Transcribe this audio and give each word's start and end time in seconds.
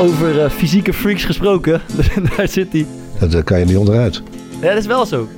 Over 0.00 0.40
eh, 0.44 0.50
fysieke 0.50 0.92
freaks 0.92 1.24
gesproken, 1.24 1.80
daar 2.36 2.48
zit 2.48 2.72
hij. 2.72 2.86
Dat 3.18 3.34
eh, 3.34 3.44
kan 3.44 3.58
je 3.58 3.64
niet 3.64 3.76
onderuit. 3.76 4.22
Ja, 4.60 4.68
dat 4.68 4.76
is 4.76 4.86
wel 4.86 5.06
zo. 5.06 5.28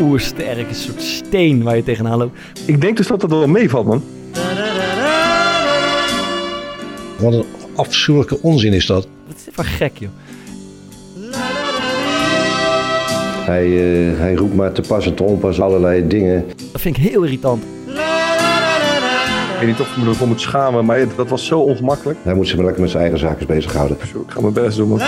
Oersterk, 0.00 0.68
een 0.68 0.74
soort 0.74 1.02
steen 1.02 1.62
waar 1.62 1.76
je 1.76 1.82
tegenaan 1.82 2.18
loopt. 2.18 2.38
Ik 2.64 2.80
denk 2.80 2.96
dus 2.96 3.06
dat 3.06 3.20
dat 3.20 3.30
wel 3.30 3.46
meevalt, 3.46 3.86
man. 3.86 4.02
Wat 7.18 7.32
een 7.32 7.44
afschuwelijke 7.74 8.42
onzin 8.42 8.72
is 8.72 8.86
dat. 8.86 9.08
Wat 9.26 9.36
is 9.36 9.44
dit 9.44 9.54
voor 9.54 9.64
gek, 9.64 9.98
joh. 9.98 10.10
Hij, 13.44 13.64
eh, 13.64 14.18
hij 14.18 14.34
roept 14.34 14.54
maar 14.54 14.72
te 14.72 14.82
pas 14.82 15.06
en 15.06 15.14
te 15.14 15.22
onpas 15.22 15.60
allerlei 15.60 16.06
dingen. 16.06 16.44
Dat 16.72 16.80
vind 16.80 16.96
ik 16.96 17.02
heel 17.02 17.22
irritant. 17.22 17.62
Ik 19.62 19.68
weet 19.68 19.78
niet 19.78 19.86
of 19.86 19.96
ik 19.96 20.02
me 20.02 20.08
ervoor 20.10 20.28
moet 20.28 20.40
schamen, 20.40 20.84
maar 20.84 21.06
dat 21.16 21.28
was 21.28 21.46
zo 21.46 21.60
ongemakkelijk. 21.60 22.18
Hij 22.22 22.34
moet 22.34 22.46
zich 22.46 22.56
maar 22.56 22.64
lekker 22.64 22.82
met 22.82 22.90
zijn 22.90 23.02
eigen 23.02 23.20
zaken 23.20 23.46
bezighouden. 23.46 23.96
Zo, 24.06 24.20
ik 24.20 24.30
ga 24.30 24.40
mijn 24.40 24.52
best 24.52 24.76
doen, 24.76 24.88
man. 24.88 24.98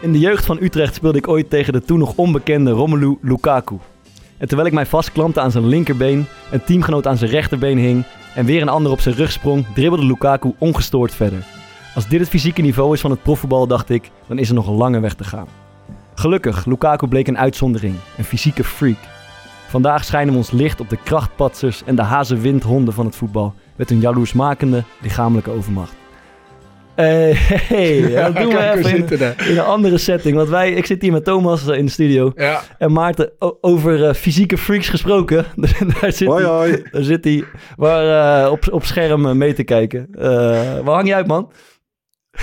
In 0.00 0.12
de 0.12 0.18
jeugd 0.18 0.44
van 0.44 0.58
Utrecht 0.60 0.94
speelde 0.94 1.18
ik 1.18 1.28
ooit 1.28 1.50
tegen 1.50 1.72
de 1.72 1.82
toen 1.82 1.98
nog 1.98 2.12
onbekende 2.16 2.70
Romelu 2.70 3.18
Lukaku. 3.22 3.76
En 4.38 4.46
terwijl 4.46 4.68
ik 4.68 4.74
mij 4.74 4.86
vastklampte 4.86 5.40
aan 5.40 5.50
zijn 5.50 5.66
linkerbeen, 5.66 6.26
een 6.50 6.64
teamgenoot 6.64 7.06
aan 7.06 7.16
zijn 7.16 7.30
rechterbeen 7.30 7.78
hing 7.78 8.04
en 8.38 8.44
weer 8.44 8.62
een 8.62 8.68
ander 8.68 8.92
op 8.92 9.00
zijn 9.00 9.14
rug 9.14 9.32
sprong, 9.32 9.66
dribbelde 9.74 10.06
Lukaku 10.06 10.54
ongestoord 10.58 11.14
verder. 11.14 11.44
Als 11.94 12.08
dit 12.08 12.20
het 12.20 12.28
fysieke 12.28 12.62
niveau 12.62 12.94
is 12.94 13.00
van 13.00 13.10
het 13.10 13.22
profvoetbal, 13.22 13.66
dacht 13.66 13.90
ik, 13.90 14.10
dan 14.26 14.38
is 14.38 14.48
er 14.48 14.54
nog 14.54 14.66
een 14.66 14.74
lange 14.74 15.00
weg 15.00 15.14
te 15.14 15.24
gaan. 15.24 15.46
Gelukkig, 16.14 16.64
Lukaku 16.64 17.06
bleek 17.06 17.28
een 17.28 17.38
uitzondering, 17.38 17.94
een 18.18 18.24
fysieke 18.24 18.64
freak. 18.64 18.98
Vandaag 19.68 20.04
schijnen 20.04 20.32
we 20.32 20.38
ons 20.38 20.50
licht 20.50 20.80
op 20.80 20.88
de 20.88 20.98
krachtpatsers 21.04 21.82
en 21.84 21.96
de 21.96 22.02
hazenwindhonden 22.02 22.94
van 22.94 23.06
het 23.06 23.16
voetbal, 23.16 23.54
met 23.76 23.88
hun 23.88 24.00
jaloersmakende 24.00 24.84
lichamelijke 25.00 25.50
overmacht. 25.50 25.97
Eh, 26.98 27.30
hey, 27.68 28.00
dat 28.24 28.36
doen 28.36 28.48
we 28.48 28.58
even 28.70 28.90
in, 28.90 28.96
zitten 28.96 29.18
daar. 29.18 29.48
in 29.48 29.56
een 29.58 29.64
andere 29.64 29.98
setting. 29.98 30.36
Want 30.36 30.48
wij, 30.48 30.72
ik 30.72 30.86
zit 30.86 31.02
hier 31.02 31.12
met 31.12 31.24
Thomas 31.24 31.68
eh, 31.68 31.78
in 31.78 31.84
de 31.84 31.90
studio. 31.90 32.32
Ja, 32.34 32.62
En 32.78 32.92
Maarten, 32.92 33.32
over 33.60 34.04
eh, 34.04 34.14
fysieke 34.14 34.58
freaks 34.58 34.88
gesproken. 34.88 35.44
daar 36.00 36.12
zit 36.12 36.28
Hoi, 36.28 36.44
hij, 36.44 36.52
hoi. 36.52 36.82
daar 36.90 37.02
zit 37.02 37.24
hij 37.24 37.44
waar, 37.76 38.44
eh, 38.44 38.50
op, 38.52 38.72
op 38.72 38.84
scherm 38.84 39.38
mee 39.38 39.54
te 39.54 39.64
kijken. 39.64 40.08
Eh, 40.12 40.24
waar 40.80 40.94
hang 40.94 41.06
je 41.08 41.14
uit, 41.14 41.26
man? 41.26 41.52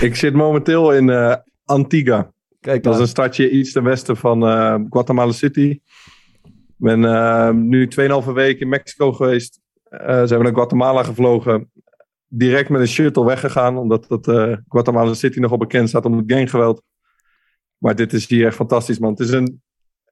Ik 0.00 0.16
zit 0.16 0.34
momenteel 0.34 0.92
in 0.92 1.10
eh, 1.10 1.34
Antigua. 1.64 2.32
Kijk, 2.60 2.82
Dat 2.82 2.94
is 2.94 3.00
een 3.00 3.06
stadje 3.08 3.50
iets 3.50 3.72
ten 3.72 3.82
westen 3.84 4.16
van 4.16 4.46
eh, 4.46 4.74
Guatemala 4.90 5.32
City. 5.32 5.78
Ik 6.78 6.84
ben 6.84 7.00
nu 7.68 7.88
2,5 8.00 8.32
weken 8.32 8.60
in 8.60 8.68
Mexico 8.68 9.12
geweest. 9.12 9.60
Eh 9.88 10.22
zijn 10.24 10.38
we 10.38 10.44
naar 10.44 10.54
Guatemala 10.54 11.02
gevlogen. 11.02 11.70
Direct 12.36 12.68
met 12.68 12.80
een 12.80 12.88
shuttle 12.88 13.24
weggegaan. 13.24 13.76
Omdat 13.78 14.08
dat, 14.08 14.28
eh, 14.28 14.56
Guatemala 14.68 15.14
City 15.14 15.38
nogal 15.38 15.58
bekend 15.58 15.88
staat 15.88 16.04
om 16.04 16.16
het 16.16 16.32
ganggeweld. 16.32 16.82
Maar 17.78 17.94
dit 17.94 18.12
is 18.12 18.28
hier 18.28 18.46
echt 18.46 18.56
fantastisch, 18.56 18.98
man. 18.98 19.10
Het, 19.10 19.20
is 19.20 19.30
een, 19.30 19.62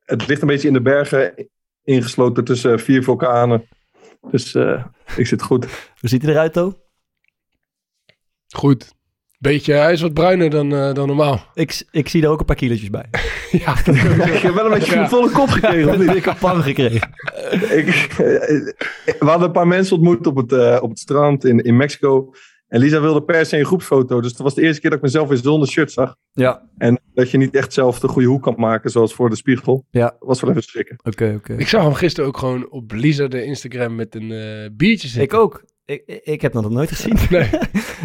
het 0.05 0.27
ligt 0.27 0.41
een 0.43 0.49
beetje 0.49 0.69
in 0.69 0.75
de 0.75 0.83
bergen. 0.83 1.49
Ingesloten 1.83 2.45
tussen 2.45 2.81
vier 2.81 3.03
vulkanen. 3.03 3.69
Dus 4.31 4.55
eh, 4.55 4.85
ik 5.17 5.27
zit 5.27 5.43
goed. 5.43 5.65
Hoe 6.01 6.09
ziet 6.09 6.23
hij 6.23 6.31
eruit, 6.31 6.53
To? 6.53 6.79
goed. 8.49 8.94
Beetje, 9.45 9.73
hij 9.73 9.93
is 9.93 10.01
wat 10.01 10.13
bruiner 10.15 10.51
dan, 10.51 10.75
eh, 10.75 10.93
dan 10.95 11.07
normaal. 11.07 11.45
Ik, 11.55 11.83
ik 11.91 12.09
zie 12.09 12.23
er 12.23 12.29
ook 12.29 12.41
een 12.41 12.45
paar 12.47 12.57
kilootjes 12.57 12.91
bij. 12.91 13.05
ja, 13.51 13.77
Ik 14.35 14.41
heb 14.43 14.55
wel 14.55 14.65
een 14.65 14.79
beetje 14.79 14.95
Ja. 14.95 15.03
een 15.03 15.09
volle 15.09 15.31
kop 15.31 15.49
gekregen. 15.49 16.01
heb 16.01 16.13
dikke 16.13 16.35
pan 16.41 16.63
gekregen. 16.63 17.11
ik, 17.79 18.15
we 19.05 19.15
hadden 19.19 19.47
een 19.47 19.53
paar 19.53 19.67
mensen 19.67 19.97
ontmoet 19.97 20.27
op 20.27 20.37
het, 20.37 20.53
eh, 20.53 20.79
op 20.83 20.91
het 20.91 20.99
strand 20.99 21.45
in, 21.45 21.59
in 21.61 21.77
Mexico. 21.77 22.33
En 22.69 22.81
Lisa 22.81 23.01
wilde 23.01 23.23
per 23.23 23.47
se 23.47 23.59
een 23.59 23.65
groepsfoto. 23.65 24.21
Dus 24.21 24.31
dat 24.33 24.41
was 24.43 24.55
de 24.55 24.63
eerste 24.63 24.81
keer 24.81 24.91
dat 24.91 24.99
ik 24.99 25.05
mezelf 25.05 25.29
weer 25.29 25.39
zonder 25.39 25.69
shirt 25.69 25.93
zag. 25.93 26.17
Ja, 26.33 26.69
En 26.79 27.01
dat 27.15 27.31
je 27.31 27.39
niet 27.39 27.55
echt 27.55 27.73
zelf 27.73 27.99
de 28.01 28.09
goede 28.09 28.29
hoek 28.29 28.43
kan 28.43 28.55
maken, 28.57 28.91
zoals 28.91 29.15
voor 29.15 29.31
de 29.31 29.37
spiegel. 29.37 29.85
Ja. 29.91 30.17
was 30.19 30.41
wel 30.41 30.51
even 30.51 30.63
schrikken. 30.63 30.97
oké, 31.03 31.33
oké. 31.37 31.55
ik 31.55 31.69
zag 31.69 31.83
hem 31.83 31.95
gisteren 31.95 32.29
ook 32.29 32.37
gewoon 32.37 32.71
op 32.71 32.93
Lisa 32.93 33.27
de 33.29 33.45
Instagram 33.45 33.95
met 33.95 34.15
een 34.15 34.31
eh, 34.33 34.71
biertje 34.73 35.09
zitten. 35.09 35.23
Ik 35.23 35.35
ook. 35.35 35.65
Ik, 35.87 36.21
ik- 36.25 36.41
heb 36.43 36.53
dat 36.53 36.63
nog 36.63 36.73
nooit 36.73 36.89
gezien. 36.93 37.17
Nee. 37.31 37.51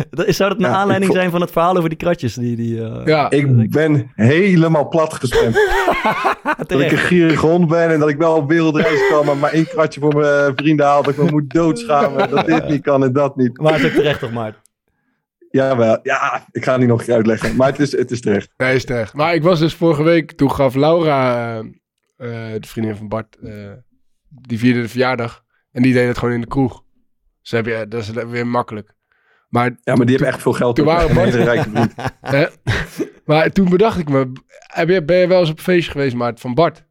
Dat 0.10 0.26
is- 0.26 0.36
Zou 0.38 0.50
dat 0.50 0.60
een 0.60 0.66
Ja, 0.66 0.74
aanleiding 0.76 1.12
zijn 1.14 1.32
van 1.32 1.42
het 1.42 1.52
verhaal 1.52 1.78
over 1.78 1.90
die 1.90 1.98
kratjes? 1.98 2.34
Die, 2.34 2.56
die, 2.56 2.84
eh, 2.84 3.06
Ja, 3.06 3.30
Ik 3.30 3.70
ben 3.72 4.12
helemaal 4.16 4.88
plat 4.88 5.14
gespamd. 5.14 5.54
dat 6.68 6.80
ik 6.80 6.92
een 6.92 6.98
gierige 6.98 7.46
hond 7.46 7.68
ben 7.68 7.90
en 7.90 8.00
dat 8.00 8.10
ik 8.10 8.18
wel 8.18 8.36
op 8.36 8.50
wereldreis 8.50 9.08
kan. 9.10 9.26
Maar 9.26 9.38
maar 9.38 9.52
één 9.52 9.68
kratje 9.68 10.00
voor 10.00 10.16
mijn 10.16 10.56
vrienden 10.56 10.86
haal. 10.86 11.04
Dat 11.04 11.14
ik 11.14 11.24
me 11.24 11.32
moet 11.32 11.54
doodschamen. 11.54 12.30
Dat 12.30 12.46
dit 12.46 12.68
niet 12.68 12.82
kan 12.82 13.04
en 13.04 13.14
dat 13.14 13.36
niet. 13.36 13.58
Maar 13.62 13.74
het 13.74 13.84
is 13.84 13.94
terecht 13.94 14.20
toch, 14.20 14.32
Maarten? 14.32 14.62
Ja, 15.52 15.78
wel. 15.78 16.00
Ja, 16.04 16.46
ik 16.52 16.64
ga 16.64 16.72
het 16.72 16.80
niet 16.80 16.90
nog 16.90 17.00
een 17.00 17.06
keer 17.06 17.16
uitleggen. 17.16 17.56
Maar 17.56 17.68
het 17.68 17.80
is, 17.80 17.92
het 17.92 18.12
is 18.12 18.22
terecht. 18.22 18.50
nee, 18.58 18.76
is 18.76 18.86
terecht. 18.86 19.14
Maar 19.14 19.34
ik 19.34 19.44
was 19.44 19.60
dus 19.60 19.74
vorige 19.74 20.04
week, 20.04 20.32
toen 20.32 20.52
gaf 20.52 20.76
Laura, 20.76 21.54
eh, 21.58 21.60
eh, 22.54 22.62
de 22.62 22.68
vriendin 22.68 22.96
van 22.96 23.08
Bart, 23.08 23.38
eh, 23.44 23.52
die 24.30 24.60
vierde 24.60 24.82
de 24.82 24.90
verjaardag. 24.90 25.44
En 25.72 25.82
die 25.82 25.94
deed 25.94 26.08
het 26.08 26.18
gewoon 26.18 26.34
in 26.34 26.42
de 26.42 26.48
kroeg. 26.48 26.84
Dus 27.50 27.60
heb 27.60 27.66
je, 27.66 27.88
dat 27.88 28.02
is 28.02 28.10
weer 28.12 28.48
makkelijk. 28.48 28.94
Maar, 29.48 29.66
Ja, 29.84 29.96
maar 29.96 30.06
die 30.06 30.16
hebben 30.16 30.34
echt 30.34 30.42
veel 30.42 30.54
geld. 30.54 30.76
toen 30.76 30.86
waren 30.86 31.16
Bart- 31.16 31.34
rijke 31.34 31.70
vriend. 31.70 31.94
hè? 32.36 32.46
maar 33.26 33.52
toen 33.52 33.70
bedacht 33.70 34.00
ik 34.00 34.10
me, 34.10 34.32
heb 34.58 34.90
je, 34.90 35.04
ben 35.04 35.18
je 35.18 35.28
wel 35.28 35.40
eens 35.40 35.50
op 35.50 35.58
een 35.58 35.64
feestje 35.64 35.92
geweest, 35.92 36.16
maar 36.16 36.34
van 36.36 36.54
Bart? 36.54 36.88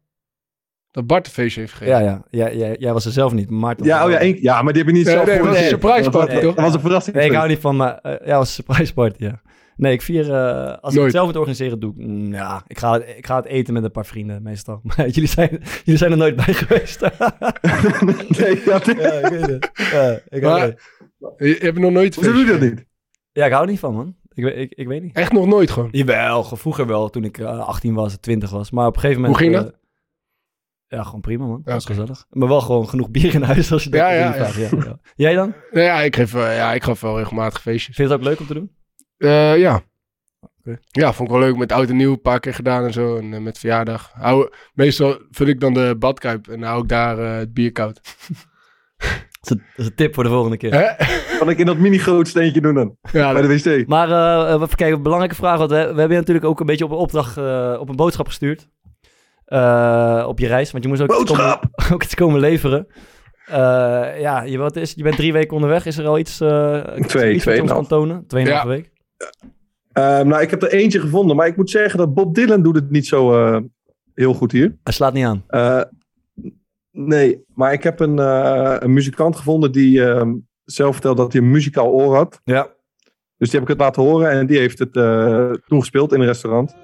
Dat 0.91 1.07
Bart 1.07 1.25
een 1.25 1.31
feestje 1.31 1.59
heeft 1.59 1.73
gegeven. 1.73 2.03
Ja, 2.03 2.09
ja. 2.09 2.23
Jij, 2.29 2.57
jij, 2.57 2.75
jij 2.79 2.93
was 2.93 3.05
er 3.05 3.11
zelf 3.11 3.33
niet, 3.33 3.49
maar 3.49 3.59
Maarten 3.59 3.85
Ja, 3.85 4.05
oh 4.05 4.11
ja, 4.11 4.19
ja, 4.19 4.61
maar 4.61 4.73
die 4.73 4.81
heb 4.83 4.91
je 4.91 4.97
niet 4.97 5.05
Nee, 5.05 5.15
zelf 5.15 5.27
nee, 5.27 5.37
dat 5.37 5.47
was 5.47 5.57
een 5.57 5.63
surprise 5.63 6.09
party, 6.09 6.39
toch? 6.39 6.55
Dat 6.55 6.65
was 6.65 6.73
een 6.73 6.79
verrassing. 6.79 7.15
Nee, 7.15 7.29
ik 7.29 7.35
hou 7.35 7.47
niet 7.47 7.59
van, 7.59 7.75
maar 7.75 7.97
eh, 7.97 8.27
ja, 8.27 8.37
was 8.37 8.57
een 8.57 8.63
surprise 8.63 8.93
party, 8.93 9.23
ja. 9.23 9.41
Nee, 9.79 9.93
ik 9.93 10.01
vier, 10.01 10.33
eh, 10.33 10.77
als 10.81 10.95
ik 10.95 11.01
het 11.01 11.11
zelf 11.11 11.25
moet 11.25 11.35
organiseren, 11.35 11.79
doe 11.79 11.91
ik, 11.97 11.97
mm, 12.07 12.33
ja, 12.33 12.63
ik 12.67 12.77
ga, 12.77 13.03
ik 13.03 13.25
ga 13.25 13.35
het 13.35 13.45
eten 13.45 13.73
met 13.73 13.83
een 13.83 13.91
paar 13.91 14.05
vrienden, 14.05 14.41
meestal. 14.43 14.79
Maar 14.87 15.07
jullie 15.07 15.29
zijn, 15.29 15.49
jullie 15.83 15.97
zijn 15.99 16.11
er 16.11 16.17
nooit 16.17 16.35
bij 16.35 16.53
geweest. 16.53 17.01
nee, 18.39 18.63
dat, 18.65 18.85
ja, 19.01 19.11
ik 19.11 19.29
weet 19.29 19.45
het. 19.47 19.71
Ja, 19.91 20.19
ik 20.29 20.43
hou 20.43 20.59
Maar-. 20.59 21.35
Je, 21.37 21.55
hebt 21.59 21.79
nog 21.79 21.91
nooit 21.91 22.15
Hoezo 22.15 22.31
doe 22.31 22.45
je 22.45 22.51
dat 22.51 22.59
niet? 22.61 22.85
ja, 23.31 23.45
ik 23.45 23.51
hou 23.51 23.63
er 23.63 23.69
niet 23.71 23.79
van, 23.79 23.93
man. 23.93 24.15
Ik, 24.33 24.43
weet- 24.43 24.57
ik, 24.57 24.73
ik 24.73 24.87
weet 24.87 25.03
niet. 25.03 25.15
Echt 25.15 25.31
nog 25.31 25.45
nooit 25.47 25.71
gewoon. 25.71 25.89
Jawel, 25.91 26.43
ge- 26.43 26.55
vroeger 26.57 26.87
wel, 26.87 27.09
toen 27.09 27.23
ik 27.23 27.37
eh, 27.37 27.59
18 27.67 27.93
was, 27.93 28.17
20 28.17 28.49
was. 28.49 28.71
Maar 28.71 28.87
op 28.87 28.93
een 28.95 28.99
gegeven 28.99 29.21
moment... 29.21 29.39
Hoe 29.39 29.49
ging 29.51 29.65
eh, 29.65 29.71
ja, 30.87 31.03
gewoon 31.03 31.21
prima, 31.21 31.45
man. 31.45 31.61
Dat 31.63 31.73
was 31.73 31.83
Oké. 31.83 31.93
gezellig. 31.93 32.25
Maar 32.29 32.47
wel 32.47 32.61
gewoon 32.61 32.89
genoeg 32.89 33.09
bier 33.11 33.33
in 33.33 33.41
huis, 33.41 33.71
als 33.71 33.83
je 33.83 33.89
dat 33.89 33.99
Ja, 33.99 34.11
ja, 34.11 34.33
vraagt. 34.33 34.55
Ja, 34.55 34.69
ja. 34.85 34.99
Jij 35.15 35.33
dan? 35.33 35.53
Nou 35.71 35.85
ja, 35.85 36.01
ik 36.01 36.15
geef, 36.15 36.33
eh, 36.33 36.55
ja, 36.55 36.73
ik 36.73 36.83
gaf 36.83 37.01
wel 37.01 37.17
regelmatig 37.17 37.61
feestjes. 37.61 37.95
Vind 37.95 38.07
je 38.09 38.13
het 38.13 38.23
ook 38.23 38.29
leuk 38.29 38.39
om 38.39 38.47
te 38.47 38.53
doen? 38.53 38.77
Eh, 39.19 39.57
ja. 39.57 39.81
Oké. 40.59 40.79
Ja, 40.87 41.13
vond 41.13 41.29
ik 41.29 41.35
wel 41.35 41.43
leuk. 41.45 41.57
Met 41.57 41.71
oud 41.71 41.89
en 41.89 41.95
nieuw 41.95 42.11
een 42.11 42.21
paar 42.21 42.39
keer 42.39 42.53
gedaan 42.53 42.83
en 42.85 42.93
zo. 42.93 43.17
En 43.17 43.33
eh, 43.33 43.39
met 43.39 43.57
verjaardag. 43.59 44.11
Hou, 44.13 44.49
meestal 44.73 45.17
vul 45.31 45.47
ik 45.47 45.59
dan 45.59 45.73
de 45.73 45.95
badkuip 45.99 46.47
en 46.47 46.61
hou 46.63 46.81
ik 46.81 46.89
daar 46.89 47.19
eh, 47.19 47.37
het 47.37 47.53
bier 47.53 47.71
koud. 47.71 47.99
Dat 49.41 49.49
is, 49.49 49.49
een, 49.49 49.63
dat 49.75 49.77
is 49.77 49.85
een 49.85 49.95
tip 49.95 50.13
voor 50.13 50.23
de 50.23 50.29
volgende 50.29 50.57
keer. 50.57 50.73
Hè? 50.73 51.05
Kan 51.37 51.49
ik 51.49 51.57
in 51.57 51.65
dat 51.65 51.77
mini-groot 51.77 52.27
steentje 52.27 52.61
doen 52.61 52.73
dan? 52.73 52.97
Ja, 53.11 53.33
Bij 53.33 53.41
de 53.41 53.47
wc. 53.47 53.87
Maar 53.87 54.11
eh, 54.11 54.53
even 54.53 54.75
kijken, 54.75 54.97
een 54.97 55.03
belangrijke 55.03 55.35
vraag. 55.35 55.57
Want 55.57 55.69
we, 55.71 55.77
we 55.77 55.83
hebben 55.83 56.09
je 56.09 56.15
natuurlijk 56.15 56.45
ook 56.45 56.59
een 56.59 56.65
beetje 56.65 56.85
op 56.85 56.91
een 56.91 56.97
opdracht, 56.97 57.37
eh, 57.37 57.77
op 57.79 57.89
een 57.89 57.95
boodschap 57.95 58.27
gestuurd. 58.27 58.69
Eh, 59.45 60.25
op 60.27 60.39
je 60.39 60.47
reis. 60.47 60.71
Want 60.71 60.83
je 60.83 60.89
moest 60.89 61.01
ook, 61.01 61.11
iets 61.21 61.31
komen, 61.31 61.59
ook 61.93 62.03
iets 62.03 62.15
komen 62.15 62.39
leveren. 62.39 62.87
Eh, 63.45 63.55
ja, 64.19 64.41
je, 64.43 64.57
wat 64.57 64.75
is, 64.75 64.93
je 64.93 65.03
bent 65.03 65.15
drie 65.15 65.33
weken 65.33 65.55
onderweg. 65.55 65.85
Is 65.85 65.97
er 65.97 66.07
al 66.07 66.19
iets, 66.19 66.41
eh 66.41 66.81
Twee, 66.81 67.33
iets 67.33 67.45
wat 67.45 67.55
je 67.55 67.61
ons 67.61 67.71
kan 67.71 67.87
tonen? 67.87 68.27
Tweeënhalve 68.27 68.67
Ja. 68.67 68.73
week. 68.75 68.89
Ehm, 69.91 70.27
nou, 70.27 70.41
ik 70.41 70.49
heb 70.49 70.61
er 70.61 70.71
eentje 70.71 70.99
gevonden. 70.99 71.35
Maar 71.35 71.47
ik 71.47 71.57
moet 71.57 71.69
zeggen 71.69 71.99
dat 71.99 72.13
Bob 72.13 72.35
Dylan 72.35 72.63
doet 72.63 72.75
het 72.75 72.89
niet 72.89 73.07
zo 73.07 73.33
eh, 73.33 73.61
heel 74.13 74.33
goed 74.33 74.51
hier. 74.51 74.77
Hij 74.83 74.93
slaat 74.93 75.13
niet 75.13 75.25
aan. 75.25 75.43
Eh, 75.47 75.81
nee, 76.91 77.43
maar 77.53 77.73
ik 77.73 77.83
heb 77.83 77.99
een, 77.99 78.19
eh, 78.19 78.75
een 78.79 78.93
muzikant 78.93 79.35
gevonden 79.35 79.71
die 79.71 80.03
ehm, 80.03 80.35
zelf 80.63 80.93
vertelde 80.93 81.21
dat 81.21 81.33
hij 81.33 81.41
een 81.41 81.51
muzikaal 81.51 81.91
oor 81.91 82.15
had. 82.15 82.41
Ja. 82.43 82.77
Dus 83.37 83.49
die 83.49 83.59
heb 83.59 83.69
ik 83.69 83.75
het 83.75 83.85
laten 83.85 84.03
horen 84.03 84.29
en 84.29 84.47
die 84.47 84.57
heeft 84.57 84.79
het 84.79 84.95
eh, 84.95 85.51
toen 85.67 85.79
gespeeld 85.79 86.13
in 86.13 86.19
een 86.19 86.25
restaurant. 86.25 86.75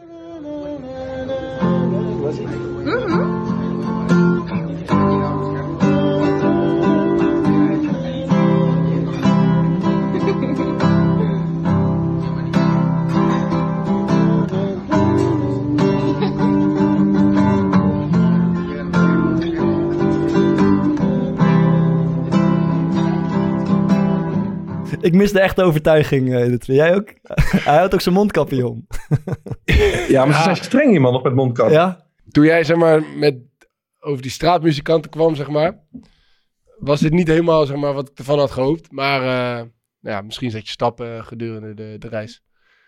Ik 25.05 25.13
mis 25.13 25.31
de 25.31 25.39
echte 25.39 25.63
overtuiging 25.63 26.33
eh, 26.35 26.57
Jij 26.59 26.95
ook? 26.95 27.13
Hij 27.23 27.75
houdt 27.75 27.93
ook 27.93 28.01
zijn 28.01 28.15
mondkapje 28.15 28.67
om. 28.71 28.87
Ja, 30.07 30.25
maar 30.25 30.35
ze 30.35 30.41
zijn 30.43 30.55
streng 30.55 30.89
hier, 30.91 31.01
man, 31.01 31.13
nog 31.13 31.23
met 31.23 31.33
mondkap. 31.35 31.69
Ja? 31.69 32.07
Toen 32.31 32.45
jij 32.45 32.63
zeg 32.63 32.77
maar 32.77 33.03
met 33.17 33.37
over 33.99 34.21
die 34.21 34.31
straatmuzikanten 34.31 35.11
kwam, 35.11 35.35
zeg 35.35 35.49
maar, 35.49 35.79
was 36.79 36.99
dit 36.99 37.11
niet 37.11 37.27
helemaal 37.27 37.65
zeg 37.65 37.77
maar 37.77 37.93
wat 37.93 38.09
ik 38.09 38.17
ervan 38.17 38.39
had 38.39 38.51
gehoopt. 38.51 38.91
Maar 38.91 39.21
eh, 39.21 39.65
ja, 39.99 40.21
misschien 40.21 40.51
zet 40.51 40.65
je 40.65 40.71
stappen 40.71 41.25
gedurende 41.25 41.73
de, 41.73 41.95
de 41.99 42.07
reis. 42.07 42.43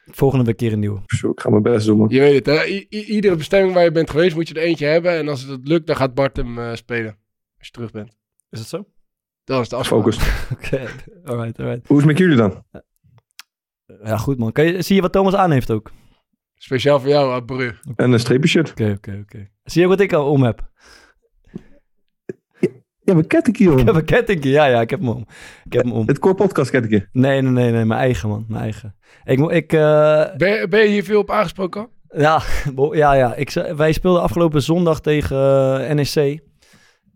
Volgende 0.05 0.53
keer 0.53 0.73
een 0.73 0.79
nieuwe. 0.79 1.01
Zo, 1.05 1.29
ik 1.29 1.39
ga 1.39 1.49
mijn 1.49 1.61
best 1.61 1.85
doen, 1.85 1.97
man. 1.97 2.07
Je 2.09 2.19
weet 2.19 2.45
het, 2.45 2.57
hè? 2.57 2.65
I- 2.65 2.87
i- 2.89 3.05
iedere 3.05 3.35
bestemming 3.35 3.73
waar 3.73 3.83
je 3.83 3.91
bent 3.91 4.09
geweest 4.09 4.35
moet 4.35 4.47
je 4.47 4.53
er 4.53 4.61
eentje 4.63 4.85
hebben. 4.85 5.11
En 5.11 5.27
als 5.27 5.41
het 5.43 5.67
lukt, 5.67 5.87
dan 5.87 5.95
gaat 5.95 6.13
Bart 6.13 6.37
hem 6.37 6.59
eh, 6.59 6.73
spelen. 6.75 7.17
Als 7.57 7.67
je 7.67 7.71
terug 7.73 7.91
bent. 7.91 8.15
Is 8.49 8.59
het 8.59 8.67
zo? 8.67 8.85
Dat 9.47 9.61
is 9.61 9.69
de 9.69 9.75
afspraak. 9.75 9.99
Focus. 9.99 10.17
Oké, 10.57 10.87
alright, 11.25 11.59
alright. 11.59 11.87
Hoe 11.87 11.97
is 11.97 12.03
het 12.03 12.05
met 12.05 12.17
jullie 12.17 12.35
dan? 12.35 12.63
Ja, 14.03 14.17
goed 14.17 14.37
man. 14.37 14.51
Kan 14.51 14.65
je, 14.65 14.81
zie 14.81 14.95
je 14.95 15.01
wat 15.01 15.11
Thomas 15.11 15.33
aan 15.33 15.51
heeft 15.51 15.71
ook? 15.71 15.91
Speciaal 16.55 16.99
voor 16.99 17.09
jou, 17.09 17.43
Bru. 17.43 17.71
En 17.95 18.11
een 18.11 18.19
streepjeshirt. 18.19 18.69
Oké, 18.71 18.93
oké, 18.97 19.19
oké. 19.23 19.49
Zie 19.63 19.81
je 19.81 19.87
ook 19.87 19.93
wat 19.93 20.01
ik 20.01 20.13
al 20.13 20.31
om 20.31 20.43
heb? 20.43 20.69
Ja, 22.99 23.13
maar 23.13 23.23
kettingje, 23.27 23.71
Ik 23.71 23.85
heb 23.85 23.95
een 23.95 24.05
kettingje. 24.05 24.49
Ja, 24.49 24.65
ja, 24.65 24.81
ik 24.81 24.89
heb 24.89 24.99
hem 24.99 25.09
om. 25.09 25.25
Ik 25.65 25.73
heb 25.73 25.83
hem 25.83 25.91
om. 25.91 26.07
Het 26.07 26.19
Core 26.19 26.35
Podcast 26.35 26.69
kettingje. 26.71 27.07
Nee, 27.11 27.41
nee, 27.41 27.51
nee, 27.51 27.71
nee. 27.71 27.85
Mijn 27.85 27.99
eigen 27.99 28.29
man. 28.29 28.45
Mijn 28.47 28.61
eigen. 28.63 28.95
Ik, 29.23 29.37
mo- 29.39 29.49
ik 29.49 29.73
eh, 29.73 30.35
Ben, 30.37 30.49
je- 30.59 30.67
ben 30.69 30.79
je 30.81 30.87
hier 30.87 31.03
veel 31.03 31.19
op 31.19 31.31
aangesproken? 31.31 31.89
Ja, 32.09 32.41
ja, 32.91 33.13
ja. 33.13 33.35
Ik, 33.35 33.51
wij 33.75 33.91
speelden 33.91 34.21
afgelopen 34.21 34.61
zondag 34.61 35.01
tegen 35.01 35.37
eh, 35.87 35.93
NEC. 35.95 36.39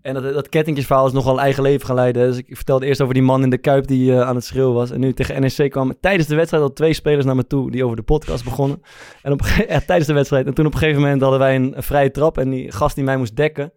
En 0.01 0.13
dat, 0.13 0.33
dat 0.33 0.49
kettingjesverhaal 0.49 1.05
is 1.05 1.11
nogal 1.11 1.39
eigen 1.39 1.63
leven 1.63 1.85
gaan 1.85 1.95
leiden. 1.95 2.27
Dus 2.27 2.37
ik 2.37 2.55
vertelde 2.55 2.85
eerst 2.85 3.01
over 3.01 3.13
die 3.13 3.23
man 3.23 3.43
in 3.43 3.49
de 3.49 3.57
Kuip 3.57 3.87
die 3.87 4.13
eh, 4.13 4.21
aan 4.21 4.35
het 4.35 4.45
schreeuwen 4.45 4.73
was. 4.73 4.91
En 4.91 4.99
nu 4.99 5.13
tegen 5.13 5.41
NEC 5.41 5.71
kwamen 5.71 5.99
tijdens 5.99 6.27
de 6.27 6.35
wedstrijd 6.35 6.63
al 6.63 6.73
twee 6.73 6.93
spelers 6.93 7.25
naar 7.25 7.35
me 7.35 7.47
toe 7.47 7.71
die 7.71 7.83
over 7.83 7.95
de 7.95 8.03
podcast 8.03 8.43
begonnen. 8.43 8.81
En 9.21 9.31
op, 9.31 9.41
tijdens 9.87 10.07
de 10.07 10.13
wedstrijd. 10.13 10.45
En 10.45 10.53
toen 10.53 10.65
op 10.65 10.73
een 10.73 10.79
gegeven 10.79 11.01
moment 11.01 11.21
hadden 11.21 11.39
wij 11.39 11.55
een, 11.55 11.73
vrije 11.77 12.11
trap. 12.11 12.37
En 12.37 12.49
die 12.49 12.71
gast 12.71 12.95
die 12.95 13.03
mij 13.03 13.17
moest 13.17 13.35
dekken. 13.35 13.73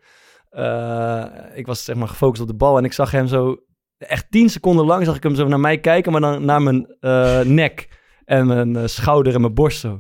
eh, 0.50 1.25
ik 1.55 1.67
was 1.67 1.85
zeg 1.85 1.97
maar 1.97 2.09
gefocust 2.09 2.43
op 2.43 2.49
de 2.49 2.55
bal. 2.55 2.79
En 2.79 2.85
ik 2.85 2.93
zag 2.93 3.11
hem 3.11 3.27
zo, 3.27 3.56
echt 3.99 4.27
tien 4.31 4.50
seconden 4.50 4.87
lang 4.87 5.05
zag 5.05 5.17
ik 5.17 5.23
hem 5.23 5.35
zo 5.35 5.49
naar 5.49 5.61
mij 5.61 5.79
kijken. 5.79 6.12
Maar 6.12 6.20
dan 6.20 6.44
naar 6.44 6.62
mijn 6.62 6.97
eh, 7.00 7.41
nek 7.61 7.88
en 8.25 8.47
mijn 8.47 8.88
schouder 8.88 9.35
en 9.35 9.41
mijn 9.41 9.55
borst 9.55 9.81
zo. 9.81 9.99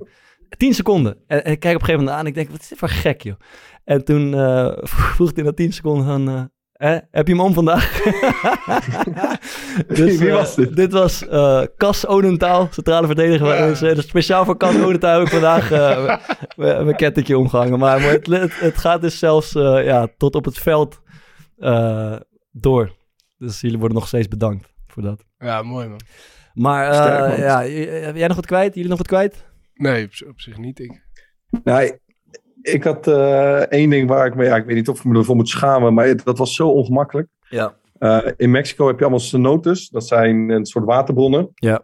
10 0.56 0.74
seconden. 0.74 1.16
En, 1.26 1.44
en 1.44 1.52
ik 1.52 1.60
kijk 1.60 1.74
op 1.74 1.80
een 1.80 1.86
gegeven 1.86 2.04
moment 2.04 2.10
aan 2.10 2.20
en 2.20 2.26
ik 2.26 2.34
denk, 2.34 2.50
wat 2.50 2.60
is 2.60 2.68
dit 2.68 2.78
voor 2.78 2.88
gek, 2.88 3.22
joh. 3.22 3.34
En 3.84 4.04
toen 4.04 4.34
eh, 4.34 4.70
vroeg 5.14 5.30
hij 5.34 5.44
na 5.44 5.52
10 5.52 5.72
seconden 5.72 6.06
van, 6.06 6.28
eh, 6.28 6.42
hè, 6.72 6.98
heb 7.10 7.26
je 7.26 7.34
hem 7.34 7.40
om 7.40 7.54
vandaag? 7.54 8.02
Wie 9.88 10.28
eh, 10.28 10.34
was 10.34 10.54
dit? 10.54 10.76
Dit 10.76 10.92
was 10.92 11.24
Cas 11.76 12.06
Odentaal, 12.06 12.68
centrale 12.70 13.06
verdediger. 13.06 13.46
Ja. 13.46 13.66
Dus, 13.66 13.78
dus 13.78 14.08
speciaal 14.08 14.44
voor 14.44 14.56
Cas 14.56 14.80
Odentaal 14.80 15.18
heb 15.18 15.26
ik 15.26 15.32
vandaag 15.32 15.70
mijn 16.84 16.96
kettingje 16.96 17.38
omgehangen. 17.38 17.78
Maar, 17.78 18.00
maar 18.00 18.10
het, 18.10 18.26
het, 18.26 18.60
het 18.60 18.78
gaat 18.78 19.00
dus 19.00 19.18
zelfs 19.18 19.52
ja, 19.52 20.08
tot 20.16 20.34
op 20.34 20.44
het 20.44 20.58
veld 20.58 21.00
door. 22.52 22.92
Dus 23.38 23.60
jullie 23.60 23.78
worden 23.78 23.96
nog 23.96 24.06
steeds 24.06 24.28
bedankt 24.28 24.72
voor 24.86 25.02
dat. 25.02 25.24
Ja, 25.38 25.62
mooi 25.62 25.88
man. 25.88 26.00
Maar 26.54 26.94
Sterk, 26.94 27.28
man. 27.28 27.40
ja, 27.40 27.66
jij 28.14 28.26
nog 28.26 28.36
wat 28.36 28.46
kwijt? 28.46 28.74
Jullie 28.74 28.88
nog 28.88 28.98
wat 28.98 29.06
kwijt? 29.06 29.44
Nee, 29.74 30.04
op, 30.04 30.28
op 30.28 30.40
zich 30.40 30.58
niet. 30.58 30.78
Ik. 30.78 31.02
Nou, 31.64 31.82
ik- 31.84 31.98
ik 32.62 32.84
had 32.84 33.06
eh, 33.06 33.56
één 33.60 33.90
ding 33.90 34.08
waar 34.08 34.26
ik 34.26 34.34
me, 34.34 34.44
ja, 34.44 34.56
ik 34.56 34.64
weet 34.64 34.76
niet 34.76 34.88
of 34.88 34.98
ik 34.98 35.04
me 35.04 35.18
ervoor 35.18 35.36
moet 35.36 35.48
schamen, 35.48 35.94
maar 35.94 36.06
het- 36.06 36.24
dat 36.24 36.38
was 36.38 36.54
zo 36.54 36.68
ongemakkelijk. 36.68 37.28
Ja. 37.48 37.74
Eh, 37.98 38.18
in 38.36 38.50
Mexico 38.50 38.86
heb 38.86 38.96
je 38.96 39.02
allemaal 39.02 39.20
cenotes, 39.20 39.88
dat 39.88 40.06
zijn 40.06 40.48
een 40.48 40.66
soort 40.66 40.84
waterbronnen. 40.84 41.48
Ja. 41.54 41.82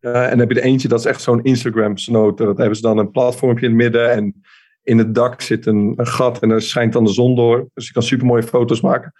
Eh, 0.00 0.22
en 0.22 0.30
dan 0.30 0.38
heb 0.38 0.50
je 0.50 0.60
er 0.60 0.66
eentje, 0.66 0.88
dat 0.88 0.98
is 0.98 1.04
echt 1.06 1.20
zo'n 1.22 1.42
Instagram 1.42 1.96
cenote. 1.96 2.44
Dat 2.44 2.56
hebben 2.56 2.76
ze 2.76 2.82
dan 2.82 2.98
een 2.98 3.10
platformpje 3.10 3.64
in 3.66 3.72
het 3.72 3.82
midden 3.82 4.10
en 4.10 4.42
in 4.82 4.98
het 4.98 5.14
dak 5.14 5.40
zit 5.40 5.66
een, 5.66 5.92
een 5.96 6.06
gat 6.06 6.38
en 6.42 6.48
daar 6.48 6.62
schijnt 6.62 6.92
dan 6.92 7.04
de 7.04 7.12
zon 7.12 7.36
door. 7.36 7.68
Dus 7.74 7.86
je 7.86 7.92
kan 7.92 8.02
super 8.02 8.26
mooie 8.26 8.42
foto's 8.42 8.80
maken. 8.80 9.12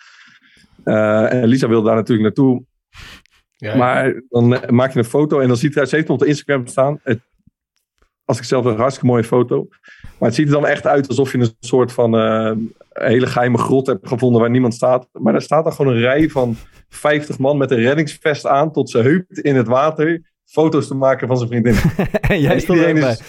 Eh, 0.85 1.33
en 1.33 1.47
Lisa 1.47 1.69
wilde 1.69 1.87
daar 1.87 1.95
natuurlijk 1.97 2.23
naartoe. 2.27 2.65
Ja, 3.57 3.77
Maar 3.77 4.23
dan 4.29 4.49
maak 4.69 4.93
je 4.93 4.99
een 4.99 5.05
foto 5.05 5.41
en 5.41 5.49
dan 5.49 5.57
ziet 5.57 5.75
hij, 5.75 5.87
ze 5.87 5.97
heeft 5.97 6.11
op 6.11 6.19
de 6.19 6.27
Instagram 6.27 6.67
staan. 6.67 6.99
Het, 7.03 7.21
als 8.25 8.39
ik 8.39 8.45
zelf 8.45 8.65
een 8.65 8.77
hartstikke 8.77 9.11
mooie 9.11 9.25
foto. 9.25 9.67
Maar 10.19 10.29
het 10.29 10.35
ziet 10.35 10.47
er 10.47 10.53
dan 10.53 10.67
echt 10.67 10.87
uit 10.87 11.09
alsof 11.09 11.33
je 11.33 11.39
een 11.39 11.57
soort 11.61 11.93
van 11.93 12.17
eh, 12.17 12.53
hele 12.93 13.27
geheime 13.27 13.59
grot 13.59 13.87
hebt 13.87 14.09
gevonden 14.09 14.41
waar 14.41 14.51
niemand 14.51 14.75
staat. 14.75 15.09
Maar 15.13 15.33
daar 15.33 15.43
staat 15.43 15.65
dan 15.65 15.73
gewoon 15.73 15.93
een 15.93 16.01
rij 16.01 16.29
van 16.29 16.57
50 16.89 17.39
man 17.39 17.57
met 17.57 17.71
een 17.71 17.81
reddingsvest 17.81 18.47
aan 18.47 18.73
tot 18.73 18.91
zijn 18.91 19.05
heup 19.05 19.25
in 19.29 19.57
het 19.57 19.67
water. 19.67 20.31
Foto's 20.45 20.87
te 20.87 20.95
maken 20.95 21.29
van 21.29 21.37
zijn 21.37 21.49
vriendin. 21.49 21.75
En 22.21 22.41
jij 22.41 22.61
stond 22.61 22.79
ook 22.79 22.87
Iedereen 22.87 23.11
is 23.11 23.23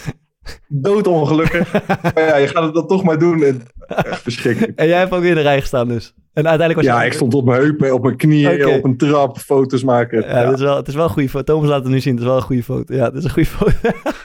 doodongelukkig. 0.68 1.72
maar 2.13 2.25
ja, 2.25 2.36
je 2.36 2.48
gaat 2.48 2.63
het 2.63 2.74
dan 2.74 2.88
toch 2.88 3.04
maar 3.04 3.19
doen. 3.19 3.44
En, 3.44 3.62
echt 3.88 4.22
verschrikkelijk. 4.22 4.80
En 4.80 4.88
jij 4.88 5.00
hebt 5.00 5.13
ook 5.13 5.22
weer 5.22 5.30
in 5.30 5.36
de 5.36 5.42
rij 5.42 5.60
gestaan 5.60 5.88
dus. 5.88 6.13
En 6.33 6.47
uiteindelijk 6.47 6.88
was 6.88 6.97
Ja, 6.97 7.01
je... 7.01 7.07
ik 7.07 7.13
stond 7.13 7.33
op 7.33 7.45
mijn 7.45 7.62
heupen, 7.62 7.94
op 7.94 8.03
mijn 8.03 8.15
knieën, 8.15 8.68
op 8.68 8.83
een 8.83 8.97
trap, 8.97 9.38
foto's 9.38 9.83
maken. 9.83 10.21
Ja, 10.21 10.39
Ja. 10.39 10.45
Het, 10.45 10.53
is 10.53 10.63
wel, 10.63 10.75
het 10.75 10.88
is 10.88 10.95
wel 10.95 11.03
een 11.03 11.09
goede 11.09 11.30
foto. 11.30 11.44
Thomas 11.53 11.69
laat 11.69 11.83
het 11.83 11.91
nu 11.91 12.00
zien. 12.00 12.13
Het 12.13 12.21
is 12.21 12.27
wel 12.27 12.38
een 12.38 12.44
goede 12.44 12.63
foto. 12.63 12.95
Ja, 12.95 13.06
het 13.06 13.15
is 13.15 13.24
een 13.24 13.30
goede 13.30 13.50
foto. 13.50 13.71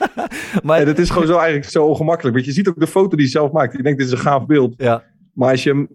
maar 0.67 0.81
En 0.81 0.87
het 0.87 0.99
is 0.99 1.11
gewoon 1.11 1.27
zo 1.27 1.37
eigenlijk 1.37 1.71
zo 1.71 1.85
ongemakkelijk. 1.85 2.35
Want 2.35 2.47
je 2.47 2.53
ziet 2.53 2.69
ook 2.69 2.81
de 2.81 2.87
foto 2.87 3.17
die 3.17 3.25
je 3.25 3.31
zelf 3.31 3.53
maakt. 3.53 3.77
Je 3.77 3.83
denkt, 3.83 3.99
dit 3.99 4.07
is 4.07 4.13
een 4.13 4.19
gaaf 4.19 4.47
beeld. 4.47 4.75
ja, 4.77 5.05
Maar 5.33 5.51
als 5.51 5.63
je 5.63 5.71
hem 5.71 5.89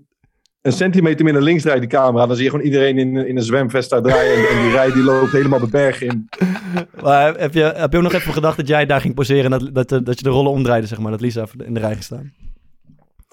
een 0.62 0.72
centimeter 0.72 1.26
naar 1.34 1.42
links 1.42 1.64
draait, 1.64 1.80
die 1.80 1.90
camera, 1.90 2.26
dan 2.26 2.36
zie 2.36 2.46
je 2.46 2.50
gewoon 2.50 2.66
iedereen 2.66 2.98
in, 2.98 3.16
in 3.16 3.38
een 3.38 3.44
zwemvest 3.44 3.90
daar 3.90 4.02
draaien. 4.02 4.34
En, 4.34 4.58
en 4.58 4.64
die 4.64 4.72
rij 4.72 4.92
die 4.92 5.04
loopt 5.04 5.32
helemaal 5.32 5.60
de 5.60 5.68
berg 5.68 6.02
in. 6.02 6.30
maar 7.04 7.36
heb 7.38 7.54
je, 7.54 7.64
heb 7.64 7.92
je 7.92 7.98
ook 7.98 8.04
nog 8.04 8.14
even 8.14 8.34
gedacht 8.34 8.58
dat 8.58 8.68
jij 8.68 8.86
daar 8.86 9.02
ging 9.02 9.14
poseren 9.14 9.54
en 9.54 9.72
dat, 9.74 9.90
dat, 9.90 10.06
dat 10.06 10.18
je 10.18 10.24
de 10.24 10.30
rollen 10.30 10.52
omdraaide, 10.52 10.88
zeg 10.88 11.00
maar. 11.00 11.12
Dat 11.12 11.22
Lisa 11.22 11.46
in 11.66 11.74
de 11.74 11.80
rij 11.80 11.92
ging 11.92 12.04
staan. 12.04 12.34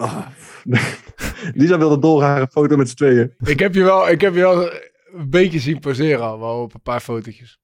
Ah, 0.01 0.27
Lisa 1.53 1.77
wilde 1.77 1.99
dolgraag 1.99 2.41
een 2.41 2.51
foto 2.51 2.75
met 2.77 2.89
z'n 2.89 2.95
tweeën. 2.95 3.33
ik, 3.43 3.59
heb 3.59 3.73
je 3.73 3.83
wel, 3.83 4.09
ik 4.09 4.21
heb 4.21 4.33
je 4.33 4.39
wel 4.39 4.71
een 5.13 5.29
beetje 5.29 5.59
zien 5.59 5.79
poseren 5.79 6.25
al, 6.25 6.39
wel 6.39 6.61
op 6.61 6.73
een 6.73 6.81
paar 6.81 6.99
fotootjes. 6.99 7.59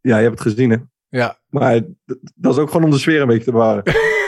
Ja, 0.00 0.16
je 0.16 0.22
hebt 0.22 0.38
het 0.38 0.48
gezien, 0.52 0.70
hè? 0.70 0.76
Ja, 1.08 1.38
Maar 1.48 1.80
dat 2.34 2.52
is 2.52 2.58
ook 2.58 2.70
gewoon 2.70 2.84
om 2.84 2.90
de 2.90 2.98
sfeer 2.98 3.20
een 3.20 3.26
beetje 3.26 3.44
te 3.44 3.52
bewaren. 3.52 3.84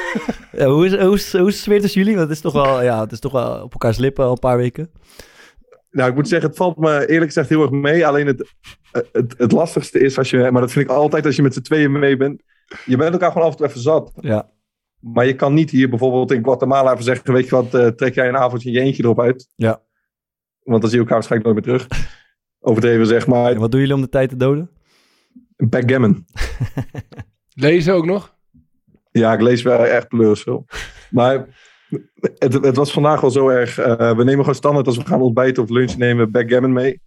Ja, 0.52 0.66
hoe, 0.66 0.86
is, 0.86 0.94
hoe, 0.96 1.14
is, 1.14 1.32
hoe 1.32 1.48
is 1.48 1.54
de 1.54 1.62
sfeer 1.62 1.80
tussen 1.80 2.00
jullie? 2.00 2.16
Want 2.16 2.28
het 2.28 2.36
is 2.36 2.42
toch 2.42 2.52
wel, 2.52 2.82
ja, 2.82 3.00
het 3.00 3.12
is 3.12 3.18
toch 3.18 3.32
wel 3.32 3.62
op 3.62 3.72
elkaars 3.72 3.98
lippen 3.98 4.24
al 4.24 4.30
een 4.30 4.38
paar 4.38 4.56
weken. 4.56 4.90
Nou, 5.90 6.10
ik 6.10 6.14
moet 6.14 6.28
zeggen, 6.28 6.48
het 6.48 6.58
valt 6.58 6.76
me 6.76 7.06
eerlijk 7.06 7.24
gezegd 7.24 7.48
heel 7.48 7.62
erg 7.62 7.70
mee. 7.70 8.06
Alleen 8.06 8.26
het, 8.26 8.54
het, 9.12 9.34
het 9.38 9.52
lastigste 9.52 9.98
is 9.98 10.18
als 10.18 10.30
je, 10.30 10.50
maar 10.50 10.60
dat 10.60 10.72
vind 10.72 10.84
ik 10.84 10.90
altijd 10.90 11.26
als 11.26 11.36
je 11.36 11.42
met 11.42 11.54
z'n 11.54 11.60
tweeën 11.60 11.92
mee 11.92 12.16
bent. 12.16 12.42
Je 12.84 12.96
bent 12.96 13.12
elkaar 13.12 13.32
gewoon 13.32 13.46
af 13.46 13.52
en 13.52 13.58
toe 13.58 13.66
even 13.66 13.80
zat. 13.80 14.12
Ja. 14.20 14.50
Maar 15.12 15.26
je 15.26 15.34
kan 15.34 15.54
niet 15.54 15.70
hier 15.70 15.88
bijvoorbeeld 15.88 16.30
in 16.32 16.44
Guatemala 16.44 16.92
even 16.92 17.04
zeggen: 17.04 17.32
Weet 17.32 17.48
je 17.48 17.50
wat, 17.50 17.74
eh, 17.74 17.86
trek 17.86 18.14
jij 18.14 18.28
een 18.28 18.36
avondje 18.36 18.70
je 18.70 18.80
eentje 18.80 19.02
erop 19.02 19.20
uit? 19.20 19.48
Ja. 19.56 19.82
Want 20.62 20.80
dan 20.80 20.90
zie 20.90 21.00
je 21.00 21.04
elkaar 21.04 21.26
waarschijnlijk 21.28 21.52
nooit 21.52 21.66
meer 21.66 21.78
terug. 21.78 22.12
Overdreven 22.68 23.06
zeg 23.06 23.26
maar. 23.26 23.52
En 23.52 23.58
wat 23.58 23.70
doen 23.70 23.80
jullie 23.80 23.94
om 23.94 24.00
de 24.00 24.08
tijd 24.08 24.28
te 24.28 24.36
doden? 24.36 24.70
Backgammon. 25.56 26.24
lezen 27.54 27.94
ook 27.94 28.06
nog? 28.06 28.34
Ja, 29.10 29.32
ik 29.32 29.40
lees 29.40 29.62
wel 29.62 29.86
echt 29.86 30.08
pleurs 30.08 30.42
veel. 30.42 30.66
Maar 31.10 31.46
het, 32.38 32.52
het 32.52 32.76
was 32.76 32.92
vandaag 32.92 33.20
wel 33.20 33.30
zo 33.30 33.48
erg. 33.48 33.78
eh, 33.78 33.96
we 34.16 34.24
nemen 34.24 34.38
gewoon 34.40 34.54
standaard 34.54 34.86
als 34.86 34.96
we 34.96 35.06
gaan 35.06 35.22
ontbijten 35.22 35.62
of 35.62 35.68
lunch 35.68 35.96
nemen 35.96 36.24
we 36.24 36.30
backgammon 36.30 36.72
mee. 36.72 37.00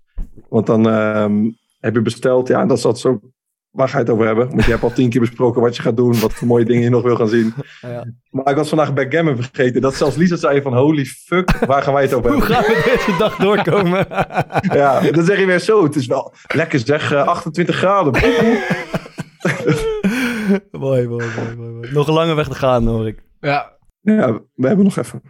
Want 0.50 0.66
dan 0.66 0.90
ehm, 0.90 1.50
heb 1.80 1.94
je 1.94 2.02
besteld. 2.02 2.48
Ja, 2.48 2.66
dat 2.66 2.78
is 2.78 2.84
dat 2.84 3.00
zo. 3.00 3.20
Waar 3.78 3.90
ga 3.90 3.98
je 3.98 4.04
het 4.04 4.14
over 4.14 4.26
hebben? 4.26 4.50
Want 4.50 4.64
je 4.64 4.72
hebt 4.72 4.84
al 4.84 4.94
tien 4.94 5.10
keer 5.10 5.22
besproken 5.22 5.62
wat 5.62 5.76
je 5.76 5.82
gaat 5.82 5.98
doen. 5.98 6.20
Wat 6.20 6.34
voor 6.34 6.48
mooie 6.48 6.66
dingen 6.66 6.84
je 6.84 6.90
nog 6.90 7.02
wil 7.04 7.16
gaan 7.16 7.28
zien. 7.28 7.54
Ja. 7.82 8.06
Maar 8.30 8.50
ik 8.50 8.56
was 8.56 8.70
vandaag 8.70 8.94
backgammon 8.94 9.36
vergeten. 9.36 9.82
Dat 9.82 9.96
zelfs 9.96 10.16
Lisa 10.16 10.36
zei 10.36 10.62
van 10.62 10.74
holy 10.74 11.06
fuck, 11.06 11.52
waar 11.66 11.82
gaan 11.82 11.94
wij 11.94 12.04
het 12.04 12.14
over 12.14 12.32
Hoe 12.32 12.40
hebben? 12.40 12.56
gaan 12.56 12.66
we 12.76 12.82
deze 13.06 13.18
dag 13.18 13.36
doorkomen? 13.36 14.08
Ja, 14.80 15.12
dan 15.12 15.24
zeg 15.26 15.40
je 15.40 15.46
weer 15.46 15.60
zo. 15.60 15.84
Het 15.84 15.96
is 15.96 16.06
wel 16.06 16.34
lekker 16.54 16.80
zeg, 16.80 17.12
eh, 17.12 17.28
28 17.28 17.76
graden. 17.76 18.12
mooi, 20.72 21.08
mooi, 21.08 21.08
mooi, 21.08 21.56
mooi, 21.58 21.70
mooi. 21.72 21.92
Nog 21.92 22.08
een 22.08 22.14
lange 22.14 22.34
weg 22.34 22.48
te 22.48 22.56
gaan, 22.56 22.88
hoor 22.88 23.08
ik. 23.08 23.24
Ja, 23.40 23.77
Ja, 24.16 24.40
we 24.56 24.68
hebben 24.68 24.86
nog 24.86 24.98
even. 24.98 25.22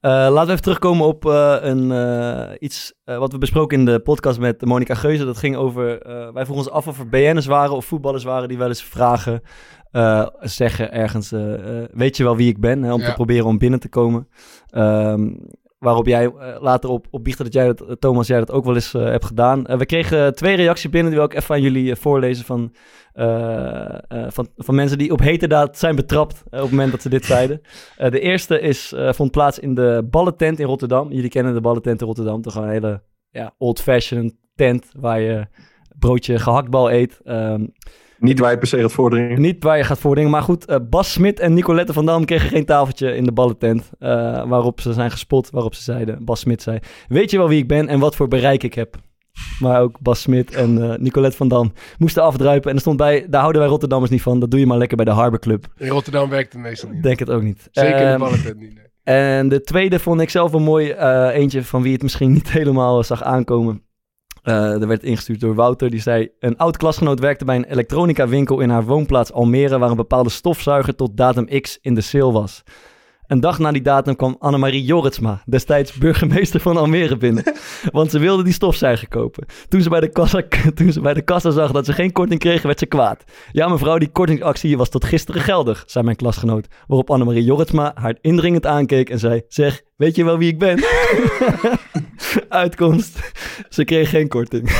Eh, 0.00 0.10
laten 0.10 0.44
we 0.46 0.50
even 0.50 0.62
terugkomen 0.62 1.06
op 1.06 1.26
eh, 1.26 1.56
een, 1.60 1.92
eh, 1.92 2.50
iets 2.58 2.94
wat 3.04 3.32
we 3.32 3.38
besproken 3.38 3.78
in 3.78 3.84
de 3.84 4.00
podcast 4.00 4.38
met 4.38 4.64
Monica 4.64 4.94
Geuze. 4.94 5.24
Dat 5.24 5.36
ging 5.38 5.56
over, 5.56 6.02
eh, 6.02 6.12
wij 6.32 6.44
vroegen 6.44 6.54
ons 6.66 6.70
af 6.70 6.86
of 6.86 6.98
er 6.98 7.08
BN'ers 7.08 7.46
waren 7.46 7.76
of 7.76 7.84
voetballers 7.84 8.24
waren 8.24 8.48
die 8.48 8.58
wel 8.58 8.68
eens 8.68 8.82
vragen, 8.82 9.40
eh, 9.90 10.26
zeggen 10.40 10.92
ergens, 10.92 11.30
weet 11.92 12.16
je 12.16 12.22
wel 12.24 12.36
wie 12.36 12.48
ik 12.48 12.60
ben? 12.60 12.82
Hè, 12.82 12.92
om 12.92 13.00
Ja. 13.00 13.06
te 13.06 13.12
proberen 13.12 13.46
om 13.46 13.58
binnen 13.58 13.80
te 13.80 13.88
komen. 13.88 14.28
Ehm, 14.70 15.30
waarop 15.78 16.06
jij 16.06 16.24
eh, 16.24 16.56
later 16.60 16.90
op, 16.90 17.06
op 17.10 17.24
biechtte 17.24 17.42
dat 17.42 17.52
jij 17.52 17.66
dat, 17.66 17.80
eh, 17.80 17.92
Thomas, 17.92 18.26
jij 18.26 18.38
dat 18.38 18.52
ook 18.52 18.64
wel 18.64 18.74
eens 18.74 18.94
eh, 18.94 19.04
hebt 19.04 19.24
gedaan. 19.24 19.62
We 19.62 19.86
kregen 19.86 20.34
twee 20.34 20.56
reacties 20.56 20.90
binnen 20.90 21.10
die 21.10 21.20
wil 21.20 21.30
ik 21.30 21.36
even 21.36 21.54
aan 21.54 21.62
jullie 21.62 21.96
voorlezen 21.96 22.44
van, 22.44 22.72
van, 24.28 24.48
van 24.56 24.74
mensen 24.74 24.98
die 24.98 25.12
op 25.12 25.20
heterdaad 25.20 25.78
zijn 25.78 25.96
betrapt 25.96 26.42
op 26.44 26.50
het 26.50 26.70
moment 26.70 26.90
dat 26.90 27.02
ze 27.02 27.08
dit 27.08 27.24
zeiden. 27.24 27.60
De 27.96 28.20
eerste 28.20 28.60
is, 28.60 28.94
vond 28.96 29.30
plaats 29.30 29.58
in 29.58 29.74
de 29.74 30.06
ballentent 30.10 30.58
in 30.58 30.66
Rotterdam. 30.66 31.12
Jullie 31.12 31.30
kennen 31.30 31.54
de 31.54 31.60
ballentent 31.60 32.00
in 32.00 32.06
Rotterdam. 32.06 32.42
Toch 32.42 32.54
een 32.54 32.68
hele 32.68 33.02
ja, 33.30 33.54
old-fashioned 33.58 34.34
tent 34.54 34.90
waar 34.98 35.20
je 35.20 35.46
broodje 35.98 36.38
gehaktbal 36.38 36.90
eet. 36.90 37.20
Ehm, 37.24 37.66
Niet 38.18 38.38
waar 38.38 38.50
je 38.50 38.58
per 38.58 38.66
se 38.66 38.80
gaat 38.80 38.92
vorderingen. 38.92 39.40
niet 39.40 39.64
waar 39.64 39.76
je 39.76 39.84
gaat 39.84 39.98
voordingen. 39.98 40.30
Maar 40.30 40.42
goed, 40.42 40.64
eh, 40.66 40.76
Bas 40.90 41.12
Smit 41.12 41.40
en 41.40 41.54
Nicolette 41.54 41.92
van 41.92 42.06
Dam 42.06 42.24
kregen 42.24 42.48
geen 42.48 42.64
tafeltje 42.64 43.16
in 43.16 43.24
de 43.24 43.32
ballentent. 43.32 43.90
eh, 43.98 44.08
waarop 44.48 44.80
ze 44.80 44.92
zijn 44.92 45.10
gespot, 45.10 45.50
waarop 45.50 45.74
ze 45.74 45.82
zeiden, 45.82 46.24
Bas 46.24 46.40
Smit 46.40 46.62
zei... 46.62 46.78
Weet 47.08 47.30
je 47.30 47.36
wel 47.38 47.48
wie 47.48 47.58
ik 47.62 47.68
ben 47.68 47.88
en 47.88 47.98
wat 48.00 48.16
voor 48.16 48.28
bereik 48.28 48.62
ik 48.62 48.74
heb? 48.74 48.96
Maar 49.60 49.80
ook 49.80 50.00
Bas 50.00 50.20
Smit 50.20 50.54
en 50.54 50.82
eh, 50.92 50.98
Nicolette 50.98 51.36
van 51.36 51.48
Dam 51.48 51.72
moesten 51.98 52.22
afdruipen. 52.22 52.68
En 52.70 52.74
er 52.74 52.80
stond 52.80 52.96
bij, 52.96 53.26
daar 53.30 53.40
houden 53.40 53.60
wij 53.60 53.70
Rotterdammers 53.70 54.10
niet 54.10 54.22
van. 54.22 54.40
Dat 54.40 54.50
doe 54.50 54.60
je 54.60 54.66
maar 54.66 54.78
lekker 54.78 54.96
bij 54.96 55.04
de 55.06 55.10
Harbor 55.10 55.38
Club. 55.38 55.66
In 55.76 55.88
Rotterdam 55.88 56.28
werkt 56.28 56.52
het 56.52 56.62
meestal 56.62 56.90
niet. 56.90 57.02
Denk 57.02 57.18
het 57.18 57.30
ook 57.30 57.42
niet. 57.42 57.68
Zeker 57.70 57.90
in 57.92 57.96
de 57.98 58.04
Ehm, 58.04 58.18
ballentent 58.18 58.58
niet. 58.58 58.74
nee. 58.74 59.14
en 59.16 59.48
de 59.48 59.60
tweede 59.60 59.98
vond 59.98 60.20
ik 60.20 60.30
zelf 60.30 60.50
wel 60.50 60.60
mooi. 60.60 60.90
eh, 60.90 61.28
eentje 61.34 61.62
van 61.64 61.82
wie 61.82 61.92
het 61.92 62.02
misschien 62.02 62.32
niet 62.32 62.50
helemaal 62.58 63.02
zag 63.04 63.22
aankomen. 63.22 63.82
Eh 64.42 64.80
er 64.80 64.86
werd 64.86 65.02
ingestuurd 65.02 65.40
door 65.40 65.54
Wouter. 65.54 65.90
Die 65.90 66.00
zei: 66.00 66.28
Een 66.38 66.56
oud 66.56 66.76
klasgenoot 66.76 67.20
werkte 67.20 67.44
bij 67.44 67.56
een 67.56 67.70
elektronica 67.70 68.28
winkel 68.28 68.60
in 68.60 68.70
haar 68.70 68.84
woonplaats 68.84 69.32
Almere. 69.32 69.78
waar 69.78 69.90
een 69.90 69.96
bepaalde 69.96 70.30
stofzuiger 70.30 70.94
tot 70.94 71.16
datum 71.16 71.60
X 71.60 71.78
in 71.82 71.94
de 71.94 72.00
sale 72.00 72.32
was. 72.32 72.62
Een 73.28 73.40
dag 73.40 73.58
na 73.58 73.72
die 73.72 73.82
datum 73.82 74.16
kwam 74.16 74.36
Annemarie 74.38 74.84
Jorritsma, 74.84 75.42
destijds 75.46 75.92
burgemeester 75.92 76.60
van 76.60 76.76
Almere, 76.76 77.16
binnen. 77.16 77.44
Want 77.92 78.10
ze 78.10 78.18
wilde 78.18 78.42
die 78.42 78.52
stofzuiger 78.52 79.08
kopen. 79.08 79.46
Toen 79.68 79.80
ze, 79.80 79.88
bij 79.88 80.00
de 80.00 80.08
kassa, 80.08 80.42
toen 80.74 80.92
ze 80.92 81.00
bij 81.00 81.14
de 81.14 81.22
kassa 81.22 81.50
zag 81.50 81.72
dat 81.72 81.84
ze 81.84 81.92
geen 81.92 82.12
korting 82.12 82.40
kreeg, 82.40 82.62
werd 82.62 82.78
ze 82.78 82.86
kwaad. 82.86 83.24
Ja, 83.52 83.68
mevrouw, 83.68 83.98
die 83.98 84.08
kortingsactie 84.08 84.76
was 84.76 84.88
tot 84.88 85.04
gisteren 85.04 85.42
geldig, 85.42 85.84
zei 85.86 86.04
mijn 86.04 86.16
klasgenoot. 86.16 86.66
Waarop 86.86 87.10
Annemarie 87.10 87.44
Jorritsma 87.44 87.92
haar 87.94 88.16
indringend 88.20 88.66
aankeek 88.66 89.10
en 89.10 89.18
zei... 89.18 89.42
Zeg, 89.48 89.82
weet 89.96 90.16
je 90.16 90.24
wel 90.24 90.38
wie 90.38 90.52
ik 90.52 90.58
ben? 90.58 90.84
Uitkomst, 92.48 93.32
ze 93.68 93.84
kreeg 93.84 94.10
geen 94.10 94.28
korting. 94.28 94.70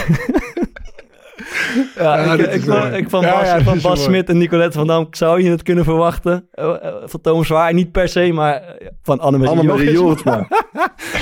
Ja, 1.97 2.25
Ja, 2.25 2.33
ik, 2.49 2.61
van, 2.63 2.79
mooi. 2.79 2.97
ik 2.97 3.11
van 3.11 3.21
Ja, 3.21 3.33
Bas, 3.39 3.47
ja, 3.47 3.61
van 3.63 3.81
Bas. 3.81 4.03
Smit 4.05 4.29
en 4.29 4.39
Nicolette 4.39 4.79
van 4.79 4.87
Dam 4.87 5.07
zou 5.11 5.43
je 5.43 5.51
het 5.51 5.63
kunnen 5.63 5.85
verwachten. 5.85 6.49
Eh, 6.53 6.75
eh, 6.83 6.95
van 7.05 7.21
Thomas 7.21 7.47
Zwaar, 7.47 7.75
niet 7.75 7.93
per 7.93 8.09
se, 8.09 8.33
maar 8.33 8.55
eh, 8.63 8.87
van 9.03 9.21
Annemarie, 9.21 9.59
Annemarie 9.59 9.91
Jorritsma. 9.93 10.49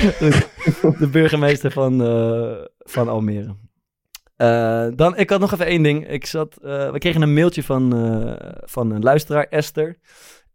de 0.99 1.07
burgemeester 1.11 1.71
van, 1.71 2.01
eh, 2.03 2.51
van 2.77 3.07
Almere. 3.09 3.55
Eh, 4.35 4.87
dan, 4.95 5.17
ik 5.17 5.29
had 5.29 5.39
nog 5.39 5.53
even 5.53 5.65
één 5.65 5.83
ding. 5.83 6.07
Ik 6.09 6.25
zat, 6.25 6.57
eh, 6.63 6.91
we 6.91 6.97
kregen 6.99 7.21
een 7.21 7.33
mailtje 7.33 7.63
van, 7.63 7.95
eh, 7.95 8.49
van 8.65 8.91
een 8.91 9.03
luisteraar, 9.03 9.43
Esther. 9.49 9.97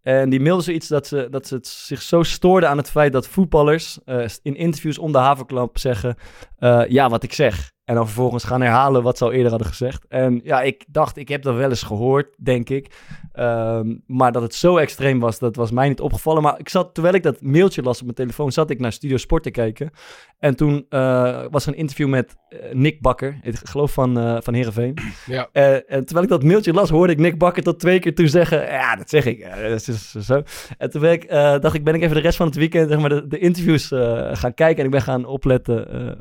En 0.02 0.30
die 0.30 0.40
mailde 0.40 0.62
zoiets 0.62 0.88
dat 0.88 1.06
ze, 1.06 1.26
dat 1.30 1.46
ze 1.46 1.54
het 1.54 1.66
zich 1.66 2.02
zo 2.02 2.22
stoorde 2.22 2.66
aan 2.66 2.76
het 2.76 2.90
feit 2.90 3.12
dat 3.12 3.26
voetballers 3.28 3.98
eh, 4.04 4.24
in 4.42 4.56
interviews 4.56 4.98
om 4.98 5.12
de 5.12 5.18
haverklap 5.18 5.78
zeggen... 5.78 6.16
eh, 6.58 6.82
ja, 6.88 7.08
wat 7.08 7.22
ik 7.22 7.32
zeg. 7.32 7.70
En 7.84 7.94
dan 7.94 8.06
vervolgens 8.06 8.44
gaan 8.44 8.60
herhalen 8.60 9.02
wat 9.02 9.18
ze 9.18 9.24
al 9.24 9.32
eerder 9.32 9.50
hadden 9.50 9.68
gezegd. 9.68 10.06
En 10.08 10.40
ja, 10.44 10.62
ik 10.62 10.84
dacht, 10.88 11.16
ik 11.16 11.28
heb 11.28 11.42
dat 11.42 11.54
wel 11.54 11.68
eens 11.68 11.82
gehoord, 11.82 12.34
denk 12.38 12.68
ik. 12.68 12.94
Ehm, 13.32 13.94
maar 14.06 14.32
dat 14.32 14.42
het 14.42 14.54
zo 14.54 14.76
extreem 14.76 15.20
was, 15.20 15.38
dat 15.38 15.56
was 15.56 15.70
mij 15.70 15.88
niet 15.88 16.00
opgevallen. 16.00 16.42
Maar 16.42 16.58
ik 16.58 16.68
zat, 16.68 16.94
terwijl 16.94 17.14
ik 17.14 17.22
dat 17.22 17.40
mailtje 17.40 17.82
las 17.82 17.98
op 17.98 18.04
mijn 18.04 18.14
telefoon, 18.14 18.52
zat 18.52 18.70
ik 18.70 18.80
naar 18.80 18.92
Studio 18.92 19.16
Sport 19.16 19.42
te 19.42 19.50
kijken. 19.50 19.90
En 20.38 20.56
toen 20.56 20.86
eh, 20.88 21.44
was 21.50 21.66
er 21.66 21.72
een 21.72 21.78
interview 21.78 22.08
met 22.08 22.36
eh, 22.48 22.58
Nick 22.72 23.00
Bakker, 23.00 23.38
ik 23.42 23.56
geloof 23.62 23.92
van, 23.92 24.18
eh 24.18 24.36
van 24.40 24.54
Heerenveen. 24.54 24.98
Ja. 25.26 25.48
En 25.52 26.04
terwijl 26.04 26.22
ik 26.22 26.28
dat 26.28 26.42
mailtje 26.42 26.72
las, 26.72 26.90
hoorde 26.90 27.12
ik 27.12 27.18
Nick 27.18 27.38
Bakker 27.38 27.62
tot 27.62 27.80
twee 27.80 27.98
keer 27.98 28.14
toen 28.14 28.28
zeggen... 28.28 28.60
Ja, 28.66 28.96
dat 28.96 29.08
zeg 29.08 29.24
ik. 29.24 29.46
Dat 29.68 29.88
is 29.88 30.10
zo. 30.10 30.42
En 30.78 30.90
toen 30.90 31.04
ik, 31.04 31.28
dacht 31.28 31.74
ik, 31.74 31.84
ben 31.84 31.94
ik 31.94 32.02
even 32.02 32.14
de 32.14 32.22
rest 32.22 32.36
van 32.36 32.46
het 32.46 32.56
weekend 32.56 32.90
zeg 32.90 33.00
maar, 33.00 33.08
de, 33.08 33.26
de 33.26 33.38
interviews 33.38 33.86
gaan 34.32 34.54
kijken. 34.54 34.78
En 34.78 34.84
ik 34.84 34.90
ben 34.90 35.02
gaan 35.02 35.24
opletten 35.24 36.18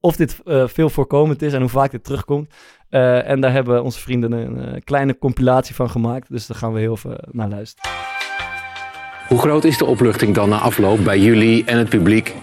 of 0.00 0.16
dit 0.16 0.38
eh, 0.44 0.66
veel 0.66 0.90
voorkomend 0.90 1.42
is 1.42 1.52
en 1.52 1.60
hoe 1.60 1.68
vaak 1.68 1.90
dit 1.90 2.04
terugkomt. 2.04 2.50
Eh, 2.88 3.28
en 3.28 3.40
daar 3.40 3.52
hebben 3.52 3.82
onze 3.82 4.00
vrienden 4.00 4.32
een 4.32 4.64
eh, 4.64 4.80
kleine 4.84 5.18
compilatie 5.18 5.74
van 5.74 5.90
gemaakt. 5.90 6.30
Dus 6.30 6.46
daar 6.46 6.56
gaan 6.56 6.72
we 6.72 6.80
heel 6.80 6.92
even 6.92 7.18
naar 7.30 7.48
luisteren. 7.48 7.90
Hoe 9.28 9.38
groot 9.38 9.64
is 9.64 9.78
de 9.78 9.84
opluchting 9.84 10.34
dan 10.34 10.48
na 10.48 10.58
afloop 10.58 11.04
bij 11.04 11.18
jullie 11.18 11.64
en 11.64 11.78
het 11.78 11.88
publiek? 11.88 12.34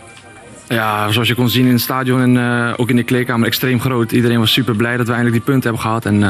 Ja, 0.68 1.12
zoals 1.12 1.28
je 1.28 1.36
kon 1.36 1.50
zien 1.50 1.66
in 1.66 1.72
het 1.72 1.82
stadion 1.82 2.22
en 2.22 2.38
eh, 2.38 2.74
ook 2.78 2.90
in 2.90 2.96
de 2.96 3.04
kleedkamer 3.04 3.48
extreem 3.48 3.80
groot. 3.80 4.12
Iedereen 4.12 4.40
was 4.40 4.52
super 4.52 4.76
blij 4.76 4.98
dat 4.98 5.08
we 5.08 5.14
eindelijk 5.14 5.44
die 5.44 5.54
punten 5.54 5.70
hebben 5.70 5.90
gehad. 5.90 6.06
En 6.06 6.24
eh, 6.24 6.30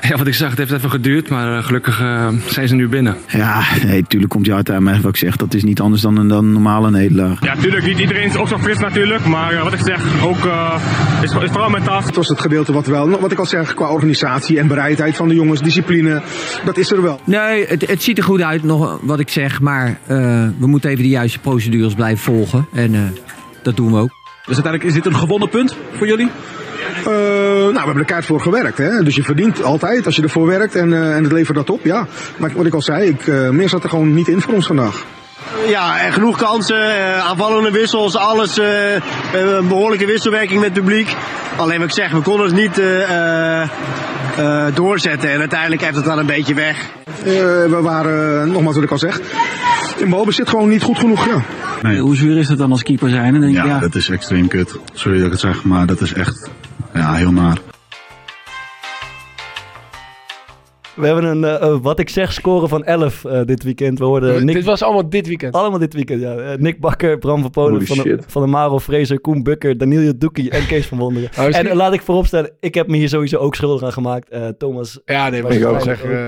ja, 0.00 0.16
wat 0.16 0.26
ik 0.26 0.34
zeg, 0.34 0.50
het 0.50 0.58
heeft 0.58 0.72
even 0.72 0.90
geduurd, 0.90 1.28
maar 1.28 1.56
eh, 1.56 1.64
gelukkig 1.64 2.00
eh, 2.00 2.28
zijn 2.46 2.68
ze 2.68 2.74
nu 2.74 2.88
binnen. 2.88 3.16
Ja, 3.26 3.62
nee, 3.84 4.02
tuurlijk 4.02 4.32
komt 4.32 4.46
je 4.46 4.54
uit 4.54 4.70
aan. 4.70 4.82
Maar 4.82 5.00
wat 5.00 5.10
ik 5.10 5.16
zeg, 5.16 5.36
dat 5.36 5.54
is 5.54 5.64
niet 5.64 5.80
anders 5.80 6.02
dan 6.02 6.16
een, 6.16 6.28
dan 6.28 6.44
een 6.44 6.52
normale 6.52 6.90
nederlaag. 6.90 7.44
Ja, 7.44 7.56
tuurlijk, 7.56 7.86
niet 7.86 7.98
iedereen 7.98 8.24
is 8.24 8.36
ook 8.36 8.48
zo 8.48 8.58
fris 8.58 8.78
natuurlijk. 8.78 9.24
Maar 9.24 9.52
eh, 9.52 9.62
wat 9.62 9.72
ik 9.72 9.80
zeg, 9.84 10.22
ook 10.22 10.44
eh, 10.44 10.82
is, 11.22 11.32
is 11.32 11.50
vooral 11.50 11.70
mentaal. 11.70 12.02
Het 12.02 12.16
was 12.16 12.28
het 12.28 12.40
gedeelte 12.40 12.72
wat 12.72 12.86
wel, 12.86 13.20
wat 13.20 13.32
ik 13.32 13.38
al 13.38 13.46
zeg, 13.46 13.74
qua 13.74 13.88
organisatie 13.90 14.58
en 14.58 14.66
bereidheid 14.66 15.16
van 15.16 15.28
de 15.28 15.34
jongens, 15.34 15.60
discipline, 15.60 16.22
dat 16.64 16.76
is 16.78 16.90
er 16.90 17.02
wel. 17.02 17.20
Nee, 17.24 17.66
het, 17.66 17.86
het 17.86 18.02
ziet 18.02 18.18
er 18.18 18.24
goed 18.24 18.42
uit, 18.42 18.62
nog 18.62 18.98
wat 19.02 19.20
ik 19.20 19.28
zeg. 19.28 19.60
Maar 19.60 19.98
eh, 20.06 20.16
we 20.58 20.66
moeten 20.66 20.90
even 20.90 21.02
de 21.02 21.08
juiste 21.08 21.38
procedures 21.38 21.94
blijven 21.94 22.24
volgen. 22.24 22.66
En 22.72 22.94
eh, 22.94 23.00
dat 23.62 23.76
doen 23.76 23.92
we 23.92 23.98
ook. 23.98 24.10
Dus 24.44 24.54
uiteindelijk 24.54 24.84
is 24.84 25.02
dit 25.02 25.06
een 25.06 25.18
gewonnen 25.18 25.48
punt 25.48 25.76
voor 25.92 26.06
jullie? 26.06 26.28
Eh, 27.04 27.37
nou, 27.58 27.72
we 27.72 27.78
hebben 27.78 27.96
er 27.98 28.04
keihard 28.04 28.26
voor 28.26 28.40
gewerkt. 28.40 28.78
Hè? 28.78 29.02
Dus 29.02 29.14
je 29.14 29.22
verdient 29.22 29.62
altijd 29.62 30.06
als 30.06 30.16
je 30.16 30.22
ervoor 30.22 30.46
werkt 30.46 30.74
en, 30.74 30.92
eh, 30.92 31.16
en 31.16 31.22
het 31.22 31.32
levert 31.32 31.56
dat 31.56 31.70
op. 31.70 31.84
Ja. 31.84 32.06
Maar 32.36 32.50
wat 32.54 32.66
ik 32.66 32.74
al 32.74 32.82
zei, 32.82 33.08
ik, 33.08 33.26
eh, 33.26 33.48
meer 33.48 33.68
zat 33.68 33.82
er 33.82 33.88
gewoon 33.88 34.14
niet 34.14 34.28
in 34.28 34.40
voor 34.40 34.54
ons 34.54 34.66
vandaag. 34.66 35.04
Ja, 35.68 35.98
en 36.00 36.12
genoeg 36.12 36.36
kansen, 36.38 36.82
eh, 36.96 37.26
aanvallende 37.26 37.70
wissels, 37.70 38.16
alles. 38.16 38.58
eh, 38.58 38.96
eh, 38.96 39.02
een 39.32 39.68
behoorlijke 39.68 40.06
wisselwerking 40.06 40.60
met 40.60 40.68
het 40.74 40.78
publiek. 40.84 41.16
Alleen 41.56 41.78
wat 41.78 41.88
ik 41.88 41.94
zeg, 41.94 42.10
we 42.10 42.20
konden 42.20 42.46
het 42.46 42.54
niet 42.54 42.78
eh, 42.78 43.60
eh, 43.62 43.68
eh, 44.36 44.74
doorzetten. 44.74 45.30
En 45.30 45.38
uiteindelijk 45.38 45.82
heeft 45.82 45.96
het 45.96 46.04
dan 46.04 46.18
een 46.18 46.26
beetje 46.26 46.54
weg. 46.54 46.76
Eh, 47.06 47.24
we 47.64 47.78
waren, 47.82 48.42
eh, 48.42 48.46
nogmaals 48.52 48.74
wat 48.74 48.84
ik 48.84 48.90
al 48.90 48.98
zeg, 48.98 49.20
in 49.96 50.10
balbezit 50.10 50.48
gewoon 50.48 50.68
niet 50.68 50.82
goed 50.82 50.98
genoeg. 50.98 51.26
Ja. 51.82 51.96
Hoe 51.96 52.16
zuur 52.16 52.36
is 52.38 52.48
het 52.48 52.58
dan 52.58 52.70
als 52.70 52.82
keeper 52.82 53.10
zijn? 53.10 53.34
En 53.34 53.40
denk 53.40 53.52
je, 53.52 53.62
ja, 53.62 53.78
dat 53.78 53.94
is 53.94 54.08
extreem 54.08 54.48
kut. 54.48 54.78
Sorry 54.92 55.16
dat 55.16 55.26
ik 55.26 55.32
het 55.32 55.40
zeg, 55.40 55.64
maar 55.64 55.86
dat 55.86 56.00
is 56.00 56.12
echt 56.12 56.50
ja, 56.98 57.14
heel 57.14 57.32
naar. 57.32 57.77
We 61.00 61.06
hebben 61.06 61.24
een, 61.24 61.44
eh, 61.44 61.54
eh, 61.68 61.76
wat 61.82 61.98
ik 61.98 62.08
zeg, 62.08 62.32
score 62.32 62.68
van 62.68 62.84
11 62.84 63.24
eh, 63.24 63.40
dit 63.44 63.62
weekend. 63.62 63.98
We 63.98 64.04
hoorden 64.04 64.44
Nick, 64.44 64.54
Dit 64.54 64.64
was 64.64 64.82
allemaal 64.82 65.08
dit 65.08 65.26
weekend. 65.26 65.54
allemaal 65.54 65.78
dit 65.78 65.94
weekend, 65.94 66.20
ja. 66.20 66.56
Nick 66.58 66.80
Bakker, 66.80 67.18
Bram 67.18 67.40
van 67.40 67.50
Polen, 67.50 67.72
Holy 67.72 67.86
van 67.86 67.96
de, 67.98 68.18
van 68.26 68.42
de 68.42 68.48
Maro 68.48 68.78
Fraser, 68.78 69.20
Koen 69.20 69.42
Bukker, 69.42 69.78
Daniel 69.78 70.12
Doekie 70.18 70.50
en 70.50 70.66
Kees 70.66 70.86
van 70.86 70.98
Wonderen. 70.98 71.30
Misschien- 71.44 71.68
En 71.68 71.76
laat 71.76 71.92
ik 71.92 72.02
vooropstellen, 72.02 72.50
ik 72.60 72.74
heb 72.74 72.86
me 72.88 72.96
hier 72.96 73.08
sowieso 73.08 73.36
ook 73.38 73.54
schuldig 73.54 73.82
aan 73.82 73.92
gemaakt. 73.92 74.28
Eh, 74.28 74.46
Thomas 74.58 75.00
Ja, 75.04 75.28
nee, 75.28 75.42
maar 75.42 75.52
Ik 75.52 75.66
ook. 75.66 75.80
zeggen. 75.80 76.10
eh, 76.18 76.24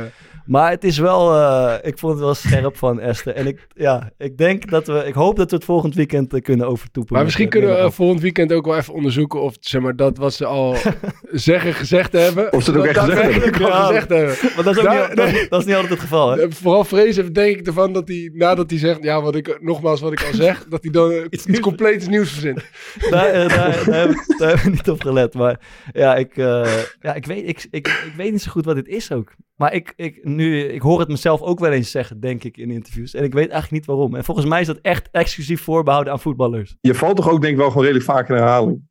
Maar 0.47 0.71
het 0.71 0.85
is 0.85 0.99
wel, 0.99 1.35
eh, 1.37 1.75
ik 1.83 1.99
vond 1.99 2.13
het 2.13 2.23
wel 2.23 2.35
scherp 2.35 2.77
van 2.77 3.01
Esther. 3.01 3.35
En 3.35 3.47
ik, 3.47 3.67
ja, 3.75 4.11
ik 4.19 4.37
denk 4.39 4.71
dat 4.71 4.87
we, 4.87 5.03
ik 5.07 5.15
hoop 5.15 5.37
dat 5.37 5.51
we 5.51 5.57
het 5.57 5.65
volgend 5.65 5.95
weekend 5.95 6.41
kunnen 6.41 6.67
overtoepen. 6.69 7.15
maar 7.15 7.25
misschien 7.25 7.49
kunnen 7.49 7.83
we 7.85 7.91
volgend 7.91 8.21
weekend 8.21 8.53
ook 8.53 8.67
wel 8.67 8.77
even 8.77 8.95
onderzoeken 8.95 9.41
of 9.41 9.55
zeg 9.61 9.81
maar, 9.83 9.97
dat 9.97 10.19
wat 10.19 10.33
ze 10.33 10.45
al 10.47 10.77
zeggen 11.31 11.75
gezegd 11.75 12.13
hebben. 12.13 12.53
Of 12.53 12.63
ze 12.63 12.71
het 12.71 12.79
ook 12.81 12.87
echt 12.87 12.99
gezegd 12.99 13.17
daadwerkelijk 13.21 13.59
hebben. 13.59 13.73
al 13.77 13.81
Ja. 13.81 13.87
gezegd 13.87 14.09
hebben. 14.09 14.60
Maar 14.65 14.75
dat 14.75 14.85
is, 14.85 14.89
ook 14.91 14.95
Daar- 14.95 15.09
niet, 15.09 15.17
dat, 15.41 15.51
dat 15.51 15.61
is 15.61 15.67
niet 15.67 15.75
altijd 15.75 15.93
het 15.93 16.01
geval, 16.01 16.31
hè? 16.31 16.51
Vooral 16.51 16.85
vrezen 16.85 17.33
denk 17.33 17.57
ik 17.59 17.67
ervan 17.67 17.93
dat 17.93 18.09
hij, 18.09 18.31
nadat 18.35 18.71
hij 18.71 18.79
zegt, 18.79 19.03
ja, 19.03 19.23
wat 19.23 19.35
ik, 19.37 19.59
nogmaals 19.61 20.01
wat 20.01 20.13
ik 20.13 20.23
al 20.23 20.35
zeg, 20.35 20.67
dat 20.69 20.83
hij 20.83 20.93
dan 20.93 21.13
iets, 21.31 21.47
nieuws- 21.47 21.61
compleets 21.61 22.09
nieuws 22.09 22.31
verzint. 22.33 22.65
Daar, 23.11 23.27
eh, 23.27 23.49
daar, 23.49 23.85
daar, 23.85 24.01
heb 24.01 24.11
ik, 24.11 24.39
daar 24.39 24.49
heb 24.49 24.59
ik 24.59 24.71
niet 24.73 24.91
op 24.91 25.01
gelet. 25.01 25.35
Maar 25.35 25.61
ja, 25.93 26.17
ik, 26.17 26.37
eh, 26.37 26.73
ja, 27.01 27.15
ik, 27.15 27.27
weet, 27.27 27.49
ik, 27.49 27.67
ik, 27.71 27.87
ik 28.07 28.13
weet 28.17 28.33
niet 28.33 28.43
zo 28.43 28.51
goed 28.51 28.65
wat 28.65 28.75
dit 28.75 28.89
is 28.89 29.13
ook. 29.13 29.33
Maar 29.57 29.75
ik, 29.75 29.93
ik, 29.97 30.19
nu, 30.25 30.63
ik 30.63 30.81
hoor 30.83 30.99
het 30.99 31.09
mezelf 31.09 31.41
ook 31.43 31.59
wel 31.59 31.73
eens 31.73 31.91
zeggen, 31.91 32.21
denk 32.21 32.45
ik, 32.45 32.57
in 32.57 32.71
interviews. 32.71 33.15
En 33.15 33.25
ik 33.25 33.33
weet 33.33 33.49
eigenlijk 33.51 33.73
niet 33.73 33.87
waarom. 33.87 34.15
En 34.15 34.25
volgens 34.25 34.47
mij 34.47 34.61
is 34.61 34.67
dat 34.67 34.79
echt 34.83 35.09
exclusief 35.11 35.63
voorbehouden 35.63 36.13
aan 36.13 36.21
voetballers. 36.21 36.77
Je 36.81 36.95
valt 36.95 37.17
toch 37.17 37.31
ook 37.31 37.41
denk 37.41 37.53
ik 37.53 37.59
wel 37.59 37.69
gewoon 37.69 37.83
redelijk 37.83 38.07
vaak 38.07 38.29
in 38.29 38.35
herhaling. 38.35 38.89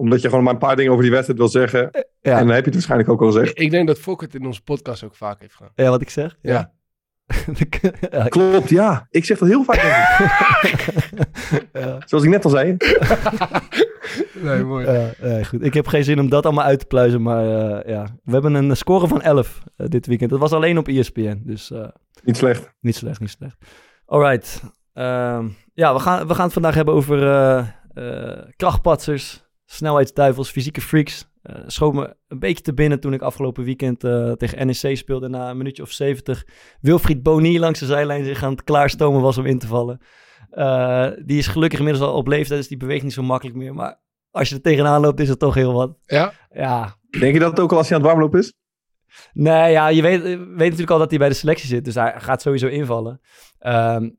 Omdat 0.00 0.22
je 0.22 0.28
gewoon 0.28 0.44
maar 0.44 0.52
een 0.52 0.58
paar 0.58 0.76
dingen 0.76 0.90
over 0.90 1.02
die 1.04 1.12
wedstrijd 1.12 1.38
wil 1.40 1.48
zeggen. 1.48 1.90
Ja, 2.20 2.38
En 2.38 2.46
dan 2.46 2.54
heb 2.54 2.58
je 2.58 2.64
het 2.64 2.72
waarschijnlijk 2.74 3.10
ook 3.10 3.20
al 3.20 3.26
gezegd. 3.26 3.58
Ik 3.60 3.70
denk 3.70 3.86
dat 3.86 3.98
Fok 3.98 4.20
het 4.20 4.34
in 4.34 4.46
onze 4.46 4.62
podcast 4.62 5.04
ook 5.04 5.14
vaak 5.14 5.40
heeft 5.40 5.54
gedaan. 5.54 5.72
ja 5.74 5.90
wat 5.90 6.00
ik 6.00 6.10
zeg? 6.10 6.36
Ja. 6.42 6.72
Klopt, 8.28 8.68
ja. 8.68 9.06
Ik 9.10 9.24
zeg 9.24 9.38
dat 9.38 9.48
heel 9.48 9.64
vaak. 9.64 9.80
denk 10.62 10.80
ik. 10.80 11.68
ja. 11.82 11.98
Zoals 12.06 12.24
ik 12.24 12.30
net 12.30 12.44
al 12.44 12.50
zei. 12.50 12.76
Nee, 14.42 14.64
mooi. 14.64 14.86
Goed. 15.44 15.64
Ik 15.64 15.74
heb 15.74 15.86
geen 15.86 16.04
zin 16.04 16.20
om 16.20 16.28
dat 16.28 16.44
allemaal 16.44 16.64
uit 16.64 16.78
te 16.78 16.86
pluizen, 16.86 17.22
maar 17.22 17.44
eh, 17.44 17.90
ja. 17.92 18.06
We 18.24 18.32
hebben 18.32 18.54
een 18.54 18.76
score 18.76 19.08
van 19.08 19.22
11 19.22 19.62
eh, 19.76 19.86
dit 19.88 20.06
weekend. 20.06 20.30
Dat 20.30 20.38
was 20.38 20.52
alleen 20.52 20.78
op 20.78 20.88
ESPN, 20.88 21.42
dus 21.44 21.70
eh, 21.70 21.88
Niet 22.22 22.36
slecht. 22.36 22.72
niet 22.80 22.96
slecht, 22.96 23.20
niet 23.20 23.30
slecht. 23.30 23.56
Alright. 24.06 24.62
Ehm, 24.92 25.48
ja, 25.74 25.92
we 25.94 26.00
gaan, 26.00 26.26
we 26.26 26.34
gaan 26.34 26.44
het 26.44 26.52
vandaag 26.52 26.74
hebben 26.74 26.94
over 26.94 27.22
eh, 27.26 27.58
eh, 27.94 28.38
krachtpatsers, 28.56 29.44
snelheidsduivels, 29.72 30.50
fysieke 30.50 30.80
freaks. 30.80 31.28
Eh 31.42 31.54
schoot 31.66 31.94
me 31.94 32.16
een 32.28 32.38
beetje 32.38 32.62
te 32.62 32.74
binnen 32.74 33.00
toen 33.00 33.12
ik 33.12 33.22
afgelopen 33.22 33.64
weekend 33.64 34.04
eh, 34.04 34.32
tegen 34.32 34.66
NEC 34.66 34.96
speelde. 34.96 35.28
Na 35.28 35.50
een 35.50 35.56
minuutje 35.56 35.82
of 35.82 35.90
70 35.90 36.46
Wilfried 36.80 37.22
Boni 37.22 37.58
langs 37.58 37.80
de 37.80 37.86
zijlijn 37.86 38.24
zich 38.24 38.42
aan 38.42 38.50
het 38.50 38.64
klaarstomen 38.64 39.20
was 39.20 39.38
om 39.38 39.46
in 39.46 39.58
te 39.58 39.66
vallen. 39.66 40.00
Eh, 40.50 41.08
die 41.24 41.38
is 41.38 41.46
gelukkig 41.46 41.78
inmiddels 41.78 42.08
al 42.08 42.16
op 42.16 42.26
leeftijd, 42.26 42.58
dus 42.60 42.68
die 42.68 42.76
beweegt 42.76 43.02
niet 43.02 43.12
zo 43.12 43.22
makkelijk 43.22 43.56
meer. 43.56 43.74
Maar 43.74 44.00
als 44.30 44.48
je 44.48 44.54
er 44.54 44.60
tegenaan 44.60 45.00
loopt, 45.00 45.20
is 45.20 45.28
het 45.28 45.38
toch 45.38 45.54
heel 45.54 45.72
wat. 45.72 45.98
Ja? 46.06 46.32
Ja, 46.50 46.96
Denk 47.18 47.32
je 47.32 47.40
dat 47.40 47.50
het 47.50 47.60
ook 47.60 47.70
al 47.70 47.76
als 47.76 47.88
hij 47.88 47.96
aan 47.96 48.02
het 48.02 48.12
warmlopen 48.12 48.38
is? 48.38 48.54
Nee, 49.32 49.72
ja, 49.72 49.88
je 49.88 50.02
weet, 50.02 50.22
weet 50.22 50.38
natuurlijk 50.58 50.90
al 50.90 50.98
dat 50.98 51.10
hij 51.10 51.18
bij 51.18 51.28
de 51.28 51.34
selectie 51.34 51.68
zit. 51.68 51.84
Dus 51.84 51.94
hij 51.94 52.14
gaat 52.16 52.42
sowieso 52.42 52.66
invallen. 52.66 53.20
Ehm, 53.58 54.10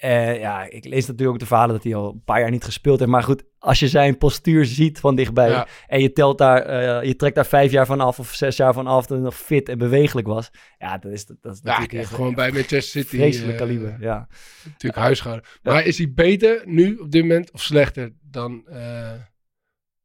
eh, 0.00 0.38
ja, 0.38 0.62
ik 0.70 0.84
lees 0.84 1.06
natuurlijk 1.06 1.30
ook 1.30 1.38
de 1.38 1.46
verhalen 1.46 1.74
dat 1.74 1.84
hij 1.84 1.94
al 1.94 2.12
een 2.12 2.24
paar 2.24 2.40
jaar 2.40 2.50
niet 2.50 2.64
gespeeld 2.64 2.98
heeft. 2.98 3.10
Maar 3.10 3.22
goed, 3.22 3.44
als 3.58 3.78
je 3.78 3.88
zijn 3.88 4.18
postuur 4.18 4.64
ziet 4.64 5.00
van 5.00 5.14
dichtbij... 5.14 5.48
Ja. 5.48 5.66
en 5.86 6.00
je, 6.00 6.12
telt 6.12 6.38
daar, 6.38 6.62
eh, 6.62 7.08
je 7.08 7.16
trekt 7.16 7.34
daar 7.34 7.46
vijf 7.46 7.70
jaar 7.70 7.86
van 7.86 8.00
af 8.00 8.18
of 8.18 8.34
zes 8.34 8.56
jaar 8.56 8.72
van 8.72 8.86
af... 8.86 9.06
dat 9.06 9.16
hij 9.16 9.26
nog 9.26 9.36
fit 9.36 9.68
en 9.68 9.78
bewegelijk 9.78 10.26
was. 10.26 10.50
Ja, 10.78 10.98
dat 10.98 11.12
is, 11.12 11.26
dat 11.26 11.36
is 11.42 11.60
Ja, 11.62 11.70
natuurlijk 11.70 11.92
echt 11.92 12.14
gewoon 12.14 12.34
bij 12.34 12.52
Manchester 12.52 13.02
City. 13.02 13.16
vreselijk 13.16 13.52
eh, 13.52 13.58
kaliber, 13.58 13.96
ja. 14.00 14.28
Natuurlijk 14.64 15.02
huishouden. 15.02 15.44
Maar 15.62 15.84
is 15.84 15.98
hij 15.98 16.12
beter 16.14 16.62
nu 16.64 16.96
op 16.96 17.10
dit 17.10 17.22
moment 17.22 17.50
of 17.52 17.62
slechter 17.62 18.12
dan 18.20 18.64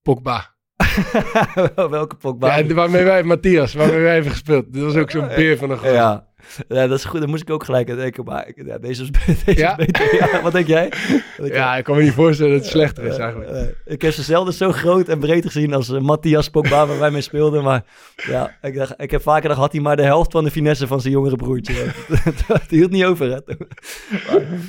Pogba? 0.01 0.55
Welke 1.89 2.15
Pogba? 2.15 2.57
Ja, 2.57 2.73
waarmee 2.73 3.03
wij, 3.03 3.23
Matthias, 3.23 3.73
waarmee 3.73 4.01
wij 4.01 4.13
hebben 4.13 4.31
gespeeld. 4.31 4.73
Dit 4.73 4.83
was 4.83 4.95
ook 4.95 5.11
zo'n 5.11 5.27
beer 5.27 5.57
van 5.57 5.69
een 5.69 5.77
gozer. 5.77 5.93
Ja. 5.93 6.33
ja, 6.67 6.87
dat 6.87 6.97
is 6.97 7.05
goed. 7.05 7.19
Daar 7.19 7.29
moest 7.29 7.41
ik 7.41 7.49
ook 7.49 7.63
gelijk 7.63 7.89
aan 7.89 7.95
denken. 7.95 8.23
Maar 8.25 8.51
ja, 8.55 8.77
deze 8.77 9.03
is, 9.03 9.09
deze 9.45 9.59
Ja? 9.59 9.77
is 9.77 9.85
beter. 9.85 10.15
Ja, 10.31 10.41
wat 10.41 10.51
denk 10.51 10.67
jij? 10.67 10.91
Wat 11.37 11.47
Ja, 11.47 11.53
jij? 11.69 11.77
ik 11.77 11.83
kan 11.83 11.95
me 11.95 12.03
niet 12.03 12.13
voorstellen 12.13 12.51
dat 12.51 12.61
het 12.61 12.71
slechter 12.71 13.03
is 13.03 13.17
eigenlijk. 13.17 13.75
Ik 13.85 14.01
heb 14.01 14.13
ze 14.13 14.21
zelden 14.21 14.53
zo 14.53 14.71
groot 14.71 15.07
en 15.07 15.19
breed 15.19 15.45
gezien 15.45 15.73
als 15.73 15.89
eh, 15.89 15.99
Matthias 16.01 16.49
Pogba, 16.49 16.85
waar 16.87 16.99
wij 16.99 17.11
mee 17.11 17.21
speelden. 17.21 17.63
Maar 17.63 17.83
ja, 18.15 18.57
ik, 18.61 18.75
dacht, 18.75 18.93
ik 18.97 19.11
heb 19.11 19.21
vaker 19.21 19.41
gedacht, 19.41 19.59
had 19.59 19.71
hij 19.71 19.81
maar 19.81 19.95
de 19.95 20.03
helft 20.03 20.31
van 20.31 20.43
de 20.43 20.51
finesse 20.51 20.87
van 20.87 21.01
zijn 21.01 21.13
jongere 21.13 21.35
broertje. 21.35 21.73
dat 22.47 22.61
hield 22.69 22.91
niet 22.91 23.05
over, 23.05 23.31
hè. 23.31 23.39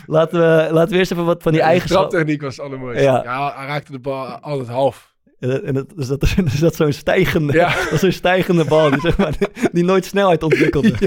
Laten, 0.06 0.38
we, 0.40 0.68
laten 0.72 0.92
we 0.92 0.98
eerst 0.98 1.12
even 1.12 1.24
wat 1.24 1.42
van 1.42 1.52
die 1.52 1.60
Ja, 1.60 1.66
eigen 1.66 1.88
De 1.88 1.94
traptechniek 1.94 2.42
was 2.42 2.56
het 2.56 2.66
allermooiste. 2.66 3.02
Ja. 3.02 3.22
Ja. 3.24 3.52
hij 3.56 3.66
raakte 3.66 3.92
de 3.92 3.98
bal 3.98 4.26
altijd 4.26 4.68
half. 4.68 5.14
En 5.38 5.48
dat, 5.48 5.62
en 5.68 5.74
dat, 5.74 5.92
dus 5.96 6.06
dat, 6.06 6.20
dus 6.20 6.58
dat 6.58 6.74
zo'n 6.74 6.92
stijgende, 6.92 7.52
Ja. 7.52 7.74
dat 7.82 7.92
is 7.92 8.00
zo'n 8.00 8.12
stijgende 8.12 8.64
bal 8.64 8.90
die, 8.90 9.00
zeg 9.00 9.16
maar, 9.16 9.36
die 9.72 9.84
nooit 9.84 10.04
snelheid 10.04 10.42
ontwikkelde. 10.42 10.94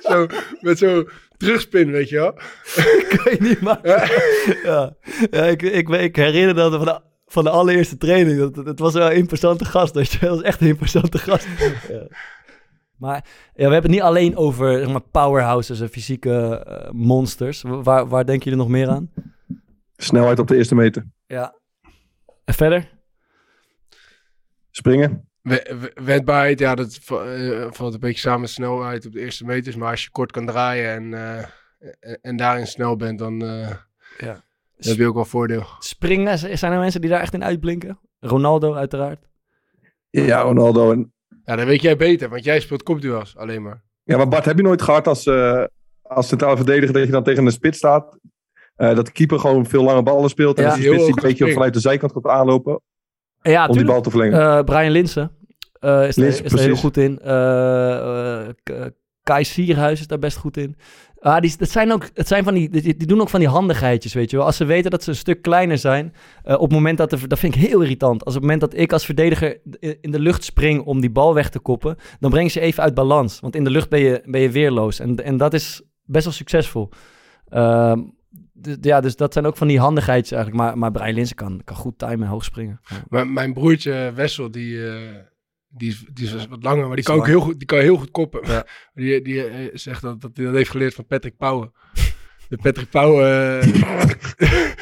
Zo, 0.00 0.26
met 0.60 0.78
zo'n 0.78 1.08
terugspin, 1.36 1.90
weet 1.90 2.08
je 2.08 2.16
wel. 2.16 2.32
kan 3.16 3.32
je 3.32 3.36
niet 3.40 3.60
maken. 3.60 3.90
Ja, 4.62 4.96
ja 5.30 5.44
ik, 5.44 5.62
ik, 5.62 5.88
ik 5.88 6.16
herinner 6.16 6.54
dat 6.54 6.74
van 6.74 6.84
de, 6.84 7.00
van 7.26 7.44
de 7.44 7.50
allereerste 7.50 7.96
training. 7.96 8.38
Dat, 8.38 8.54
dat, 8.54 8.66
het 8.66 8.78
was 8.78 8.94
wel 8.94 9.10
een 9.10 9.16
imposante 9.16 9.64
gast. 9.64 9.94
Dat 9.94 10.18
was 10.18 10.42
echt 10.42 10.60
een 10.60 10.66
imposante 10.66 11.18
gast. 11.18 11.46
Ja. 11.88 12.06
Maar 12.96 13.24
ja, 13.54 13.66
we 13.66 13.72
hebben 13.72 13.82
het 13.82 13.90
niet 13.90 14.00
alleen 14.00 14.36
over 14.36 14.78
zeg 14.78 14.90
maar, 14.90 15.08
powerhouses 15.10 15.80
en 15.80 15.88
fysieke 15.88 16.64
eh, 16.66 16.90
monsters. 16.90 17.62
Waar, 17.66 18.08
waar 18.08 18.26
denken 18.26 18.44
jullie 18.44 18.64
nog 18.64 18.68
meer 18.68 18.88
aan? 18.88 19.10
Snelheid 19.96 20.38
op 20.38 20.48
de 20.48 20.56
eerste 20.56 20.74
meter. 20.74 21.06
Ja. 21.26 21.59
En 22.50 22.56
verder? 22.56 22.88
Springen. 24.70 25.28
We- 25.42 25.76
we- 25.80 26.02
Wendbaarheid, 26.04 26.58
ja, 26.58 26.74
dat 26.74 26.98
eh, 27.08 27.66
valt 27.70 27.94
een 27.94 28.00
beetje 28.00 28.20
samen 28.20 28.40
met 28.40 28.50
snelheid 28.50 29.06
op 29.06 29.12
de 29.12 29.20
eerste 29.20 29.44
meters. 29.44 29.76
Maar 29.76 29.90
als 29.90 30.02
je 30.04 30.10
kort 30.10 30.32
kan 30.32 30.46
draaien 30.46 30.90
en, 30.90 31.14
eh, 32.00 32.14
en, 32.20 32.36
daarin 32.36 32.66
snel 32.66 32.96
bent, 32.96 33.18
dan 33.18 33.42
eh, 33.42 33.68
Ja. 34.18 34.32
dan 34.32 34.42
heb 34.78 34.96
je 34.96 35.06
ook 35.06 35.14
wel 35.14 35.24
voordeel. 35.24 35.66
Springen, 35.78 36.38
zijn 36.58 36.72
er 36.72 36.78
mensen 36.78 37.00
die 37.00 37.10
daar 37.10 37.20
echt 37.20 37.34
in 37.34 37.44
uitblinken? 37.44 37.98
Ronaldo 38.20 38.74
uiteraard. 38.74 39.28
Ja, 40.10 40.40
Ronaldo. 40.40 40.92
En... 40.92 41.12
Ja, 41.44 41.56
dan 41.56 41.66
weet 41.66 41.82
jij 41.82 41.96
beter, 41.96 42.28
want 42.28 42.44
jij 42.44 42.60
speelt 42.60 42.82
kopduels 42.82 43.36
alleen 43.36 43.62
maar. 43.62 43.82
Ja, 44.04 44.16
maar 44.16 44.28
Bart, 44.28 44.44
heb 44.44 44.56
je 44.56 44.62
nooit 44.62 44.82
gehad 44.82 45.06
als, 45.06 45.26
eh 45.26 45.64
als 46.02 46.28
centrale 46.28 46.56
verdediger 46.56 46.92
dat 46.92 47.04
je 47.04 47.10
dan 47.10 47.24
tegen 47.24 47.46
een 47.46 47.52
spits 47.52 47.78
staat? 47.78 48.18
Eh, 48.80 48.94
dat 48.94 49.06
de 49.06 49.12
keeper 49.12 49.38
gewoon 49.38 49.66
veel 49.66 49.82
lange 49.84 50.02
ballen 50.02 50.30
speelt. 50.30 50.56
En 50.58 50.62
Ja. 50.62 50.68
dat 50.68 50.78
de 50.78 50.82
spits 50.84 51.04
die 51.04 51.14
een 51.14 51.22
beetje 51.22 51.52
vanuit 51.52 51.74
de 51.74 51.80
zijkant 51.80 52.12
komt 52.12 52.26
aanlopen 52.26 52.80
Ja, 53.42 53.66
om 53.66 53.76
die 53.76 53.84
bal 53.84 54.00
te 54.00 54.10
verlengen. 54.10 54.40
Eh, 54.40 54.64
Brian 54.64 54.90
Linsen 54.90 55.30
eh, 55.80 56.06
is, 56.08 56.14
daar, 56.14 56.24
Linssen, 56.24 56.44
is 56.44 56.50
daar 56.50 56.60
heel 56.60 56.68
precies. 56.68 56.80
goed 56.80 56.96
in. 56.96 57.18
Eh, 57.18 58.48
eh, 58.48 58.54
Kai 59.22 59.44
Sierhuis 59.44 60.00
is 60.00 60.06
daar 60.06 60.18
best 60.18 60.36
goed 60.36 60.56
in. 60.56 60.76
Ah, 61.18 61.40
die, 61.40 61.54
dat 61.58 61.70
zijn 61.70 61.92
ook, 61.92 62.08
het 62.14 62.28
zijn 62.28 62.44
van 62.44 62.54
die, 62.54 62.70
die, 62.70 62.82
die 62.96 63.06
doen 63.06 63.20
ook 63.20 63.28
van 63.28 63.40
die 63.40 63.48
handigheidjes, 63.48 64.12
weet 64.14 64.30
je 64.30 64.36
wel. 64.36 64.46
Als 64.46 64.56
ze 64.56 64.64
weten 64.64 64.90
dat 64.90 65.02
ze 65.02 65.10
een 65.10 65.16
stuk 65.16 65.42
kleiner 65.42 65.78
zijn, 65.78 66.14
eh, 66.42 66.54
op 66.54 66.60
het 66.60 66.72
moment 66.72 66.98
dat, 66.98 67.12
er, 67.12 67.28
dat 67.28 67.38
vind 67.38 67.54
ik 67.54 67.60
heel 67.60 67.80
irritant. 67.80 68.24
Als 68.24 68.34
op 68.36 68.42
het 68.42 68.50
moment 68.50 68.60
dat 68.70 68.80
ik 68.80 68.92
als 68.92 69.04
verdediger 69.04 69.60
in 70.00 70.10
de 70.10 70.18
lucht 70.20 70.44
spring 70.44 70.82
om 70.84 71.00
die 71.00 71.10
bal 71.10 71.34
weg 71.34 71.50
te 71.50 71.58
koppen, 71.58 71.96
dan 72.20 72.30
breng 72.30 72.46
je 72.46 72.52
ze 72.52 72.60
even 72.60 72.82
uit 72.82 72.94
balans. 72.94 73.40
Want 73.40 73.56
in 73.56 73.64
de 73.64 73.70
lucht 73.70 73.88
ben 73.88 74.00
je, 74.00 74.22
ben 74.24 74.40
je 74.40 74.50
weerloos. 74.50 74.98
En, 75.00 75.24
en 75.24 75.36
dat 75.36 75.54
is 75.54 75.82
best 76.04 76.24
wel 76.24 76.34
succesvol. 76.34 76.88
Ehm, 77.48 78.00
ja, 78.80 79.00
dus 79.00 79.16
dat 79.16 79.32
zijn 79.32 79.46
ook 79.46 79.56
van 79.56 79.68
die 79.68 79.78
handigheidjes 79.78 80.32
eigenlijk. 80.32 80.62
Maar, 80.62 80.78
maar 80.78 80.90
Brian 80.90 81.14
Linsen 81.14 81.36
kan, 81.36 81.60
kan 81.64 81.76
goed 81.76 81.98
timen 81.98 82.22
en 82.22 82.26
hoog 82.26 82.44
springen. 82.44 82.80
Maar 83.08 83.26
mijn 83.26 83.52
broertje 83.52 84.12
Wessel, 84.14 84.50
die, 84.50 84.88
eh, 84.88 85.00
die, 85.68 85.88
is, 85.88 86.04
die 86.12 86.26
is 86.26 86.46
wat 86.46 86.62
langer, 86.62 86.86
maar 86.86 86.96
die 86.96 87.04
kan 87.04 87.16
ook 87.16 87.26
heel 87.26 87.40
goed, 87.40 87.58
die 87.58 87.66
kan 87.66 87.78
heel 87.78 87.96
goed 87.96 88.10
koppen. 88.10 88.40
Ja. 88.46 88.66
Die, 88.94 89.22
die 89.22 89.44
eh, 89.44 89.68
zegt 89.72 90.02
dat, 90.02 90.20
dat 90.20 90.30
hij 90.34 90.44
dat 90.44 90.54
heeft 90.54 90.70
geleerd 90.70 90.94
van 90.94 91.06
Patrick 91.06 91.36
Pauwen. 91.36 91.72
De 92.50 92.58
Patrick 92.62 92.90
Pauwen... 92.90 93.60
eh, 93.60 93.68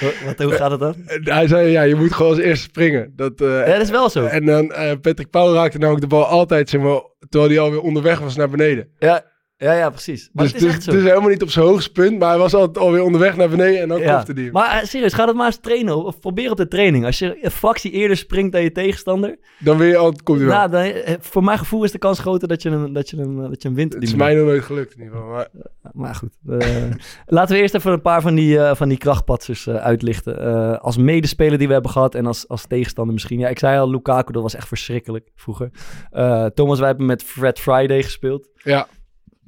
Wat, 0.25 0.39
hoe 0.39 0.53
gaat 0.53 0.71
het 0.71 0.81
dan? 0.81 0.95
hij 1.23 1.47
zei, 1.47 1.69
ja, 1.69 1.83
je 1.83 1.95
moet 1.95 2.13
gewoon 2.13 2.31
als 2.31 2.41
eerste 2.41 2.65
springen. 2.65 3.13
Dat, 3.17 3.41
eh, 3.41 3.49
Ja, 3.49 3.73
dat 3.73 3.81
is 3.81 3.91
wel 3.91 4.11
zo. 4.11 4.25
En 4.25 4.45
dan 4.45 4.73
eh, 4.73 4.93
Patrick 5.01 5.31
Pauwen 5.31 5.55
raakte 5.55 5.79
namelijk 5.79 6.03
de 6.03 6.09
bal 6.09 6.27
altijd, 6.27 6.69
zeg 6.69 6.81
maar, 6.81 7.01
terwijl 7.29 7.51
hij 7.53 7.61
alweer 7.61 7.81
onderweg 7.81 8.19
was 8.19 8.37
naar 8.37 8.49
beneden. 8.49 8.89
Ja, 8.99 9.28
ja, 9.59 9.73
ja 9.73 9.91
precies. 9.91 10.31
Maar 10.33 10.45
dus 10.45 10.53
het 10.53 10.63
is 10.63 10.67
dus- 10.67 10.77
echt 10.77 10.85
zo. 10.85 10.91
dus 10.93 11.03
helemaal 11.03 11.29
niet 11.29 11.43
op 11.43 11.51
zijn 11.51 11.67
hoogste 11.67 11.93
punt, 11.93 12.19
maar 12.19 12.29
hij 12.29 12.39
was 12.39 12.55
altijd 12.55 12.79
alweer 12.79 13.03
onderweg 13.03 13.37
naar 13.37 13.49
beneden 13.49 13.81
en 13.81 13.89
dan 13.89 14.01
ja. 14.01 14.17
kopte 14.17 14.41
hem. 14.41 14.53
Maar 14.53 14.79
eh, 14.81 14.85
serieus, 14.87 15.13
ga 15.13 15.27
dat 15.27 15.35
maar 15.35 15.47
eens 15.47 15.59
trainen. 15.61 16.05
Of 16.05 16.19
probeer 16.21 16.51
op 16.51 16.57
de 16.57 16.69
training. 16.69 17.05
Als 17.05 17.19
je 17.19 17.39
een 17.45 17.51
fractie 17.51 17.91
eerder 17.91 18.17
springt 18.17 18.53
dan 18.53 18.63
je 18.63 18.73
tegenstander. 18.73 19.39
Dan 19.59 19.79
weer 19.79 19.97
altijd 19.97 20.23
komt 20.23 20.39
hij 20.39 20.49
wel. 20.49 20.57
Nou, 20.57 20.71
dan, 20.71 20.83
eh, 20.83 21.15
voor 21.21 21.45
mijn 21.45 21.59
gevoel 21.59 21.85
is 21.85 21.93
de 21.93 21.99
kans 21.99 22.19
groter 22.19 22.49
dat 22.49 22.63
je 22.63 22.71
hem, 22.71 22.93
dat 22.93 23.11
je 23.11 23.17
hem, 23.17 23.43
eh, 23.43 23.49
dat 23.49 23.63
je 23.63 23.69
hem 23.69 23.77
wint. 23.77 23.93
het 23.93 24.01
die 24.03 24.11
is 24.11 24.17
mij 24.17 24.35
nog 24.35 24.47
nooit 24.47 24.63
gelukt 24.63 24.95
in 24.95 25.03
ieder 25.03 25.15
geval. 25.17 25.31
Maar 25.33 25.49
Maar 25.93 26.15
goed. 26.15 26.33
eh, 26.49 26.67
laten 27.27 27.55
we 27.57 27.61
eerst 27.63 27.75
even 27.75 27.93
een 27.93 28.03
paar 28.03 28.21
van 28.23 28.35
die, 28.35 28.59
eh, 28.59 28.75
van 28.75 28.89
die 28.89 28.99
krachtpatsers 28.99 29.67
eh, 29.67 29.75
uitlichten. 29.75 30.41
Eh, 30.41 30.79
als 30.79 30.97
medespeler 30.97 31.59
die 31.59 31.67
we 31.67 31.73
hebben 31.73 31.91
gehad 31.91 32.15
en 32.15 32.27
als, 32.27 32.49
als 32.49 32.67
tegenstander 32.67 33.13
misschien. 33.15 33.39
Ja, 33.39 33.49
ik 33.49 33.59
zei 33.59 33.79
al, 33.79 33.91
Lukaku, 33.91 34.33
dat 34.33 34.43
was 34.43 34.55
echt 34.55 34.69
verschrikkelijk 34.69 35.29
vroeger. 35.35 35.71
Eh, 36.11 36.45
Thomas, 36.47 36.79
wij 36.79 36.89
hebben 36.89 37.07
met 37.07 37.23
Fred 37.23 37.59
Friday 37.61 38.03
gespeeld. 38.03 38.49
ja, 38.63 38.87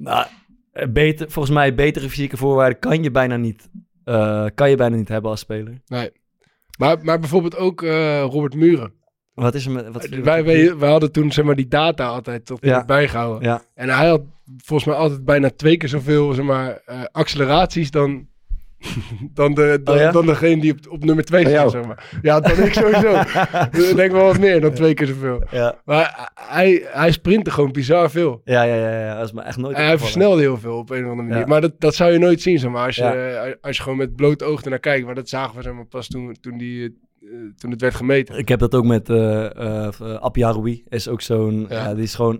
Nou, 0.03 0.25
eh, 0.71 0.87
beter, 0.87 1.31
volgens 1.31 1.55
mij 1.55 1.75
betere 1.75 2.09
fysieke 2.09 2.37
voorwaarden 2.37 2.79
kan 2.79 3.03
je 3.03 3.11
bijna 3.11 3.35
niet, 3.37 3.69
eh, 4.03 4.45
kan 4.55 4.69
je 4.69 4.75
bijna 4.75 4.95
niet 4.95 5.07
hebben 5.07 5.31
als 5.31 5.39
speler. 5.39 5.81
nee. 5.87 6.11
Maar, 6.77 6.97
maar 7.03 7.19
bijvoorbeeld 7.19 7.55
ook 7.57 7.81
eh, 7.83 8.21
Robert 8.21 8.55
Muren. 8.55 8.93
Wat 9.33 9.55
is 9.55 9.65
er 9.65 9.71
met... 9.71 9.87
Wat, 9.91 10.07
Wij, 10.07 10.43
wij, 10.43 10.77
wij 10.77 10.89
hadden 10.89 11.11
toen 11.11 11.31
zeg 11.31 11.45
maar 11.45 11.55
die 11.55 11.67
data 11.67 12.07
altijd 12.07 12.45
tot 12.45 12.57
Ja. 12.61 12.85
bijgehouden. 12.85 13.43
Ja. 13.49 13.61
En 13.73 13.89
hij 13.89 14.07
had 14.07 14.21
volgens 14.57 14.89
mij 14.89 14.97
altijd 14.97 15.25
bijna 15.25 15.49
twee 15.49 15.77
keer 15.77 15.89
zoveel 15.89 16.33
zeg 16.33 16.45
maar, 16.45 16.81
acceleraties 17.11 17.91
dan, 17.91 18.27
dan, 19.33 19.53
de, 19.53 19.79
dan, 19.83 19.95
Oh 19.95 20.01
ja? 20.01 20.11
dan 20.11 20.25
degene 20.25 20.61
die 20.61 20.71
op, 20.71 20.77
op 20.89 21.03
nummer 21.03 21.25
twee 21.25 21.43
Bij 21.43 21.53
staat. 21.53 21.71
jou? 21.71 21.83
Zeg 21.83 21.87
maar. 21.87 22.19
Ja, 22.21 22.39
dan 22.39 22.65
ik 22.65 22.73
sowieso. 22.73 23.15
ik 23.89 23.95
denk 23.95 24.11
wel 24.11 24.25
wat 24.25 24.39
meer 24.39 24.61
dan 24.61 24.73
twee 24.73 24.93
keer 24.93 25.07
zoveel. 25.07 25.43
Ja. 25.51 25.75
Maar 25.85 26.31
hij, 26.35 26.83
hij 26.85 27.11
sprintte 27.11 27.51
gewoon 27.51 27.71
bizar 27.71 28.11
veel. 28.11 28.41
Ja, 28.43 28.63
ja, 28.63 28.75
ja, 28.75 28.99
ja, 28.99 29.15
dat 29.15 29.25
is 29.25 29.31
me 29.31 29.41
echt 29.41 29.57
nooit 29.57 29.77
En 29.77 29.85
hij 29.85 29.97
versnelde 29.97 30.41
heel 30.41 30.57
veel 30.57 30.77
op 30.77 30.89
een 30.89 31.03
of 31.03 31.09
andere 31.09 31.27
manier. 31.27 31.43
Ja. 31.43 31.47
Maar 31.47 31.61
dat, 31.61 31.73
dat 31.77 31.95
zou 31.95 32.11
je 32.11 32.19
nooit 32.19 32.41
zien, 32.41 32.59
zeg 32.59 32.71
maar. 32.71 32.85
Als 32.85 32.95
je, 32.95 33.03
eh, 33.03 33.53
als 33.61 33.77
je 33.77 33.83
gewoon 33.83 33.97
met 33.97 34.15
blote 34.15 34.45
ogen 34.45 34.63
ernaar 34.63 34.79
kijkt. 34.79 35.05
Maar 35.05 35.15
dat 35.15 35.29
zagen 35.29 35.55
we 35.55 35.61
zeg 35.61 35.73
maar, 35.73 35.85
pas 35.85 36.07
toen, 36.07 36.35
toen, 36.41 36.57
die, 36.57 36.83
eh, 37.21 37.27
toen 37.57 37.71
het 37.71 37.81
werd 37.81 37.95
gemeten. 37.95 38.37
Ik 38.37 38.47
heb 38.47 38.59
dat 38.59 38.75
ook 38.75 38.85
met 38.85 39.09
uh, 39.09 39.89
Apjaroui. 40.19 40.83
Is 40.89 41.07
ook 41.07 41.21
zo'n... 41.21 41.65
Ja. 41.69 41.93
die 41.93 42.03
is 42.03 42.15
gewoon... 42.15 42.39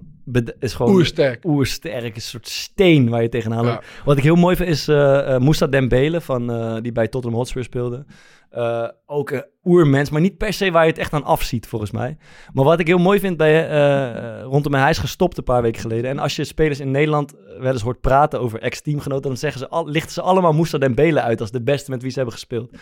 Is 0.60 0.74
gewoon 0.74 0.94
Oersterk. 0.94 1.46
Oersterk. 1.46 2.16
Een 2.16 2.22
soort 2.22 2.48
steen 2.48 3.10
waar 3.10 3.22
je 3.22 3.30
tegenaan 3.30 3.66
Ja. 3.66 3.72
loopt. 3.72 3.86
Wat 4.06 4.18
ik 4.18 4.24
heel 4.24 4.36
mooi 4.36 4.56
vind 4.56 4.70
is 4.70 4.88
eh, 4.88 5.38
Moussa 5.38 5.68
Dembele. 5.68 6.22
Van, 6.22 6.52
eh, 6.52 6.76
die 6.82 6.92
bij 6.92 7.08
Tottenham 7.08 7.40
Hotspur 7.40 7.64
speelde. 7.64 8.06
Eh, 8.52 8.88
ook 9.06 9.32
een 9.32 9.46
oermens. 9.64 10.10
Maar 10.10 10.22
niet 10.22 10.38
per 10.38 10.54
se 10.54 10.72
waar 10.72 10.84
je 10.84 10.90
het 10.90 11.00
echt 11.00 11.14
aan 11.14 11.24
afziet, 11.24 11.68
volgens 11.68 11.92
mij. 11.92 12.18
Maar 12.54 12.66
wat 12.66 12.80
ik 12.80 12.88
heel 12.88 12.98
mooi 12.98 13.20
vind 13.20 13.38
bij... 13.38 13.70
eh, 13.70 14.40
eh, 14.40 14.44
rondom 14.44 14.72
mij, 14.72 14.82
hij 14.82 14.90
is 14.90 14.98
gestopt 14.98 15.38
een 15.38 15.44
paar 15.44 15.62
weken 15.62 15.82
geleden. 15.82 16.10
En 16.10 16.20
als 16.20 16.36
je 16.36 16.44
spelers 16.44 16.80
in 16.80 16.92
Nederland 16.92 17.34
wel 17.60 17.72
eens 17.72 17.82
hoort 17.82 18.02
praten 18.02 18.40
over 18.40 18.62
ex-teamgenoten... 18.62 19.30
dan 19.30 19.38
zeggen 19.38 19.60
ze 19.60 19.68
al, 19.68 19.88
lichten 19.88 20.12
ze 20.12 20.22
allemaal 20.22 20.54
Moussa 20.54 20.78
Dembele 20.78 21.22
uit 21.22 21.42
als 21.42 21.52
de 21.52 21.62
beste 21.62 21.92
met 21.92 22.02
wie 22.02 22.12
ze 22.12 22.16
hebben 22.16 22.36
gespeeld. 22.36 22.78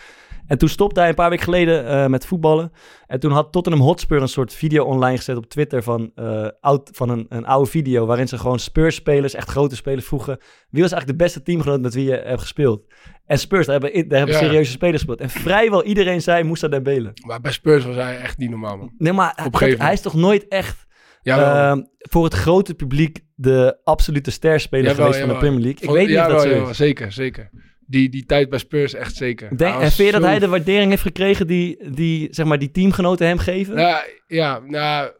En 0.46 0.58
toen 0.58 0.68
stopte 0.68 1.00
hij 1.00 1.08
een 1.08 1.14
paar 1.14 1.30
weken 1.30 1.44
geleden 1.44 2.10
met 2.10 2.26
voetballen. 2.26 2.72
En 3.06 3.20
toen 3.20 3.32
had 3.32 3.52
Tottenham 3.52 3.82
Hotspur 3.82 4.22
een 4.22 4.28
soort 4.28 4.54
video 4.54 4.84
online 4.84 5.16
gezet 5.16 5.36
op 5.36 5.46
Twitter 5.46 5.82
van, 5.82 6.12
oud, 6.60 6.90
van 6.92 7.08
een, 7.08 7.26
een 7.28 7.46
oude 7.46 7.70
video. 7.70 8.06
Waarin 8.06 8.28
ze 8.28 8.38
gewoon 8.38 8.58
Spurs-spelers, 8.58 9.34
echt 9.34 9.50
grote 9.50 9.76
spelers, 9.76 10.06
vroegen. 10.06 10.38
Wie 10.70 10.82
was 10.82 10.92
eigenlijk 10.92 11.18
de 11.18 11.24
beste 11.24 11.42
teamgenoot 11.42 11.80
met 11.80 11.94
wie 11.94 12.04
je 12.04 12.22
hebt 12.24 12.40
gespeeld? 12.40 12.82
En 13.30 13.38
Spurs, 13.38 13.66
daar 13.66 13.80
hebben, 13.80 14.08
daar 14.08 14.18
hebben 14.18 14.36
Ja. 14.36 14.42
serieuze 14.42 14.70
spelers 14.70 14.96
gespeeld. 14.96 15.20
En 15.20 15.30
vrijwel 15.30 15.84
iedereen 15.84 16.22
zei 16.22 16.44
Moussa 16.44 16.68
Dembele. 16.68 17.12
Maar 17.26 17.40
bij 17.40 17.52
Spurs 17.52 17.84
was 17.84 17.94
hij 17.96 18.18
echt 18.20 18.38
niet 18.38 18.50
normaal, 18.50 18.76
man. 18.76 18.92
Nee, 18.98 19.12
maar 19.12 19.32
dat- 19.44 19.56
gegeven 19.56 19.84
hij 19.84 19.92
is 19.92 20.00
toch 20.00 20.14
nooit 20.14 20.48
echt 20.48 20.86
ehm, 21.22 21.80
voor 21.98 22.24
het 22.24 22.34
grote 22.34 22.74
publiek 22.74 23.18
de 23.34 23.78
absolute 23.84 24.30
sterspeler 24.30 24.84
Jawel, 24.90 25.04
geweest 25.04 25.20
van 25.24 25.28
de. 25.28 25.38
Premier 25.38 25.60
League? 25.60 25.78
Ik 25.80 25.84
Van- 25.84 25.94
weet 25.94 26.08
niet 26.08 26.18
of 26.18 26.26
dat 26.26 26.42
zo 26.42 26.68
is. 26.70 26.76
Zeker, 26.76 27.12
zeker. 27.12 27.50
die, 27.86 28.08
die 28.08 28.26
tijd 28.26 28.48
bij 28.48 28.58
Spurs 28.58 28.94
echt 28.94 29.14
zeker. 29.16 29.48
Denk, 29.48 29.60
Hij 29.60 29.72
en 29.72 29.78
was 29.80 29.94
vind 29.94 30.06
je 30.08 30.12
dat 30.14 30.22
zo 30.22 30.28
hij 30.28 30.38
de 30.38 30.48
waardering 30.48 30.90
heeft 30.90 31.02
gekregen 31.02 31.46
die, 31.46 31.90
die, 31.92 32.28
zeg 32.30 32.46
maar, 32.46 32.58
die 32.58 32.70
teamgenoten 32.70 33.26
hem 33.26 33.38
geven? 33.38 33.78
Ja, 33.78 34.04
ja, 34.26 34.58
nou, 34.66 35.10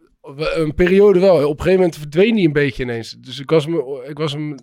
een 0.55 0.75
periode 0.75 1.21
wel. 1.21 1.35
Op 1.37 1.43
een 1.43 1.49
gegeven 1.65 1.73
moment 1.81 1.97
verdween 1.99 2.35
hij 2.35 2.45
een 2.45 2.53
beetje 2.53 2.83
ineens. 2.83 3.11
Dus 3.21 3.41
ik 3.41 3.51
was 3.51 3.65
hem, 3.65 3.75
ik 4.09 4.19
was 4.19 4.33
hem 4.33 4.55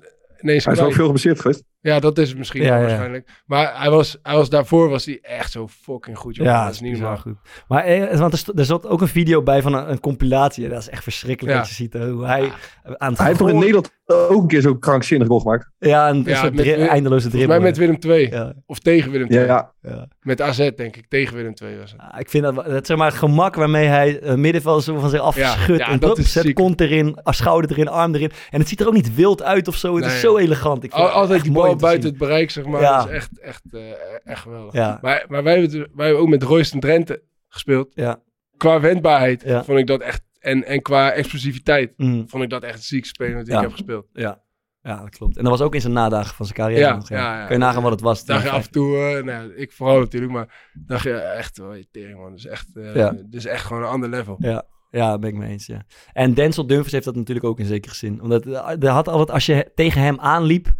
ineens 0.41 0.65
Hij 0.65 0.73
is 0.73 0.79
ook 0.79 0.93
veel 0.93 1.03
geblesseerd 1.05 1.39
geweest. 1.39 1.63
Ja, 1.81 1.99
dat 1.99 2.17
is 2.17 2.29
het 2.29 2.37
misschien 2.37 2.61
Ja, 2.61 2.67
wel 2.69 2.77
ja. 2.77 2.85
waarschijnlijk. 2.85 3.29
Maar 3.45 3.79
hij 3.81 3.89
was, 3.89 4.17
hij 4.23 4.35
was 4.35 4.49
daarvoor 4.49 4.89
was 4.89 5.05
hij 5.05 5.19
echt 5.21 5.51
zo 5.51 5.67
fucking 5.67 6.17
goed. 6.17 6.35
Joh. 6.35 6.45
Ja, 6.45 6.63
dat 6.65 6.73
is 6.73 6.79
niet 6.79 6.91
normaal. 6.91 7.17
goed. 7.17 7.35
Maar 7.67 7.83
eh, 7.83 8.19
want 8.19 8.31
er, 8.31 8.37
st- 8.37 8.51
er 8.59 8.65
zat 8.65 8.87
ook 8.87 9.01
een 9.01 9.07
video 9.07 9.43
bij 9.43 9.61
van 9.61 9.73
een, 9.73 9.91
een 9.91 9.99
compilatie. 9.99 10.69
Dat 10.69 10.81
is 10.81 10.89
echt 10.89 11.03
verschrikkelijk 11.03 11.53
Ja. 11.55 11.59
dat 11.61 11.69
je 11.69 11.75
ziet 11.75 11.95
eh, 11.95 12.01
hoe 12.11 12.25
hij 12.25 12.51
aan 12.97 13.09
het 13.09 13.17
Hij 13.17 13.27
heeft 13.27 13.39
toch 13.39 13.49
in 13.49 13.55
Nederland 13.57 13.91
ook 14.07 14.41
een 14.41 14.47
keer 14.47 14.61
zo'n 14.61 14.79
krankzinnig 14.79 15.27
goal 15.27 15.39
gemaakt. 15.39 15.69
Ja, 15.79 16.09
een, 16.09 16.23
Ja, 16.25 16.39
soort 16.39 16.53
met 16.55 16.63
dri- 16.63 16.71
eindeloze 16.73 17.29
Volgens 17.29 17.33
dribbel. 17.33 17.55
mij 17.57 17.59
met 17.65 17.77
Willem 17.77 17.99
2. 17.99 18.29
Ja. 18.29 18.53
Of 18.65 18.79
tegen 18.79 19.11
Willem 19.11 19.27
2. 19.29 19.45
Ja, 19.45 19.71
ja. 19.81 20.07
Met 20.21 20.41
AZ, 20.41 20.57
denk 20.75 20.95
ik. 20.95 21.05
Tegen 21.07 21.35
Willem 21.35 21.53
2 21.55 21.77
was 21.79 21.91
het. 21.91 22.01
Ja, 22.01 22.17
ik 22.17 22.29
vind 22.29 22.43
dat, 22.43 22.55
dat 22.55 22.85
zeg 22.87 22.97
maar, 22.97 23.07
het 23.07 23.17
gemak 23.17 23.55
waarmee 23.55 23.87
hij 23.87 24.21
uh, 24.23 24.33
middenveld 24.33 24.83
zo 24.83 24.97
van 24.99 25.09
zich 25.09 25.19
afschudt. 25.19 25.79
Ja, 25.79 25.87
en 25.89 25.99
dat 25.99 26.17
is 26.17 26.31
zet 26.31 26.43
ziek. 26.43 26.55
kont 26.55 26.81
erin, 26.81 27.17
ah, 27.23 27.33
schouder 27.33 27.71
erin, 27.71 27.87
arm 27.87 28.15
erin. 28.15 28.31
En 28.49 28.59
het 28.59 28.69
ziet 28.69 28.79
er 28.79 28.87
ook 28.87 28.93
niet 28.93 29.15
wild 29.15 29.43
uit 29.43 29.67
of 29.67 29.75
zo. 29.75 29.95
Het 29.95 30.05
is 30.05 30.19
zo 30.19 30.37
elegant. 30.37 30.83
Ik 30.83 30.91
vind 30.91 31.03
Al- 31.03 31.07
het 31.07 31.17
altijd 31.17 31.49
mooi 31.49 31.66
buiten 31.75 32.01
zien. 32.01 32.11
het 32.11 32.19
bereik, 32.27 32.51
zeg 32.51 32.65
maar. 32.65 32.81
Ja. 32.81 32.97
Dat 32.97 33.07
is 33.07 33.13
echt, 33.15 33.39
echt, 33.39 33.61
eh, 33.71 33.81
echt 34.23 34.41
geweldig. 34.41 34.73
Ja. 34.73 34.97
Maar, 35.01 35.25
maar 35.27 35.43
wij, 35.43 35.59
hebben, 35.59 35.79
het- 35.79 35.89
wij 35.93 36.05
hebben 36.05 36.23
ook 36.23 36.29
met 36.29 36.43
Royston 36.43 36.79
Drenthe 36.79 37.23
gespeeld. 37.47 37.91
Ja. 37.93 38.21
Qua 38.57 38.79
wendbaarheid 38.79 39.43
vond 39.65 39.79
ik 39.79 39.87
dat 39.87 40.01
echt... 40.01 40.25
En, 40.39 40.65
en 40.65 40.81
qua 40.81 41.11
explosiviteit 41.11 41.93
Mm. 41.97 42.29
vond 42.29 42.43
ik 42.43 42.49
dat 42.49 42.63
echt 42.63 42.83
ziekste 42.83 43.09
spelen 43.13 43.37
dat 43.37 43.47
Ja. 43.47 43.55
ik 43.55 43.61
heb 43.61 43.71
gespeeld. 43.71 44.07
Ja. 44.13 44.41
ja, 44.81 44.99
dat 45.01 45.09
klopt. 45.09 45.37
En 45.37 45.43
dat 45.43 45.51
was 45.51 45.61
ook 45.61 45.75
in 45.75 45.81
zijn 45.81 45.93
nadagen 45.93 46.35
van 46.35 46.45
zijn 46.45 46.57
carrière 46.57 46.81
Ja, 46.81 46.95
nog. 46.95 47.09
ja, 47.09 47.39
ja. 47.39 47.45
Kun 47.45 47.55
je 47.55 47.61
nagaan 47.61 47.81
wat 47.83 47.91
het 47.91 48.01
was. 48.01 48.25
Dacht 48.25 48.43
je 48.43 48.49
af 48.49 48.65
en 48.65 48.71
toe, 48.71 48.97
eh, 48.97 49.23
nou, 49.23 49.53
ik 49.55 49.71
vooral 49.71 49.99
natuurlijk, 49.99 50.31
maar 50.31 50.69
dacht 50.85 51.03
je 51.03 51.13
echt, 51.13 51.59
oh, 51.59 51.75
je 51.75 51.87
tering 51.91 52.17
man, 52.19 52.29
dat 52.29 52.37
is 52.39 52.45
echt, 52.45 52.73
dit 52.73 53.25
is 53.35 53.45
echt 53.45 53.65
gewoon 53.65 53.83
een 53.83 53.89
ander 53.89 54.09
level. 54.09 54.35
Ja. 54.39 54.63
Ja, 54.89 55.07
daar 55.07 55.19
ben 55.19 55.29
ik 55.29 55.35
mee 55.35 55.49
eens, 55.51 55.65
ja. 55.65 55.85
En 56.13 56.33
Denzel 56.33 56.67
Dumfries 56.67 56.91
heeft 56.91 57.05
dat 57.05 57.15
natuurlijk 57.15 57.45
ook 57.45 57.59
in 57.59 57.65
zekere 57.65 57.95
zin. 57.95 58.21
Omdat 58.21 58.45
er 58.45 58.87
had 58.87 59.07
altijd, 59.07 59.31
als 59.31 59.45
je 59.45 59.71
tegen 59.75 60.01
hem 60.01 60.19
aanliep, 60.19 60.73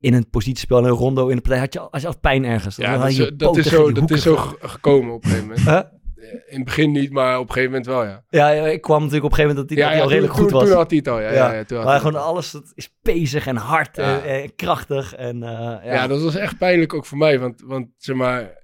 in 0.00 0.14
een 0.14 0.30
positiespel, 0.30 0.78
in 0.78 0.84
een 0.84 0.90
rondo, 0.90 1.28
in 1.28 1.36
een 1.36 1.42
partij, 1.42 1.58
had 1.58 1.72
je, 1.72 1.80
als 1.80 2.00
je 2.00 2.06
altijd 2.06 2.20
pijn 2.20 2.44
ergens. 2.44 2.76
Ja, 2.76 2.98
dat 2.98 3.08
is, 3.08 3.30
dat 3.36 3.56
is 3.56 3.66
zo, 3.66 3.92
dat 3.92 4.10
is 4.10 4.22
zo 4.22 4.36
gekomen 4.60 5.14
op 5.14 5.24
een 5.24 5.30
gegeven 5.30 5.48
moment. 5.48 5.68
Huh? 5.68 5.94
In 6.46 6.56
het 6.56 6.64
begin 6.64 6.92
niet, 6.92 7.10
maar 7.10 7.38
op 7.38 7.48
een 7.48 7.52
gegeven 7.52 7.70
moment 7.70 7.86
wel, 7.86 8.04
ja. 8.04 8.24
Ja, 8.28 8.50
ik 8.50 8.80
kwam 8.80 8.98
natuurlijk 8.98 9.24
op 9.24 9.30
een 9.30 9.36
gegeven 9.36 9.56
moment 9.56 9.78
dat 9.78 9.88
hij, 9.88 10.00
al 10.02 10.08
redelijk 10.08 10.32
toen, 10.32 10.42
goed 10.42 10.52
was. 10.52 10.68
Toen 10.68 10.76
had 10.76 10.90
hij 10.90 10.98
het 10.98 11.08
al, 11.08 11.20
ja. 11.20 11.32
ja. 11.32 11.52
ja, 11.52 11.64
toen 11.64 11.76
had 11.76 11.86
maar 11.86 12.00
gewoon 12.00 12.22
alles 12.22 12.50
dat 12.50 12.72
is 12.74 12.94
bezig 13.02 13.46
en 13.46 13.56
hard 13.56 13.98
en, 13.98 14.24
en 14.24 14.54
krachtig. 14.54 15.14
En, 15.14 15.42
eh, 15.42 15.50
ja. 15.50 15.92
Ja. 15.92 16.06
dat 16.06 16.22
was 16.22 16.34
echt 16.34 16.58
pijnlijk 16.58 16.94
ook 16.94 17.06
voor 17.06 17.18
mij. 17.18 17.38
Want, 17.38 17.62
want 17.66 17.88
zeg 17.96 18.16
maar, 18.16 18.58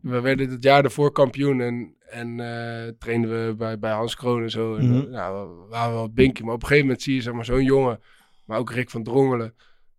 we 0.00 0.20
werden 0.20 0.50
het 0.50 0.62
jaar 0.62 0.82
daarvoor 0.82 1.12
kampioen 1.12 1.60
en, 1.60 1.94
en 2.08 2.40
eh 2.40 2.92
trainden 2.98 3.46
we 3.46 3.54
bij, 3.54 3.78
bij 3.78 3.92
Hans 3.92 4.16
Kroon 4.16 4.42
en 4.42 4.50
zo. 4.50 4.74
En, 4.76 5.04
eh, 5.04 5.10
nou, 5.10 5.48
we 5.48 5.66
waren 5.68 5.94
wel 5.94 6.12
binky. 6.12 6.42
Maar 6.42 6.54
op 6.54 6.60
een 6.60 6.66
gegeven 6.66 6.86
moment 6.86 7.04
zie 7.04 7.14
je 7.14 7.22
zeg 7.22 7.32
maar, 7.32 7.44
zo'n 7.44 7.64
jongen, 7.64 8.00
maar 8.44 8.58
ook 8.58 8.72
Rick 8.72 8.90
van 8.90 9.02
Drongelen. 9.02 9.54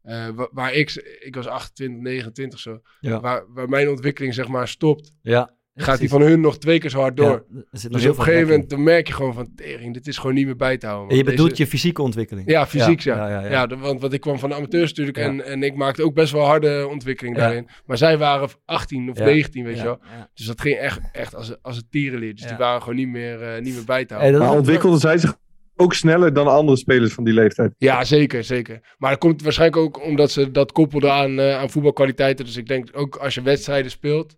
Eh, 0.08 0.28
wa- 0.36 0.50
waar 0.52 0.74
ik, 0.74 1.17
ik 1.20 1.36
was 1.36 1.48
28, 1.48 2.02
29 2.02 2.60
zo, 2.60 2.80
Ja. 3.00 3.20
waar, 3.20 3.43
waar 3.54 3.70
mijn 3.70 3.89
ontwikkeling 3.89 4.34
zeg 4.34 4.48
maar 4.48 4.67
stopt, 4.67 5.12
Ja, 5.22 5.39
gaat 5.39 5.50
hij 5.76 5.84
precies. 5.96 6.10
van 6.10 6.22
hun 6.22 6.41
nog 6.41 6.58
twee 6.58 6.80
keer 6.80 6.89
zo 6.89 7.00
hard 7.00 7.17
door. 7.17 7.46
Ja, 7.50 7.60
er 7.84 7.89
dus 7.91 8.06
op 8.06 8.17
een 8.17 8.24
gegeven 8.24 8.48
moment 8.50 8.70
dan 8.70 8.84
merk 8.84 9.08
je 9.08 9.13
gewoon 9.13 9.34
van, 9.34 9.52
tering, 9.56 9.93
dit 9.93 10.08
is 10.08 10.17
gewoon 10.17 10.36
niet 10.36 10.46
meer 10.46 10.56
bij 10.56 10.78
te 10.78 10.86
houden. 10.88 11.10
En 11.12 11.17
je 11.17 11.24
bedoelt 11.24 11.50
Deze- 11.50 11.62
je 11.62 11.67
fysieke 11.67 12.02
ontwikkeling. 12.02 12.50
ja, 12.50 12.67
fysiek, 12.67 13.00
ja. 13.00 13.15
Ja, 13.15 13.30
ja, 13.30 13.41
ja, 13.41 13.50
ja. 13.52 13.67
de- 13.67 13.78
want, 13.78 14.02
want 14.02 14.13
ik 14.13 14.22
kwam 14.22 14.39
van 14.39 14.50
de 14.50 14.56
amateurs 14.56 14.89
natuurlijk 14.89 15.17
Ja. 15.17 15.24
en, 15.24 15.46
en 15.46 15.63
ik 15.63 15.76
maakte 15.76 16.04
ook 16.04 16.13
best 16.13 16.32
wel 16.32 16.46
harde 16.46 16.88
ontwikkeling 16.89 17.36
Ja. 17.36 17.41
daarin. 17.41 17.67
Maar 17.86 17.98
zij 17.98 18.17
waren 18.17 18.50
18 18.65 19.10
of 19.10 19.17
Ja. 19.17 19.24
19, 19.26 19.63
weet 19.63 19.76
Ja, 19.76 19.82
je 19.82 19.88
wel. 19.88 20.00
ja. 20.17 20.30
Dus 20.34 20.46
dat 20.46 20.62
ging 20.62 20.78
echt, 20.78 21.00
echt 21.12 21.36
als, 21.36 21.62
als 21.62 21.76
het 21.78 21.91
tierenleer. 21.91 22.34
Dus 22.34 22.43
Ja. 22.43 22.48
die 22.50 22.58
waren 22.58 22.82
gewoon 22.82 22.96
niet 22.96 23.08
meer, 23.10 23.41
eh, 23.41 23.62
niet 23.62 23.74
meer 23.76 23.86
bij 23.86 24.06
te 24.06 24.13
houden. 24.13 24.32
dat 24.34 24.41
Maar 24.41 24.50
is 24.52 24.56
ook- 24.56 24.62
ontwikkelden 24.65 25.00
zij 25.00 25.17
zich 25.17 25.38
ook 25.78 25.94
sneller 25.94 26.34
dan 26.34 26.48
andere 26.48 26.78
spelers 26.78 27.13
van 27.13 27.24
die 27.24 27.34
leeftijd? 27.34 27.74
Ja, 27.78 28.04
zeker, 28.04 28.44
zeker. 28.44 28.96
Maar 28.98 29.10
dat 29.10 29.20
komt 29.20 29.42
waarschijnlijk 29.42 29.82
ook 29.82 30.04
omdat 30.04 30.32
ze 30.32 30.52
dat 30.52 30.72
koppelden 30.72 31.12
aan, 31.12 31.40
eh, 31.40 31.58
aan 31.58 31.70
voetbalkwaliteiten. 31.70 32.46
Dus 32.46 32.58
ik 32.58 32.68
denk 32.68 32.90
ook 32.92 33.16
als 33.16 33.34
je 33.34 33.42
wedstrijden 33.42 33.92
speelt, 33.92 34.36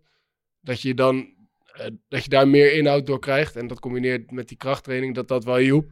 dat 0.61 0.81
je 0.81 0.93
dan 0.93 1.37
eh, 1.79 1.85
dat 2.07 2.23
je 2.23 2.29
daar 2.29 2.47
meer 2.47 2.73
inhoud 2.73 3.05
door 3.05 3.19
krijgt. 3.19 3.55
En 3.55 3.67
dat 3.67 3.79
combineert 3.79 4.31
met 4.31 4.47
die 4.47 4.57
krachttraining, 4.57 5.15
dat 5.15 5.27
dat 5.27 5.43
wel 5.43 5.55
hielp. 5.55 5.89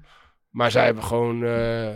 Maar 0.49 0.71
zij 0.71 0.85
hebben 0.85 1.03
gewoon, 1.03 1.43
eh, 1.43 1.95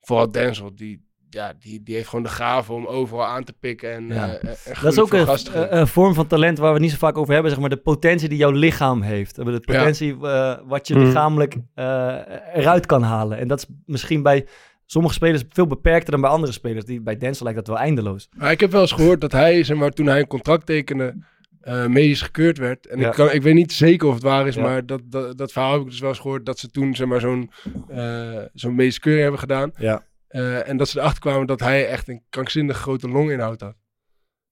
vooral 0.00 0.30
Denzel, 0.30 0.74
die, 0.74 1.07
ja, 1.30 1.52
die, 1.60 1.82
die 1.82 1.94
heeft 1.94 2.08
gewoon 2.08 2.24
de 2.24 2.30
gave 2.30 2.72
om 2.72 2.86
overal 2.86 3.26
aan 3.26 3.44
te 3.44 3.52
pikken. 3.60 3.92
En, 3.92 4.06
Ja. 4.08 4.28
eh, 4.28 4.48
en 4.66 4.74
Dat 4.82 4.92
is 4.92 4.98
ook 5.00 5.12
een, 5.12 5.26
geven. 5.26 5.76
een- 5.78 5.86
vorm 5.86 6.14
van 6.14 6.26
talent 6.26 6.58
waar 6.58 6.66
we 6.68 6.72
het 6.74 6.82
niet 6.82 6.90
zo 6.90 6.98
vaak 6.98 7.18
over 7.18 7.32
hebben. 7.32 7.50
Zeg 7.50 7.60
maar 7.60 7.70
de 7.70 7.76
potentie 7.76 8.28
die 8.28 8.38
jouw 8.38 8.50
lichaam 8.50 9.02
heeft. 9.02 9.34
De 9.36 9.60
potentie 9.60 10.16
eh, 10.26 10.54
wat 10.64 10.88
je 10.88 10.94
Mm. 10.94 11.04
lichamelijk 11.04 11.56
eh, 11.74 12.16
eruit 12.54 12.86
kan 12.86 13.02
halen. 13.02 13.38
En 13.38 13.48
dat 13.48 13.58
is 13.58 13.66
misschien 13.86 14.22
bij 14.22 14.46
sommige 14.86 15.14
spelers 15.14 15.42
veel 15.48 15.66
beperkter 15.66 16.10
dan 16.12 16.20
bij 16.20 16.30
andere 16.30 16.52
spelers. 16.52 16.84
Die, 16.84 17.00
bij 17.00 17.16
Denzel 17.16 17.44
lijkt 17.44 17.58
dat 17.66 17.68
wel 17.76 17.84
eindeloos. 17.84 18.28
Maar 18.36 18.50
ik 18.50 18.60
heb 18.60 18.70
wel 18.72 18.80
eens 18.80 18.92
gehoord 18.92 19.20
dat 19.20 19.32
hij, 19.32 19.62
zeg 19.64 19.76
maar, 19.76 19.90
toen 19.90 20.06
hij 20.06 20.18
een 20.20 20.26
contract 20.26 20.66
tekende, 20.66 21.14
eh, 21.60 21.86
medisch 21.86 22.22
gekeurd 22.22 22.58
werd. 22.58 22.86
En 22.86 22.98
Ja. 22.98 23.08
ik, 23.08 23.14
kan, 23.14 23.30
ik 23.32 23.42
weet 23.42 23.54
niet 23.54 23.72
zeker 23.72 24.08
of 24.08 24.14
het 24.14 24.22
waar 24.22 24.46
is, 24.46 24.54
Ja. 24.54 24.62
maar 24.62 24.86
dat, 24.86 25.00
dat, 25.04 25.38
dat 25.38 25.52
verhaal 25.52 25.72
heb 25.72 25.80
ik 25.80 25.88
dus 25.88 26.00
wel 26.00 26.08
eens 26.08 26.18
gehoord. 26.18 26.46
Dat 26.46 26.58
ze 26.58 26.70
toen, 26.70 26.94
zeg 26.94 27.06
maar, 27.06 27.20
zo'n 27.20 27.50
eh 27.88 28.36
zo'n 28.54 28.74
medische 28.74 29.00
keuring 29.00 29.22
hebben 29.22 29.40
gedaan. 29.40 29.70
Ja. 29.78 30.02
Eh, 30.28 30.68
en 30.68 30.76
dat 30.76 30.88
ze 30.88 30.98
erachter 30.98 31.20
kwamen 31.20 31.46
dat 31.46 31.60
hij 31.60 31.88
echt 31.88 32.08
een 32.08 32.22
krankzinnig 32.30 32.76
grote 32.76 33.08
longinhoud 33.08 33.60
had. 33.60 33.74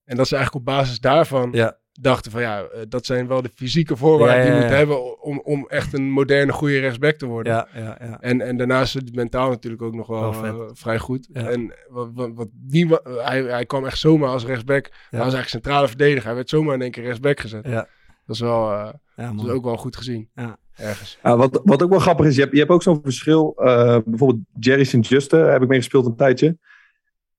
En 0.04 0.16
dat 0.16 0.28
ze 0.28 0.34
eigenlijk 0.36 0.66
op 0.68 0.74
basis 0.74 1.00
daarvan 1.00 1.48
Ja. 1.52 1.78
dachten 1.92 2.30
van 2.30 2.40
ja, 2.40 2.62
eh, 2.62 2.80
dat 2.88 3.06
zijn 3.06 3.26
wel 3.26 3.42
de 3.42 3.48
fysieke 3.54 3.96
voorwaarden 3.96 4.36
Ja, 4.38 4.42
die 4.44 4.54
je 4.54 4.60
moet 4.60 4.70
hebben 4.76 5.20
om, 5.22 5.40
om 5.40 5.66
echt 5.68 5.92
een 5.92 6.10
moderne, 6.10 6.52
goede 6.52 6.78
rechtsback 6.78 7.14
te 7.16 7.26
worden. 7.26 7.52
Ja, 7.52 7.68
ja, 7.74 7.96
ja. 8.00 8.20
En, 8.20 8.40
en 8.40 8.56
daarnaast 8.56 8.94
is 8.96 9.00
het 9.02 9.14
mentaal 9.14 9.48
natuurlijk 9.48 9.82
ook 9.82 9.94
nog 9.94 10.06
wel, 10.06 10.32
eh, 10.44 10.60
vrij 10.72 10.98
goed. 10.98 11.28
En 11.32 11.74
wat, 11.88 12.10
wat, 12.14 12.30
wat 12.34 12.48
die, 12.52 12.88
wa- 12.88 13.00
hij, 13.04 13.42
hij 13.42 13.66
kwam 13.66 13.84
echt 13.86 13.98
zomaar 13.98 14.28
als 14.28 14.44
rechtsback. 14.44 14.84
Hij 14.86 14.98
was 15.10 15.18
eigenlijk 15.20 15.48
centrale 15.48 15.88
verdediger. 15.88 16.24
Hij 16.24 16.34
werd 16.34 16.48
zomaar 16.48 16.74
in 16.74 16.82
één 16.82 16.90
keer 16.90 17.04
rechtsback 17.04 17.40
gezet. 17.40 17.66
Ja. 17.66 17.88
Dat 18.26 18.34
is 18.36 18.40
wel, 18.40 18.68
dat 19.16 19.44
is 19.44 19.48
ook 19.50 19.64
wel 19.64 19.76
goed 19.76 19.96
gezien. 19.96 20.30
Ja. 20.34 20.56
Ergens. 20.76 21.18
Ja, 21.22 21.36
wat, 21.36 21.60
wat 21.64 21.82
ook 21.82 21.90
wel 21.90 21.98
grappig 21.98 22.26
is, 22.26 22.34
je 22.34 22.40
hebt, 22.40 22.52
je 22.52 22.58
hebt 22.58 22.70
ook 22.70 22.82
zo'n 22.82 23.00
verschil. 23.02 23.54
eh, 23.56 23.98
bijvoorbeeld 24.04 24.40
Jerry 24.60 24.84
St. 24.84 25.08
Juste 25.08 25.36
heb 25.36 25.62
ik 25.62 25.68
mee 25.68 25.78
gespeeld 25.78 26.06
een 26.06 26.16
tijdje. 26.16 26.58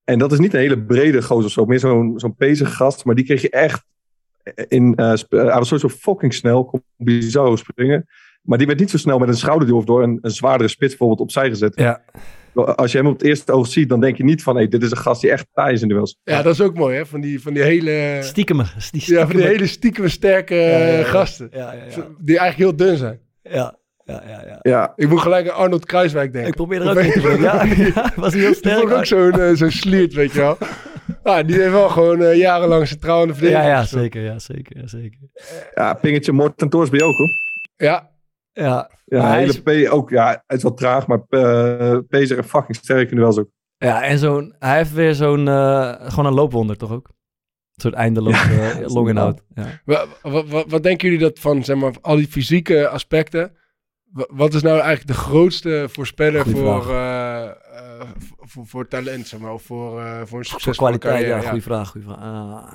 En 0.04 0.20
dat 0.20 0.32
is 0.32 0.40
niet 0.40 0.54
een 0.54 0.60
hele 0.60 0.80
brede 0.84 1.22
gozer 1.22 1.46
of 1.46 1.52
zo. 1.52 1.66
Meer 1.66 1.80
zo'n 1.80 2.14
zo'n 2.20 2.36
pezige 2.36 2.72
gast. 2.72 3.06
Maar 3.06 3.16
die 3.16 3.26
kreeg 3.26 3.42
je 3.42 3.50
echt 3.50 3.84
in... 4.68 4.96
eh, 4.96 5.12
eh, 5.12 5.20
hij 5.30 5.44
was 5.46 5.68
sowieso 5.68 5.90
fucking 5.90 6.34
snel. 6.34 6.66
Kon 6.66 6.84
bizar 6.98 7.58
springen. 7.58 8.08
Maar 8.42 8.58
die 8.58 8.68
werd 8.68 8.80
niet 8.80 8.90
zo 8.90 8.98
snel 8.98 9.20
met 9.20 9.28
een 9.28 9.38
schouderduw 9.38 9.78
of 9.78 9.86
door 9.86 10.04
een, 10.04 10.20
een 10.22 10.32
zwaardere 10.32 10.70
spits 10.70 10.90
bijvoorbeeld 10.90 11.20
opzij 11.20 11.50
gezet. 11.50 11.76
Ja. 11.76 12.02
Als 12.54 12.92
je 12.92 12.98
hem 12.98 13.08
op 13.08 13.14
het 13.14 13.24
eerste 13.28 13.52
oog 13.52 13.68
ziet, 13.68 13.90
dan 13.90 14.00
denk 14.00 14.18
je 14.18 14.24
niet 14.24 14.44
van... 14.44 14.56
Hey, 14.56 14.68
dit 14.68 14.84
is 14.84 14.92
een 14.92 14.98
gast 14.98 15.22
die 15.22 15.32
echt 15.32 15.48
taai 15.54 15.74
is 15.74 15.82
in 15.82 15.88
duels. 15.88 16.18
Ja, 16.24 16.42
dat 16.42 16.54
is 16.54 16.62
ook 16.62 16.76
mooi 16.76 16.96
hè. 16.98 17.06
Van 17.06 17.22
die, 17.22 17.42
van 17.42 17.54
die 17.54 17.64
hele... 17.64 18.18
Stiekem. 18.22 18.62
Die 18.92 19.04
Ja, 19.14 19.28
van 19.28 19.36
die 19.36 19.46
hele 19.46 19.68
stiekem 19.68 20.10
sterke 20.10 20.56
Ja, 20.56 20.78
ja, 20.78 20.98
ja. 20.98 21.04
gasten. 21.04 21.50
Ja, 21.52 21.74
ja, 21.74 21.84
ja. 21.84 22.08
Die 22.20 22.38
eigenlijk 22.40 22.58
heel 22.58 22.88
dun 22.88 22.98
zijn. 22.98 23.20
Ja, 23.50 23.76
ja, 24.06 24.22
ja. 24.28 24.42
ja. 24.48 24.60
Ja, 24.62 24.94
Ik 24.96 25.10
moet 25.10 25.20
gelijk 25.22 25.50
aan 25.50 25.56
Arnold 25.56 25.86
Kruiswijk 25.86 26.32
denken. 26.32 26.50
Ik 26.50 26.56
probeer 26.56 26.82
er 26.82 26.90
ook 26.90 26.98
in 27.06 27.12
te 27.12 27.20
brengen. 27.20 27.42
Ja, 27.42 27.64
ja, 27.96 28.12
was 28.16 28.34
hij 28.34 28.42
heel 28.42 28.54
sterk. 28.54 28.84
ik 28.84 28.90
ook 28.92 29.06
zo'n 29.06 29.56
zo'n 29.56 29.72
sliert, 29.72 30.14
weet 30.14 30.32
je 30.32 30.40
wel. 30.40 30.58
Ah, 31.24 31.48
die 31.48 31.56
heeft 31.60 31.72
wel 31.72 31.90
gewoon 31.90 32.22
eh, 32.22 32.36
jarenlang 32.38 32.88
centraal 32.88 33.22
in 33.22 33.28
de 33.28 33.34
Ja, 33.34 33.40
verdediging 33.40 33.72
ja, 33.74 33.84
zeker, 33.84 34.22
ja, 34.22 34.40
zeker, 34.40 34.78
ja, 34.82 34.88
zeker. 34.88 35.20
ja 35.74 35.94
pingetje 35.94 36.32
Morten 36.32 36.70
Torsby 36.70 37.02
ook 37.02 37.16
hoor. 37.18 37.30
Ja, 37.78 38.10
Ja, 38.54 38.90
Ja, 39.06 39.22
hij 39.28 39.40
hele 39.40 39.62
is- 39.64 39.88
P 39.90 39.94
ook. 39.94 40.10
Ja, 40.10 40.44
het 40.48 40.58
is 40.58 40.64
wel 40.64 40.74
traag, 40.74 41.08
maar 41.08 41.20
uh, 41.30 41.98
Pezer 42.10 42.38
en 42.38 42.44
fucking 42.44 42.76
sterk 42.76 43.10
in 43.12 43.16
duels 43.18 43.38
ook. 43.40 43.50
ja 43.78 44.04
en 44.04 44.18
zo'n, 44.18 44.56
hij 44.60 44.78
heeft 44.78 44.94
weer 44.94 45.14
zo'n, 45.14 45.48
eh, 45.48 45.94
gewoon 46.00 46.26
een 46.26 46.34
loopwonder 46.34 46.78
toch 46.78 46.92
ook? 46.92 47.10
Een 47.78 47.84
soort 47.84 47.96
eindeloos 47.96 48.44
Ja, 48.48 48.80
longinhoud. 48.98 49.42
Ja. 49.56 49.82
Wa- 49.86 50.06
wa- 50.22 50.46
wa- 50.46 50.66
wat 50.68 50.84
denken 50.84 51.10
jullie 51.10 51.24
dat 51.24 51.40
van, 51.40 51.64
zeg 51.64 51.76
maar, 51.78 51.94
al 52.02 52.16
die 52.16 52.28
fysieke 52.28 52.88
aspecten? 52.88 53.58
wa- 54.12 54.28
Wat 54.30 54.54
is 54.54 54.62
nou 54.62 54.80
eigenlijk 54.80 55.08
de 55.08 55.14
grootste 55.14 55.88
voorspeller 55.92 56.42
Goeie 56.42 56.58
voor, 56.58 56.84
vraag. 56.84 57.54
eh, 57.74 58.00
eh, 58.02 58.08
voor, 58.40 58.68
voor 58.68 58.88
talent, 58.88 59.28
zeg 59.28 59.40
maar, 59.40 59.54
of 59.54 59.62
voor, 59.64 60.00
eh, 60.00 60.06
voor 60.06 60.20
een 60.20 60.28
Voor 60.28 60.46
succesvolle 60.46 60.98
kwaliteit, 60.98 61.14
carrière? 61.14 61.36
ja, 61.38 61.42
ja. 61.44 61.50
goede 61.50 61.64
vraag, 61.64 61.90
goede 61.90 62.08
vraag. 62.08 62.20
Ah. 62.20 62.74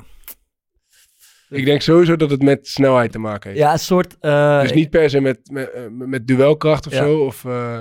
Ik 1.49 1.65
denk 1.65 1.81
sowieso 1.81 2.17
dat 2.17 2.31
het 2.31 2.43
met 2.43 2.67
snelheid 2.69 3.12
te 3.12 3.19
maken 3.19 3.51
heeft. 3.51 3.62
Ja, 3.62 3.73
een 3.73 3.79
soort... 3.79 4.17
eh, 4.21 4.61
dus 4.61 4.73
niet 4.73 4.91
per 4.91 5.11
se 5.11 5.21
met, 5.21 5.38
met, 5.51 5.88
met 5.91 6.27
duelkracht 6.27 6.87
of 6.87 6.93
Ja. 6.93 6.99
zo. 7.03 7.19
Of, 7.19 7.45
eh, 7.45 7.81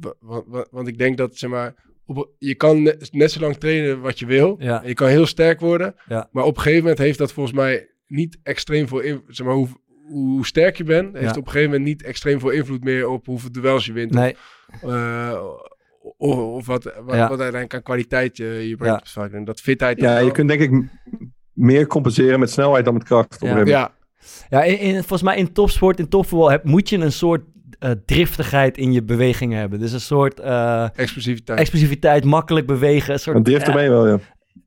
wa- 0.00 0.14
wa- 0.20 0.42
wa- 0.46 0.66
want 0.70 0.88
ik 0.88 0.98
denk 0.98 1.16
dat, 1.16 1.36
zeg 1.36 1.50
maar, 1.50 1.74
op, 2.18 2.30
je 2.38 2.54
kan 2.54 2.82
net, 2.82 3.08
net 3.12 3.30
zo 3.32 3.40
lang 3.40 3.56
trainen 3.56 4.00
wat 4.00 4.18
je 4.18 4.26
wil. 4.26 4.56
Ja. 4.58 4.82
En 4.82 4.88
Je 4.88 4.94
kan 4.94 5.08
heel 5.08 5.26
sterk 5.26 5.60
worden. 5.60 5.94
Ja. 6.08 6.28
Maar 6.32 6.44
op 6.44 6.56
een 6.56 6.62
gegeven 6.62 6.82
moment 6.82 6.98
heeft 6.98 7.18
dat 7.18 7.32
volgens 7.32 7.56
mij 7.56 7.88
niet 8.06 8.38
extreem 8.42 8.88
veel 8.88 9.00
invloed. 9.00 9.36
Zeg 9.36 9.46
maar, 9.46 9.54
hoe, 9.54 9.68
hoe 10.08 10.46
sterk 10.46 10.76
je 10.76 10.84
bent, 10.84 11.12
heeft 11.12 11.24
Ja. 11.34 11.40
op 11.40 11.46
een 11.46 11.52
gegeven 11.52 11.70
moment 11.70 11.88
niet 11.88 12.02
extreem 12.02 12.40
veel 12.40 12.50
invloed 12.50 12.84
meer 12.84 13.08
op 13.08 13.26
hoeveel 13.26 13.52
duels 13.52 13.86
je 13.86 13.92
wint. 13.92 14.12
Nee, 14.12 14.36
Eh, 14.82 15.42
of, 16.16 16.36
of 16.36 16.66
wat, 16.66 16.82
wat, 16.84 16.94
Ja. 16.94 17.20
wat 17.28 17.28
uiteindelijk 17.28 17.74
aan 17.74 17.82
kwaliteit 17.82 18.36
je, 18.36 18.68
je 18.68 18.76
brengt. 18.76 19.16
En 19.32 19.44
dat 19.44 19.60
fitheid... 19.60 20.00
Ja, 20.00 20.18
je 20.18 20.24
wel- 20.24 20.32
kunt 20.32 20.48
denk 20.48 20.60
ik 20.60 20.88
meer 21.52 21.86
compenseren 21.86 22.40
met 22.40 22.50
snelheid 22.50 22.84
dan 22.84 22.94
met 22.94 23.04
kracht. 23.04 23.42
Op 23.42 23.48
een 23.48 23.56
Ja. 23.56 23.64
Ja, 23.66 23.94
Ja, 24.48 24.62
in, 24.62 24.78
in- 24.78 24.94
volgens 24.94 25.22
mij 25.22 25.36
in 25.36 25.52
topsport, 25.52 25.98
in 25.98 26.08
topvoetbal, 26.08 26.50
heb, 26.50 26.64
moet 26.64 26.88
je 26.88 26.98
een 26.98 27.12
soort 27.12 27.42
eh, 27.80 27.90
driftigheid 28.04 28.78
in 28.78 28.92
je 28.92 29.02
bewegingen 29.02 29.58
hebben. 29.58 29.78
Dus 29.78 29.92
een 29.92 30.00
soort 30.00 30.40
eh, 30.40 30.88
explosiviteit. 30.94 31.58
explosiviteit, 31.58 32.24
makkelijk 32.24 32.66
bewegen. 32.66 33.12
Een 33.12 33.18
soort, 33.18 33.36
Een 33.36 33.42
drift 33.42 33.68
ermee 33.68 33.88
wel, 33.88 34.06
ja. 34.08 34.18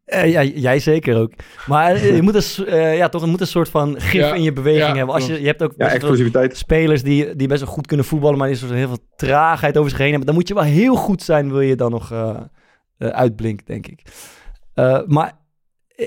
eh, 0.05 0.31
ja, 0.31 0.43
jij 0.43 0.79
zeker 0.79 1.17
ook. 1.17 1.33
Maar 1.67 2.05
je 2.05 2.21
moet 2.21 2.35
een, 2.35 2.65
eh, 2.65 2.97
ja, 2.97 3.09
toch, 3.09 3.21
het 3.21 3.29
moet 3.29 3.41
een 3.41 3.47
soort 3.47 3.69
van 3.69 4.01
gif 4.01 4.21
Ja, 4.21 4.33
in 4.33 4.43
je 4.43 4.53
beweging 4.53 4.87
ja, 4.87 4.95
hebben. 4.95 5.15
Als 5.15 5.27
je, 5.27 5.39
je 5.39 5.47
hebt 5.47 5.63
ook 5.63 5.73
Ja, 5.77 6.47
spelers 6.49 7.03
die, 7.03 7.35
die 7.35 7.47
best 7.47 7.61
wel 7.63 7.73
goed 7.73 7.87
kunnen 7.87 8.05
voetballen, 8.05 8.37
maar 8.37 8.47
die 8.47 8.57
soort 8.57 8.71
heel 8.71 8.87
veel 8.87 9.05
traagheid 9.15 9.77
over 9.77 9.89
zich 9.89 9.99
heen 9.99 10.09
hebben. 10.09 10.25
Dan 10.25 10.35
moet 10.35 10.47
je 10.47 10.53
wel 10.53 10.63
heel 10.63 10.95
goed 10.95 11.21
zijn, 11.21 11.51
wil 11.51 11.61
je 11.61 11.75
dan 11.75 11.91
nog 11.91 12.11
eh 12.11 12.39
eh, 13.03 13.09
uitblinken, 13.09 13.65
denk 13.65 13.87
ik. 13.87 14.01
Eh, 14.73 14.99
maar 15.05 15.33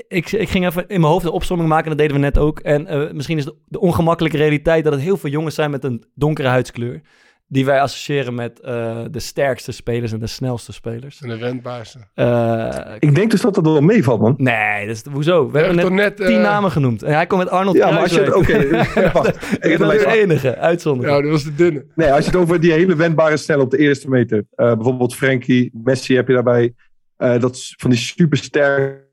ik, 0.07 0.31
ik 0.31 0.49
ging 0.49 0.65
even 0.65 0.87
in 0.87 0.99
mijn 1.01 1.11
hoofd 1.11 1.25
een 1.25 1.31
opzomming 1.31 1.69
maken, 1.69 1.89
dat 1.89 1.97
deden 1.97 2.13
we 2.15 2.21
net 2.21 2.37
ook. 2.37 2.59
En 2.59 2.87
eh, 2.87 3.11
misschien 3.11 3.37
is 3.37 3.45
de, 3.45 3.55
de 3.65 3.79
ongemakkelijke 3.79 4.37
realiteit 4.37 4.83
dat 4.83 4.93
het 4.93 5.01
heel 5.01 5.17
veel 5.17 5.29
jongens 5.29 5.55
zijn 5.55 5.71
met 5.71 5.83
een 5.83 6.03
donkere 6.15 6.47
huidskleur. 6.47 7.01
Die 7.49 7.65
wij 7.65 7.81
associëren 7.81 8.35
met 8.35 8.59
eh, 8.59 8.97
de 9.11 9.19
sterkste 9.19 9.71
spelers 9.71 10.11
en 10.11 10.19
de 10.19 10.27
snelste 10.27 10.73
spelers. 10.73 11.21
En 11.21 11.29
de 11.29 11.37
wendbaarste. 11.37 11.99
Eh, 12.13 12.85
Ik 12.99 13.15
denk 13.15 13.31
dus 13.31 13.41
dat 13.41 13.55
dat 13.55 13.63
wel 13.63 13.81
meevalt, 13.81 14.21
man. 14.21 14.33
nee, 14.37 14.87
dat 14.87 14.95
is, 14.95 15.03
hoezo? 15.11 15.51
We 15.51 15.57
hebben 15.57 15.75
net, 15.75 15.85
toch 15.85 15.93
net... 15.93 16.17
tien 16.17 16.41
namen 16.41 16.71
genoemd. 16.71 17.03
En 17.03 17.13
hij 17.13 17.27
komt 17.27 17.43
met 17.43 17.51
Arnold 17.51 17.75
Ja, 17.77 17.91
maar 17.91 17.99
als 18.01 18.11
je 18.13 18.21
het... 18.21 18.33
Oké, 18.33 18.69
wacht. 19.13 19.23
dat 19.23 19.57
Even 19.59 19.91
is 19.95 19.99
de 20.03 20.19
enige 20.21 20.57
uitzondering. 20.57 21.15
Ja, 21.15 21.21
dat 21.21 21.31
was 21.31 21.43
de 21.43 21.55
dunne. 21.55 21.85
Nee, 21.95 22.11
als 22.11 22.25
je 22.25 22.31
het 22.31 22.39
over 22.39 22.59
die 22.59 22.71
hele 22.71 22.95
wendbare 22.95 23.37
snel 23.37 23.59
op 23.61 23.71
de 23.71 23.77
eerste 23.77 24.09
meter. 24.09 24.45
eh, 24.55 24.73
bijvoorbeeld 24.73 25.15
Frenkie, 25.15 25.71
Messi 25.83 26.15
heb 26.15 26.27
je 26.27 26.33
daarbij. 26.33 26.73
eh, 27.17 27.39
dat 27.39 27.55
is 27.55 27.73
van 27.77 27.89
die 27.89 27.99
supersterke 27.99 29.05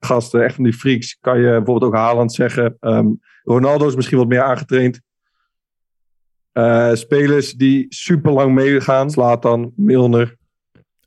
gasten, 0.00 0.44
echt 0.44 0.54
van 0.54 0.64
die 0.64 0.72
freaks. 0.72 1.18
Kan 1.20 1.38
je 1.38 1.44
bijvoorbeeld 1.50 1.82
ook 1.82 1.94
Haaland 1.94 2.32
zeggen. 2.32 2.76
Ehm, 2.80 3.06
Ronaldo 3.44 3.86
is 3.86 3.96
misschien 3.96 4.18
wat 4.18 4.28
meer 4.28 4.42
aangetraind. 4.42 5.00
Eh, 6.52 6.94
spelers 6.94 7.52
die 7.52 7.86
super 7.88 8.32
lang 8.32 8.54
meegaan. 8.54 9.10
Zlatan, 9.10 9.72
Milner. 9.76 10.36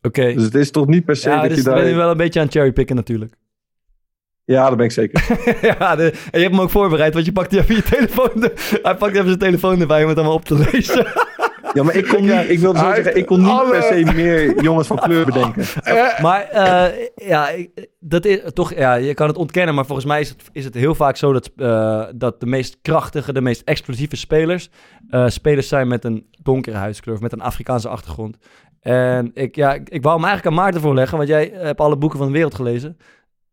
Oké. 0.01 0.33
Dus 0.33 0.43
het 0.43 0.55
is 0.55 0.71
toch 0.71 0.87
niet 0.87 1.05
per 1.05 1.15
se 1.15 1.29
Ja, 1.29 1.41
dat 1.41 1.49
dus 1.49 1.57
je 1.57 1.63
ben 1.63 1.73
daar... 1.75 1.87
je 1.87 1.95
wel 1.95 2.11
een 2.11 2.17
beetje 2.17 2.39
aan 2.39 2.51
cherrypicken 2.51 2.95
natuurlijk. 2.95 3.33
Ja, 4.45 4.67
dat 4.67 4.77
ben 4.77 4.85
ik 4.85 4.91
zeker. 4.91 5.25
ja, 5.79 5.95
de- 5.95 6.11
en 6.11 6.39
je 6.39 6.45
hebt 6.45 6.51
hem 6.51 6.59
ook 6.61 6.69
voorbereid, 6.69 7.13
want 7.13 7.25
je 7.25 7.31
pakt 7.31 7.53
even 7.53 7.75
je 7.75 7.81
telefoon. 7.83 8.31
hij 8.83 8.95
pakt 8.95 9.13
even 9.13 9.25
zijn 9.27 9.37
telefoon 9.37 9.81
erbij 9.81 10.03
om 10.03 10.09
het 10.09 10.17
allemaal 10.17 10.35
op 10.35 10.45
te 10.45 10.67
lezen. 10.71 11.05
Ja, 11.73 11.83
maar 11.83 11.95
ik 11.95 12.07
kon 12.07 12.21
niet, 12.21 12.49
ik 12.49 12.59
wilde 12.59 12.79
zo 12.79 12.93
zeggen, 12.93 13.15
ik 13.17 13.25
kon 13.25 13.39
niet 13.39 13.49
alle- 13.49 13.69
per 13.71 13.83
se 13.83 14.11
meer 14.15 14.61
jongens 14.63 14.87
van 14.87 14.97
kleur 14.97 15.25
bedenken. 15.25 15.65
maar 16.21 16.41
eh, 16.43 17.07
ja, 17.15 17.49
dat 17.99 18.25
is 18.25 18.39
toch, 18.53 18.73
ja, 18.73 18.93
je 18.93 19.13
kan 19.13 19.27
het 19.27 19.37
ontkennen, 19.37 19.75
maar 19.75 19.85
volgens 19.85 20.07
mij 20.07 20.19
is 20.19 20.29
het, 20.29 20.43
is 20.51 20.65
het 20.65 20.73
heel 20.73 20.95
vaak 20.95 21.15
zo 21.17 21.33
dat, 21.33 21.51
eh, 21.55 22.03
dat 22.15 22.39
de 22.39 22.45
meest 22.45 22.77
krachtige, 22.81 23.33
de 23.33 23.41
meest 23.41 23.61
explosieve 23.65 24.15
spelers, 24.15 24.69
eh, 25.09 25.27
spelers 25.27 25.67
zijn 25.67 25.87
met 25.87 26.03
een 26.05 26.27
donkere 26.41 26.77
huidskleur 26.77 27.15
of 27.15 27.21
met 27.21 27.31
een 27.33 27.41
Afrikaanse 27.41 27.89
achtergrond. 27.89 28.37
En 28.79 29.31
ik, 29.33 29.55
ja, 29.55 29.73
ik, 29.73 29.89
ik 29.89 30.03
wou 30.03 30.15
hem 30.15 30.25
eigenlijk 30.25 30.55
aan 30.57 30.63
Maarten 30.63 30.81
voorleggen, 30.81 31.17
want 31.17 31.29
jij 31.29 31.51
hebt 31.53 31.79
alle 31.79 31.97
boeken 31.97 32.17
van 32.17 32.27
de 32.27 32.33
wereld 32.33 32.55
gelezen. 32.55 32.97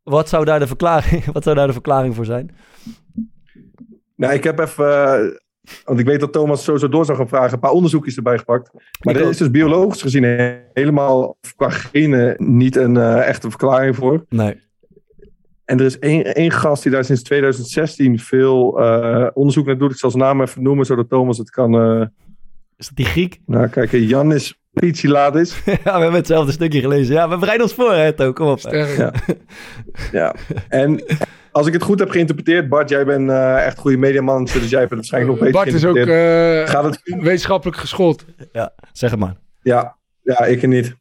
Wat 0.03 0.29
zou 0.29 0.45
daar 0.45 0.59
de 0.59 0.67
verklaring, 0.67 1.25
wat 1.33 1.43
zou 1.43 1.57
daar 1.57 1.67
de 1.67 1.73
verklaring 1.73 2.15
voor 2.15 2.25
zijn? 2.25 2.57
Nou, 4.17 4.33
ik 4.33 4.45
heb 4.45 4.59
even, 4.59 5.05
eh, 5.05 5.37
want 5.85 5.99
ik 5.99 6.07
weet 6.07 6.21
dat 6.21 6.33
Thomas 6.33 6.65
sowieso 6.65 6.89
door 6.89 7.05
zou 7.05 7.19
gaan 7.19 7.29
vragen, 7.29 7.53
een 7.53 7.59
paar 7.59 7.71
onderzoekjes 7.71 8.17
erbij 8.17 8.39
gepakt. 8.39 8.71
Maar 9.01 9.17
er 9.17 9.29
is 9.29 9.37
dus 9.37 9.51
biologisch 9.51 10.03
gezien 10.03 10.23
he- 10.23 10.59
helemaal 10.73 11.37
qua 11.57 11.71
genen 11.71 12.35
niet 12.39 12.77
een 12.77 12.97
eh, 12.97 13.29
echte 13.29 13.49
verklaring 13.49 13.97
voor. 13.97 14.25
Nee. 14.29 14.65
En 15.65 15.79
er 15.79 15.85
is 15.85 15.99
één, 15.99 16.35
één 16.35 16.51
gast 16.51 16.83
die 16.83 16.93
daar 16.93 17.05
sinds 17.05 17.23
2016 17.23 18.19
veel 18.19 18.81
eh, 18.81 19.27
onderzoek 19.35 19.67
naar 19.67 19.79
doet. 19.79 19.91
Ik 19.91 19.97
zal 19.99 20.11
zijn 20.11 20.23
naam 20.23 20.41
even 20.41 20.63
noemen, 20.63 20.87
zodat 20.87 21.09
Thomas 21.09 21.39
het 21.39 21.51
kan... 21.51 21.75
eh, 21.75 22.07
Is 22.77 22.87
dat 22.87 22.97
die 22.97 23.05
Griek? 23.07 23.41
nou, 23.47 23.67
kijk, 23.69 23.91
Jannis 23.93 24.61
Pitsiladis. 24.73 25.63
ja, 25.65 25.73
we 25.83 25.91
hebben 25.91 26.13
hetzelfde 26.13 26.53
stukje 26.53 26.81
gelezen. 26.81 27.15
Ja, 27.15 27.29
we 27.29 27.37
bereiden 27.39 27.67
ons 27.67 27.75
voor, 27.75 27.93
hè, 27.93 28.13
To, 28.13 28.33
kom 28.33 28.47
op. 28.49 28.59
Ja. 28.61 29.13
ja. 30.13 30.35
En 30.69 31.05
als 31.57 31.67
ik 31.67 31.73
het 31.73 31.83
goed 31.83 31.99
heb 31.99 32.11
geïnterpreteerd, 32.11 32.69
Bart, 32.69 32.89
jij 32.89 33.05
bent 33.05 33.31
eh, 33.31 33.67
echt 33.67 33.77
een 33.77 33.83
goede 33.83 33.97
mediamanager, 33.97 34.61
dus 34.61 34.71
jij 34.71 34.79
hebt 34.79 34.91
het 34.91 34.99
waarschijnlijk 34.99 35.33
nog 35.33 35.49
beter 35.49 35.65
Bart 35.65 35.75
is 35.75 35.85
ook 35.85 35.97
eh, 35.97 36.69
Gaat 36.69 36.85
het 36.85 37.01
wetenschappelijk 37.23 37.77
geschoold. 37.77 38.25
Ja, 38.53 38.73
zeg 38.93 39.11
het 39.11 39.21
maar. 39.21 39.37
Ja, 39.63 39.97
ja, 40.23 40.45
ik 40.45 40.67
niet. 40.67 40.97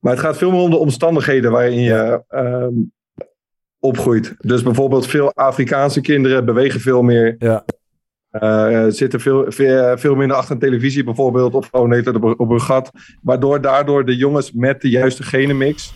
Maar 0.00 0.12
het 0.12 0.20
gaat 0.20 0.36
veel 0.36 0.50
meer 0.50 0.60
om 0.60 0.70
de 0.70 0.76
omstandigheden 0.76 1.50
waarin 1.50 1.80
je 1.80 2.22
ehm, 2.28 2.72
opgroeit. 3.78 4.34
Dus 4.38 4.62
bijvoorbeeld 4.62 5.06
veel 5.06 5.32
Afrikaanse 5.34 6.00
kinderen 6.00 6.44
bewegen 6.44 6.80
veel 6.80 7.02
meer. 7.02 7.34
Ja. 7.38 7.64
Eh, 8.30 8.84
zitten 8.88 9.20
veel, 9.20 9.44
veel, 9.48 9.98
veel 9.98 10.14
minder 10.14 10.36
achter 10.36 10.54
een 10.54 10.60
televisie 10.60 11.04
bijvoorbeeld. 11.04 11.54
Of 11.54 11.68
gewoon 11.70 11.90
tijd 11.90 12.16
op, 12.16 12.40
op 12.40 12.50
een 12.50 12.60
gat. 12.60 12.90
Waardoor 13.22 13.60
daardoor 13.60 14.04
de 14.04 14.16
jongens 14.16 14.52
met 14.52 14.80
de 14.80 14.88
juiste 14.88 15.22
genenmix 15.22 15.94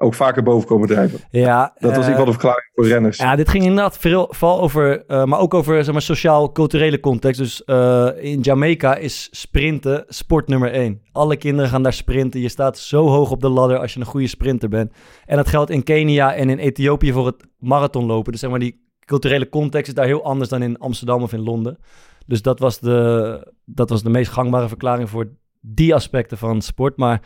ook 0.00 0.14
vaker 0.14 0.42
boven 0.42 0.68
komen 0.68 0.88
drijven. 0.88 1.20
Ja, 1.30 1.72
Dat 1.78 1.96
was 1.96 2.06
in 2.06 2.10
ieder 2.10 2.10
geval 2.10 2.24
de 2.24 2.32
verklaring 2.32 2.70
voor 2.74 2.86
renners. 2.86 3.18
Ja, 3.18 3.36
dit 3.36 3.48
ging 3.48 3.64
inderdaad 3.64 3.98
vooral 3.98 4.60
over, 4.60 5.06
eh, 5.06 5.24
maar 5.24 5.38
ook 5.38 5.54
over 5.54 5.84
zeg 5.84 5.92
maar, 5.92 6.02
sociaal-culturele 6.02 7.00
context. 7.00 7.40
Dus 7.40 7.64
eh, 7.64 8.08
in 8.16 8.40
Jamaica 8.40 8.96
is 8.96 9.28
sprinten 9.30 10.04
sport 10.08 10.48
nummer 10.48 10.72
één. 10.72 11.00
Alle 11.12 11.36
kinderen 11.36 11.70
gaan 11.70 11.82
daar 11.82 11.92
sprinten. 11.92 12.40
Je 12.40 12.48
staat 12.48 12.78
zo 12.78 13.06
hoog 13.08 13.30
op 13.30 13.40
de 13.40 13.48
ladder 13.48 13.78
als 13.78 13.94
je 13.94 14.00
een 14.00 14.06
goede 14.06 14.26
sprinter 14.26 14.68
bent. 14.68 14.92
En 15.26 15.36
dat 15.36 15.48
geldt 15.48 15.70
in 15.70 15.82
Kenia 15.82 16.34
en 16.34 16.50
in 16.50 16.58
Ethiopië 16.58 17.12
voor 17.12 17.26
het 17.26 17.46
marathonlopen. 17.58 18.32
Dus 18.32 18.40
zeg 18.40 18.50
maar, 18.50 18.58
die 18.58 18.86
culturele 19.04 19.48
context 19.48 19.88
is 19.88 19.94
daar 19.94 20.06
heel 20.06 20.24
anders 20.24 20.50
dan 20.50 20.62
in 20.62 20.78
Amsterdam 20.78 21.22
of 21.22 21.32
in 21.32 21.42
Londen. 21.42 21.78
Dus 22.26 22.42
dat 22.42 22.58
was 22.58 22.78
de, 22.78 23.52
dat 23.64 23.90
was 23.90 24.02
de 24.02 24.10
meest 24.10 24.30
gangbare 24.30 24.68
verklaring 24.68 25.10
voor 25.10 25.28
die 25.60 25.94
aspecten 25.94 26.38
van 26.38 26.62
sport. 26.62 26.96
Maar 26.96 27.20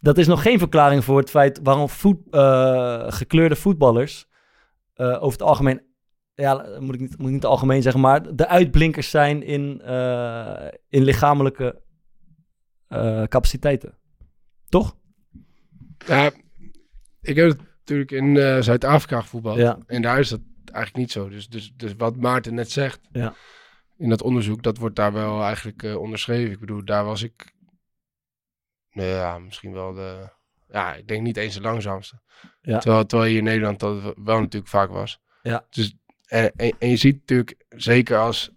dat 0.00 0.18
is 0.18 0.26
nog 0.26 0.42
geen 0.42 0.58
verklaring 0.58 1.04
voor 1.04 1.18
het 1.18 1.30
feit 1.30 1.60
waarom 1.62 1.88
voet, 1.88 2.18
eh, 2.30 3.04
gekleurde 3.08 3.56
voetballers 3.56 4.26
eh, 4.94 5.06
over 5.06 5.38
het 5.38 5.42
algemeen, 5.42 5.82
ja, 6.34 6.66
moet 6.78 6.94
ik, 6.94 7.00
niet, 7.00 7.18
moet 7.18 7.26
ik 7.26 7.32
niet 7.32 7.44
algemeen 7.44 7.82
zeggen, 7.82 8.00
maar 8.00 8.36
de 8.36 8.46
uitblinkers 8.46 9.10
zijn 9.10 9.42
in, 9.42 9.80
eh, 9.80 10.68
in 10.88 11.02
lichamelijke 11.02 11.82
capaciteiten. 13.28 13.94
Toch? 14.68 14.96
Ja, 16.06 16.30
ik 17.20 17.36
heb 17.36 17.48
het 17.48 17.60
natuurlijk 17.78 18.10
in 18.10 18.62
Zuid-Afrika 18.62 19.20
gevoetbald. 19.20 19.56
Ja. 19.56 19.78
En 19.86 20.02
daar 20.02 20.18
is 20.18 20.28
dat 20.28 20.40
eigenlijk 20.64 20.96
niet 20.96 21.12
zo. 21.12 21.28
Dus, 21.28 21.48
dus, 21.48 21.72
dus 21.76 21.94
wat 21.96 22.16
Maarten 22.16 22.54
net 22.54 22.70
zegt 22.70 23.00
Ja. 23.12 23.34
in 23.96 24.08
dat 24.08 24.22
onderzoek, 24.22 24.62
dat 24.62 24.78
wordt 24.78 24.96
daar 24.96 25.12
wel 25.12 25.42
eigenlijk 25.42 25.82
onderschreven. 25.82 26.52
Ik 26.52 26.60
bedoel, 26.60 26.84
daar 26.84 27.04
was 27.04 27.22
ik, 27.22 27.52
ja, 29.06 29.38
misschien 29.38 29.72
wel 29.72 29.92
de, 29.92 30.28
ja, 30.72 30.94
ik 30.94 31.08
denk 31.08 31.22
niet 31.22 31.36
eens 31.36 31.54
de 31.54 31.60
langzaamste. 31.60 32.18
Ja. 32.62 32.78
Terwijl, 32.78 33.06
terwijl 33.06 33.28
hier 33.30 33.38
in 33.38 33.44
Nederland 33.44 33.80
dat 33.80 33.96
wel 34.24 34.38
natuurlijk 34.40 34.70
vaak 34.70 34.90
was. 34.90 35.20
Ja. 35.42 35.64
Dus, 35.70 35.94
en, 36.26 36.52
en, 36.56 36.74
en 36.78 36.88
je 36.88 36.96
ziet 36.96 37.18
natuurlijk, 37.18 37.54
zeker 37.68 38.18
als, 38.18 38.50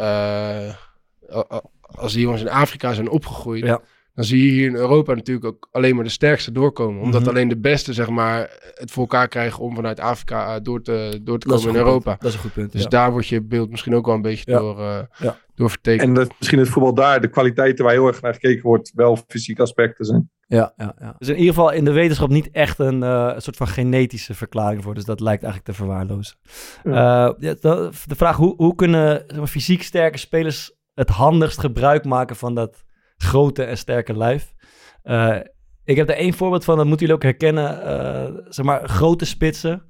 a- 0.00 1.62
als 1.80 2.12
die 2.12 2.22
jongens 2.22 2.40
in 2.42 2.48
Afrika 2.48 2.92
zijn 2.92 3.08
opgegroeid, 3.10 3.64
Ja. 3.64 3.80
dan 4.14 4.24
zie 4.24 4.44
je 4.44 4.50
hier 4.50 4.66
in 4.68 4.74
Europa 4.74 5.14
natuurlijk 5.14 5.46
ook 5.46 5.68
alleen 5.72 5.94
maar 5.94 6.04
de 6.04 6.10
sterkste 6.10 6.52
doorkomen. 6.52 7.02
Omdat 7.02 7.20
Mhm. 7.20 7.30
alleen 7.30 7.48
de 7.48 7.56
beste, 7.58 7.92
zeg 7.92 8.08
maar, 8.08 8.50
het 8.74 8.90
voor 8.90 9.02
elkaar 9.02 9.28
krijgen 9.28 9.62
om 9.62 9.74
vanuit 9.74 10.00
Afrika 10.00 10.54
eh, 10.54 10.60
door 10.62 10.82
te, 10.82 11.20
door 11.22 11.38
te 11.38 11.48
Dat 11.48 11.56
komen 11.58 11.72
in 11.72 11.78
Europa. 11.80 12.10
punt. 12.10 12.20
Dat 12.20 12.28
is 12.30 12.34
een 12.36 12.42
goed 12.42 12.52
punt, 12.52 12.72
Dus 12.72 12.82
ja. 12.82 12.88
daar 12.88 13.10
wordt 13.10 13.26
je 13.26 13.42
beeld 13.42 13.70
misschien 13.70 13.94
ook 13.94 14.06
wel 14.06 14.14
een 14.14 14.22
beetje 14.22 14.50
Ja. 14.50 14.58
door, 14.58 14.80
eh 14.80 15.00
Ja. 15.18 15.38
Door 15.58 15.70
vertekend. 15.70 16.08
En 16.08 16.14
dat 16.14 16.34
misschien 16.38 16.58
het 16.58 16.68
voetbal 16.68 16.94
daar, 16.94 17.20
de 17.20 17.28
kwaliteiten 17.28 17.84
waar 17.84 17.94
heel 17.94 18.06
erg 18.06 18.20
naar 18.20 18.32
gekeken 18.32 18.62
wordt, 18.62 18.92
wel 18.94 19.18
fysieke 19.26 19.62
aspecten 19.62 20.04
zijn. 20.04 20.30
Ja, 20.46 20.72
ja, 20.76 20.94
ja. 20.98 21.14
Dus 21.18 21.28
in 21.28 21.36
ieder 21.36 21.54
geval 21.54 21.72
in 21.72 21.84
de 21.84 21.92
wetenschap 21.92 22.28
niet 22.28 22.50
echt 22.50 22.78
een, 22.78 23.02
eh, 23.02 23.34
soort 23.36 23.56
van 23.56 23.68
genetische 23.68 24.34
verklaring 24.34 24.82
voor. 24.82 24.94
Dus 24.94 25.04
dat 25.04 25.20
lijkt 25.20 25.42
eigenlijk 25.42 25.72
te 25.72 25.84
verwaarlozen. 25.84 26.36
Eh, 26.82 26.92
ja, 26.92 27.54
de, 27.60 27.90
de 28.06 28.14
vraag, 28.16 28.36
hoe, 28.36 28.54
hoe 28.56 28.74
kunnen 28.74 29.24
zeg 29.26 29.38
maar, 29.38 29.46
fysiek 29.46 29.82
sterke 29.82 30.18
spelers 30.18 30.76
het 30.94 31.08
handigst 31.08 31.60
gebruik 31.60 32.04
maken 32.04 32.36
van 32.36 32.54
dat 32.54 32.84
grote 33.16 33.64
en 33.64 33.78
sterke 33.78 34.16
lijf? 34.16 34.54
Eh, 35.02 35.36
ik 35.84 35.96
heb 35.96 36.08
er 36.08 36.16
één 36.16 36.32
voorbeeld 36.32 36.64
van, 36.64 36.76
dat 36.76 36.86
moeten 36.86 37.06
jullie 37.06 37.22
ook 37.22 37.30
herkennen. 37.30 37.82
Eh, 37.82 38.34
zeg 38.48 38.64
maar, 38.64 38.88
grote 38.88 39.24
spitsen. 39.24 39.87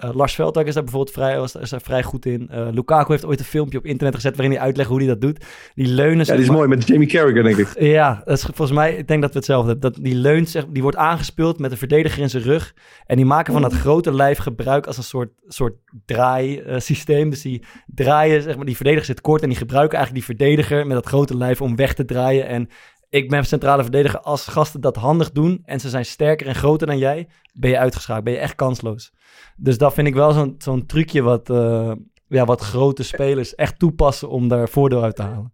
Eh, 0.00 0.14
Lars 0.14 0.34
Veldtak 0.34 0.66
is 0.66 0.74
daar 0.74 0.82
bijvoorbeeld 0.82 1.14
vrij, 1.14 1.38
was, 1.38 1.54
is 1.54 1.70
daar 1.70 1.80
vrij 1.80 2.02
goed 2.02 2.26
in. 2.26 2.48
Eh, 2.50 2.68
Lukaku 2.70 3.12
heeft 3.12 3.24
ooit 3.24 3.38
een 3.38 3.44
filmpje 3.44 3.78
op 3.78 3.84
internet 3.84 4.14
gezet 4.14 4.36
waarin 4.36 4.54
hij 4.54 4.64
uitlegt 4.64 4.88
hoe 4.88 4.98
hij 4.98 5.06
dat 5.06 5.20
doet. 5.20 5.44
Die 5.74 5.86
leunen... 5.86 6.26
Ja, 6.26 6.32
die 6.32 6.42
is 6.42 6.50
mooi 6.50 6.68
met 6.68 6.86
Jamie 6.86 7.08
Carragher, 7.08 7.42
denk 7.42 7.56
ik. 7.56 7.80
ja, 7.98 8.22
dat 8.24 8.36
is 8.36 8.42
volgens 8.42 8.72
mij, 8.72 8.94
ik 8.94 9.08
denk 9.08 9.22
dat 9.22 9.30
we 9.30 9.36
hetzelfde 9.36 9.70
hebben. 9.70 9.92
Dat 9.92 10.04
die 10.04 10.14
leunt, 10.14 10.48
zeg, 10.48 10.64
die 10.68 10.82
wordt 10.82 10.96
aangespeeld 10.96 11.58
met 11.58 11.70
een 11.70 11.76
verdediger 11.76 12.22
in 12.22 12.30
zijn 12.30 12.42
rug. 12.42 12.74
En 13.06 13.16
die 13.16 13.26
maken 13.26 13.52
van 13.52 13.62
dat 13.62 13.72
grote 13.72 14.14
lijf 14.14 14.38
gebruik 14.38 14.86
als 14.86 14.96
een 14.96 15.02
soort, 15.02 15.30
soort 15.46 15.74
draaisysteem. 16.06 17.30
dus 17.30 17.42
die 17.42 17.62
draaien, 17.86 18.42
zeg 18.42 18.56
maar, 18.56 18.66
die 18.66 18.76
verdediger 18.76 19.06
zit 19.06 19.20
kort 19.20 19.42
en 19.42 19.48
die 19.48 19.58
gebruiken 19.58 19.98
eigenlijk 19.98 20.26
die 20.26 20.36
verdediger 20.36 20.86
met 20.86 20.96
dat 20.96 21.06
grote 21.06 21.36
lijf 21.36 21.60
om 21.60 21.76
weg 21.76 21.94
te 21.94 22.04
draaien. 22.04 22.46
En 22.46 22.68
ik 23.08 23.30
ben 23.30 23.44
centrale 23.44 23.82
verdediger. 23.82 24.20
Als 24.20 24.46
gasten 24.46 24.80
dat 24.80 24.96
handig 24.96 25.30
doen 25.30 25.60
en 25.64 25.80
ze 25.80 25.88
zijn 25.88 26.04
sterker 26.04 26.46
en 26.46 26.54
groter 26.54 26.86
dan 26.86 26.98
jij, 26.98 27.28
ben 27.52 27.70
je 27.70 27.78
uitgeschakeld. 27.78 28.24
Ben 28.24 28.32
je 28.34 28.38
echt 28.38 28.54
kansloos. 28.54 29.12
Dus 29.56 29.78
dat 29.78 29.94
vind 29.94 30.06
ik 30.06 30.14
wel 30.14 30.32
zo'n 30.32 30.54
zo'n 30.58 30.86
trucje 30.86 31.22
wat, 31.22 31.50
eh, 31.50 31.92
ja, 32.28 32.44
wat 32.44 32.60
grote 32.60 33.02
spelers 33.02 33.54
echt 33.54 33.78
toepassen 33.78 34.28
om 34.28 34.48
daar 34.48 34.68
voordeel 34.68 35.02
uit 35.02 35.16
te 35.16 35.22
halen. 35.22 35.52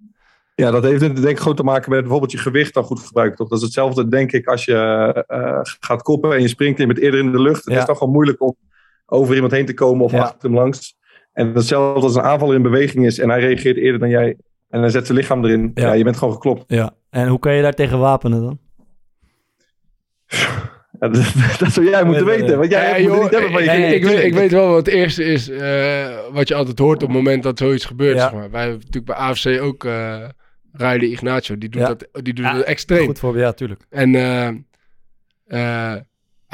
Ja, 0.55 0.71
dat 0.71 0.83
heeft 0.83 1.01
denk 1.01 1.19
ik 1.29 1.39
gewoon 1.39 1.57
te 1.57 1.63
maken 1.63 1.91
met 1.91 2.01
bijvoorbeeld 2.01 2.33
je 2.33 2.39
gewicht 2.39 2.75
dan 2.75 2.85
goed 2.85 3.01
gebruiken. 3.01 3.37
Toch? 3.37 3.49
Dat 3.49 3.59
is 3.59 3.65
hetzelfde, 3.65 4.09
denk 4.09 4.33
ik, 4.33 4.47
als 4.47 4.65
je 4.65 4.75
eh, 5.27 5.61
gaat 5.81 6.03
koppen 6.03 6.33
en 6.33 6.41
je 6.41 6.49
springt 6.49 6.79
en 6.81 6.87
je 6.87 6.93
bent 6.93 7.05
eerder 7.05 7.21
in 7.21 7.33
de 7.33 7.41
lucht. 7.41 7.65
Het 7.65 7.75
Ja. 7.75 7.81
is 7.81 7.87
dan 7.87 7.97
gewoon 7.97 8.13
moeilijk 8.13 8.43
om 8.43 8.57
over 9.07 9.35
iemand 9.35 9.53
heen 9.53 9.67
te 9.67 9.75
komen 9.75 10.05
of 10.05 10.13
Ja. 10.13 10.21
achter 10.23 10.49
hem 10.49 10.55
langs. 10.59 10.97
En 11.33 11.55
hetzelfde 11.55 12.01
als 12.03 12.15
een 12.15 12.23
aanvaller 12.23 12.55
in 12.55 12.63
beweging 12.63 13.07
is 13.07 13.19
en 13.19 13.29
hij 13.29 13.41
reageert 13.41 13.77
eerder 13.77 14.01
dan 14.01 14.09
jij. 14.09 14.37
En 14.75 14.81
hij 14.81 14.89
zet 14.91 15.07
zijn 15.07 15.19
lichaam 15.19 15.45
erin. 15.45 15.71
Ja, 15.75 15.93
je 15.93 16.05
bent 16.05 16.17
gewoon 16.17 16.35
geklopt. 16.35 16.65
Ja. 16.67 16.95
En 17.11 17.29
hoe 17.29 17.39
kan 17.39 17.55
je 17.55 17.63
daar 17.63 17.73
tegen 17.73 17.99
wapenen 17.99 18.43
dan? 18.43 18.59
Ja, 21.01 21.09
dat, 21.09 21.33
dat 21.59 21.73
zou 21.73 21.89
jij 21.89 22.05
moeten 22.05 22.25
weten. 22.25 22.59
Want 22.59 22.71
jij 22.71 22.89
Ja, 22.89 23.07
joh, 23.09 23.23
niet 23.23 23.31
hebben 23.31 23.51
van 23.53 23.63
je 23.65 23.71
ik, 23.71 24.05
weet, 24.05 24.25
ik 24.25 24.35
weet 24.35 24.51
wel 24.51 24.69
wat 24.69 24.87
het 24.87 24.95
eerste 24.95 25.25
is 25.25 25.49
eh, 25.49 26.17
wat 26.33 26.49
je 26.49 26.55
altijd 26.55 26.79
hoort 26.79 27.03
op 27.03 27.09
het 27.09 27.17
moment 27.17 27.43
dat 27.43 27.59
zoiets 27.59 27.85
gebeurt. 27.85 28.17
Ja. 28.17 28.23
Zeg 28.23 28.33
maar. 28.33 28.51
Wij 28.51 28.61
hebben 28.61 28.79
natuurlijk 28.79 29.07
bij 29.07 29.15
AFC 29.17 29.63
ook 29.63 29.85
eh 29.85 30.29
Riley 30.73 31.09
Ignacio. 31.09 31.59
Die 31.59 31.69
doet 31.69 31.81
Ja. 31.81 31.87
dat, 31.89 32.09
die 32.25 32.35
doet 32.35 32.45
Ja, 32.45 32.55
dat 32.55 32.65
extreem. 32.65 33.07
Goed 33.07 33.19
voor, 33.19 33.39
ja, 33.39 33.53
tuurlijk. 33.53 33.81
En 33.91 34.15
eh, 34.15 34.49
eh, 35.95 36.01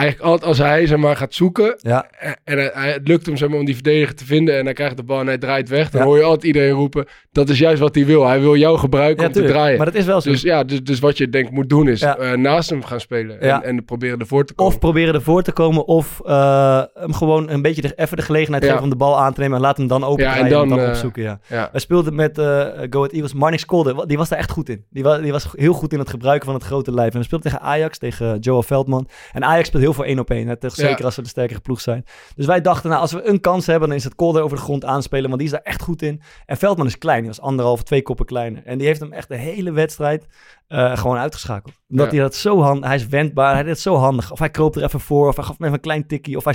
eigenlijk 0.00 0.30
altijd 0.30 0.48
als 0.48 0.58
hij 0.58 0.86
zeg 0.86 0.98
maar, 0.98 1.16
gaat 1.16 1.34
zoeken 1.34 1.74
Ja. 1.78 2.06
en, 2.18 2.36
en 2.44 2.56
hij- 2.58 2.70
hij- 2.74 2.92
het 2.92 3.08
lukt 3.08 3.26
hem 3.26 3.36
zeg 3.36 3.48
maar, 3.48 3.58
om 3.58 3.64
die 3.64 3.74
verdediger 3.74 4.14
te 4.14 4.24
vinden 4.24 4.58
en 4.58 4.64
hij 4.64 4.74
krijgt 4.74 4.96
de 4.96 5.02
bal 5.02 5.20
en 5.20 5.26
hij 5.26 5.38
draait 5.38 5.68
weg, 5.68 5.90
dan 5.90 6.00
Ja. 6.00 6.06
hoor 6.06 6.16
je 6.16 6.22
altijd 6.22 6.44
iedereen 6.44 6.70
roepen, 6.70 7.06
dat 7.32 7.48
is 7.48 7.58
juist 7.58 7.80
wat 7.80 7.94
hij 7.94 8.06
wil. 8.06 8.26
Hij 8.26 8.40
wil 8.40 8.56
jou 8.56 8.78
gebruiken 8.78 9.22
Ja, 9.22 9.26
om 9.26 9.32
te 9.32 9.42
draaien. 9.44 9.76
Maar 9.76 9.86
dat 9.86 9.94
is 9.94 10.04
wel 10.04 10.20
zo. 10.20 10.30
Dus 10.30 10.42
ja, 10.42 10.64
dus, 10.64 10.82
dus 10.82 10.98
wat 10.98 11.18
je 11.18 11.28
denk 11.28 11.46
ik 11.46 11.52
moet 11.52 11.68
doen 11.68 11.88
is 11.88 12.00
Ja. 12.00 12.16
eh, 12.16 12.32
naast 12.32 12.70
hem 12.70 12.84
gaan 12.84 13.00
spelen 13.00 13.40
en, 13.40 13.62
en 13.62 13.84
proberen 13.84 14.18
ervoor 14.18 14.44
te 14.44 14.54
komen. 14.54 14.72
Of 14.72 14.78
proberen 14.80 15.14
ervoor 15.14 15.42
te 15.42 15.52
komen, 15.52 15.86
of 15.86 16.20
eh, 16.24 16.82
hem 16.94 17.12
gewoon 17.12 17.50
een 17.50 17.62
beetje 17.62 17.82
de, 17.82 17.92
even 17.96 18.16
de 18.16 18.22
gelegenheid 18.22 18.64
geven 18.64 18.82
om 18.82 18.90
de 18.90 18.96
bal 18.96 19.18
aan 19.20 19.32
te 19.34 19.40
nemen 19.40 19.56
en 19.56 19.62
laat 19.62 19.76
hem 19.76 19.86
dan 19.86 20.04
open 20.04 20.24
Ja, 20.24 20.36
en 20.36 20.48
dan, 20.48 20.78
eh, 20.80 20.88
opzoeken. 20.88 21.22
Ja. 21.22 21.38
Wij 21.72 21.80
speelden 21.80 22.14
met 22.14 22.38
eh 22.38 22.44
Go 22.90 22.98
Ahead 22.98 23.12
Eagles, 23.12 23.34
Marnix 23.34 23.64
Kolder, 23.64 24.06
die 24.06 24.16
was 24.18 24.28
daar 24.28 24.38
echt 24.38 24.50
goed 24.50 24.68
in. 24.68 24.84
Die, 24.90 25.02
wa 25.02 25.18
die 25.18 25.32
was 25.32 25.48
heel 25.52 25.72
goed 25.72 25.92
in 25.92 25.98
het 25.98 26.08
gebruiken 26.10 26.46
van 26.46 26.54
het 26.54 26.64
grote 26.64 26.92
lijf. 26.94 27.12
En 27.12 27.18
we 27.18 27.24
speelden 27.24 27.50
tegen 27.50 27.66
Ajax, 27.66 27.98
tegen 27.98 28.38
Joel 28.38 28.62
Veldman. 28.62 29.08
En 29.32 29.44
Ajax 29.44 29.66
speelt 29.68 29.82
heel 29.82 29.89
veel 29.92 30.04
één 30.04 30.18
op 30.18 30.30
één, 30.30 30.46
Ja. 30.60 30.68
zeker 30.68 31.04
als 31.04 31.16
we 31.16 31.22
de 31.22 31.28
sterkere 31.28 31.60
ploeg 31.60 31.80
zijn. 31.80 32.04
Dus 32.34 32.46
wij 32.46 32.60
dachten, 32.60 32.88
nou, 32.90 33.02
als 33.02 33.12
we 33.12 33.28
een 33.28 33.40
kans 33.40 33.66
hebben, 33.66 33.88
dan 33.88 33.96
is 33.96 34.04
het 34.04 34.14
Kolder 34.14 34.42
over 34.42 34.56
de 34.56 34.62
grond 34.62 34.84
aanspelen, 34.84 35.24
want 35.26 35.36
die 35.36 35.46
is 35.46 35.50
daar 35.54 35.62
echt 35.62 35.82
goed 35.82 36.02
in. 36.02 36.20
En 36.46 36.56
Veldman 36.56 36.86
is 36.86 36.98
klein, 36.98 37.18
die 37.18 37.28
was 37.28 37.40
anderhalf, 37.40 37.82
twee 37.82 38.02
koppen 38.02 38.26
kleiner. 38.26 38.62
En 38.64 38.78
die 38.78 38.86
heeft 38.86 39.00
hem 39.00 39.12
echt 39.12 39.28
de 39.28 39.36
hele 39.36 39.72
wedstrijd 39.72 40.26
eh, 40.66 40.96
gewoon 40.98 41.16
uitgeschakeld. 41.16 41.74
Omdat 41.88 42.06
Ja. 42.06 42.12
hij 42.12 42.20
dat 42.22 42.34
zo 42.34 42.60
handig, 42.60 42.86
hij 42.86 42.96
is 42.96 43.06
wendbaar, 43.06 43.52
hij 43.54 43.62
deed 43.62 43.72
het 43.72 43.80
zo 43.80 43.94
handig. 43.94 44.32
Of 44.32 44.38
hij 44.38 44.50
kroop 44.50 44.76
er 44.76 44.82
even 44.82 45.00
voor, 45.00 45.28
of 45.28 45.36
hij 45.36 45.44
gaf 45.44 45.56
hem 45.56 45.66
even 45.66 45.76
een 45.78 45.82
klein 45.84 46.06
tikkie, 46.06 46.36
of 46.36 46.44
hij 46.44 46.54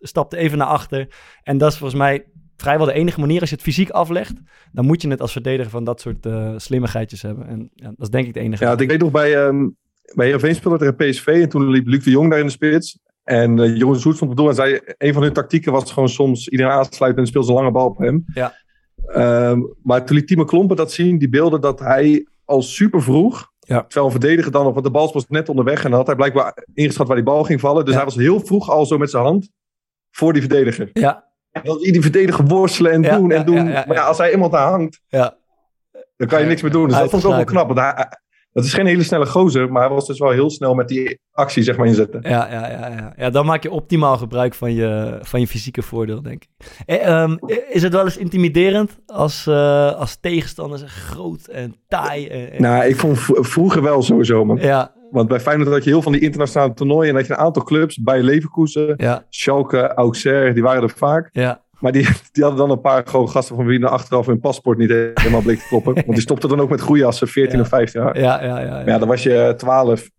stapte 0.00 0.36
even 0.36 0.58
naar 0.58 0.66
achter. 0.66 1.08
En 1.42 1.58
dat 1.58 1.72
is 1.72 1.78
volgens 1.78 1.98
mij 2.00 2.24
vrijwel 2.56 2.86
de 2.86 2.92
enige 2.92 3.20
manier 3.20 3.40
als 3.40 3.48
je 3.48 3.54
het 3.54 3.64
fysiek 3.64 3.90
aflegt. 3.90 4.32
Dan 4.72 4.86
moet 4.86 5.02
je 5.02 5.08
het 5.08 5.20
als 5.20 5.32
verdediger 5.32 5.70
van 5.70 5.84
dat 5.84 6.00
soort 6.00 6.26
eh 6.26 6.52
slimmigheidjes 6.56 7.22
hebben. 7.22 7.46
En 7.46 7.70
ja, 7.74 7.86
dat 7.86 7.94
is 7.98 8.08
denk 8.08 8.26
ik 8.26 8.34
de 8.34 8.40
enige. 8.40 8.64
Ja, 8.64 8.78
ik 8.78 8.88
weet 8.88 9.00
nog 9.00 9.10
bij, 9.10 9.44
ehm 9.46 9.66
bij 10.14 10.24
Heerenveen 10.26 10.54
speelde 10.54 10.78
tegen 10.78 10.96
PSV 10.96 11.26
en 11.26 11.48
toen 11.48 11.68
liep 11.70 11.86
Luc 11.86 12.04
de 12.04 12.10
Jong 12.10 12.30
daar 12.30 12.38
in 12.38 12.44
de 12.46 12.52
spits. 12.52 12.98
En 13.24 13.58
eh 13.58 13.76
Jeroen 13.76 13.96
Zoet 13.96 14.16
stond 14.16 14.30
op 14.30 14.36
doel 14.36 14.48
en 14.48 14.54
zei, 14.54 14.80
een 14.98 15.12
van 15.12 15.22
hun 15.22 15.32
tactieken 15.32 15.72
was 15.72 15.92
gewoon 15.92 16.08
soms 16.08 16.48
iedereen 16.48 16.72
aansluiten 16.72 17.22
en 17.22 17.28
speelde 17.28 17.46
ze 17.46 17.52
een 17.52 17.58
lange 17.58 17.72
bal 17.72 17.86
op 17.86 17.98
hem. 17.98 18.24
Ja. 18.34 18.54
Ehm, 19.06 19.60
maar 19.82 20.04
toen 20.04 20.16
liet 20.16 20.26
Timo 20.26 20.44
Klompen 20.44 20.76
dat 20.76 20.92
zien, 20.92 21.18
die 21.18 21.28
beelden 21.28 21.60
dat 21.60 21.78
hij 21.80 22.26
al 22.44 22.62
super 22.62 23.02
vroeg, 23.02 23.50
Ja. 23.60 23.80
terwijl 23.82 24.04
een 24.06 24.20
verdediger 24.20 24.52
dan 24.52 24.64
nog, 24.64 24.72
want 24.72 24.84
de 24.84 24.90
bal 24.90 25.12
was 25.12 25.26
net 25.28 25.48
onderweg 25.48 25.84
en 25.84 25.88
dan 25.88 25.98
had 25.98 26.06
hij 26.06 26.16
blijkbaar 26.16 26.66
ingeschat 26.74 27.06
waar 27.06 27.16
die 27.16 27.24
bal 27.24 27.44
ging 27.44 27.60
vallen. 27.60 27.84
Dus 27.84 27.92
Ja. 27.94 27.96
hij 28.00 28.08
was 28.08 28.16
heel 28.16 28.40
vroeg 28.40 28.70
al 28.70 28.86
zo 28.86 28.98
met 28.98 29.10
zijn 29.10 29.22
hand 29.22 29.50
voor 30.10 30.32
die 30.32 30.42
verdediger. 30.42 30.90
Ja, 30.92 31.26
En 31.50 31.62
dan 31.64 31.78
die 31.78 32.00
verdediger 32.02 32.44
worstelen 32.44 32.92
en 32.92 33.02
doen 33.02 33.30
en 33.30 33.46
doen. 33.46 33.64
Maar 33.64 34.00
als 34.00 34.18
hij 34.18 34.32
iemand 34.32 34.52
daar 34.52 34.68
hangt, 34.70 35.00
ja. 35.06 35.36
dan 36.16 36.28
kan 36.28 36.40
je 36.40 36.46
niks 36.46 36.62
meer 36.62 36.70
doen. 36.70 36.88
Dus 36.88 36.98
dat 36.98 37.10
vond 37.10 37.22
ik 37.22 37.28
ook 37.28 37.34
wel 37.36 37.44
knap. 37.44 37.66
Want 37.66 37.78
hij, 37.78 38.06
dat 38.58 38.66
is 38.66 38.74
geen 38.74 38.86
hele 38.86 39.02
snelle 39.02 39.26
gozer, 39.26 39.72
maar 39.72 39.82
hij 39.86 39.94
was 39.94 40.06
dus 40.06 40.18
wel 40.18 40.30
heel 40.30 40.50
snel 40.50 40.74
met 40.74 40.88
die 40.88 41.18
actie 41.32 41.62
zeg 41.62 41.76
maar 41.76 41.86
inzetten. 41.86 42.20
Ja, 42.22 42.48
ja, 42.50 42.70
ja, 42.70 42.88
ja. 42.88 43.12
ja, 43.16 43.30
dan 43.30 43.46
maak 43.46 43.62
je 43.62 43.70
optimaal 43.70 44.16
gebruik 44.16 44.54
van 44.54 44.74
je, 44.74 45.18
van 45.22 45.40
je 45.40 45.46
fysieke 45.46 45.82
voordeel, 45.82 46.22
denk 46.22 46.42
ik. 46.42 46.48
Eh, 46.86 47.06
ehm, 47.06 47.36
is 47.70 47.82
het 47.82 47.92
wel 47.92 48.04
eens 48.04 48.16
intimiderend 48.16 48.98
als, 49.06 49.46
eh, 49.46 49.92
als 49.94 50.16
tegenstanders 50.20 50.82
groot 50.86 51.46
en 51.46 51.74
taai? 51.88 52.26
En, 52.26 52.52
en- 52.52 52.62
Nou, 52.62 52.84
ik 52.84 52.96
vond 52.96 53.18
vroeger 53.46 53.82
wel 53.82 54.02
sowieso, 54.02 54.44
man. 54.44 54.56
Ja, 54.56 54.92
Want 55.10 55.28
bij 55.28 55.40
Feyenoord 55.40 55.70
had 55.70 55.84
je 55.84 55.90
heel 55.90 56.02
van 56.02 56.12
die 56.12 56.20
internationale 56.20 56.74
toernooien 56.74 57.08
en 57.10 57.16
had 57.16 57.26
je 57.26 57.32
een 57.32 57.38
aantal 57.38 57.62
clubs, 57.62 57.96
bij 58.02 58.22
Leverkusen, 58.22 58.94
ja, 58.96 59.24
Schalke, 59.28 59.94
Auxerre, 59.94 60.52
die 60.52 60.62
waren 60.62 60.82
er 60.82 60.90
vaak. 60.90 61.28
ja. 61.32 61.66
Maar 61.80 61.92
die, 61.92 62.08
die 62.32 62.42
hadden 62.42 62.60
dan 62.60 62.70
een 62.70 62.80
paar 62.80 63.06
gewoon 63.06 63.28
gasten 63.28 63.56
van 63.56 63.64
wie 63.64 63.78
naar 63.78 63.90
achteraf 63.90 64.26
hun 64.26 64.40
paspoort 64.40 64.78
niet 64.78 64.90
helemaal 64.90 65.42
bleek 65.42 65.58
te 65.58 65.66
kloppen. 65.68 65.94
Want 65.94 66.06
die 66.06 66.20
stopten 66.20 66.48
dan 66.48 66.60
ook 66.60 66.70
met 66.70 67.14
ze 67.14 67.26
14 67.26 67.56
Ja. 67.56 67.60
of 67.62 67.68
15 67.68 68.00
jaar. 68.00 68.20
Ja, 68.20 68.44
ja, 68.44 68.60
ja. 68.60 68.68
Maar 68.70 68.86
ja. 68.86 68.92
ja, 68.92 68.98
dan 68.98 69.08
was 69.08 69.22
je 69.22 69.34
eh, 69.34 69.54
12. 69.54 70.10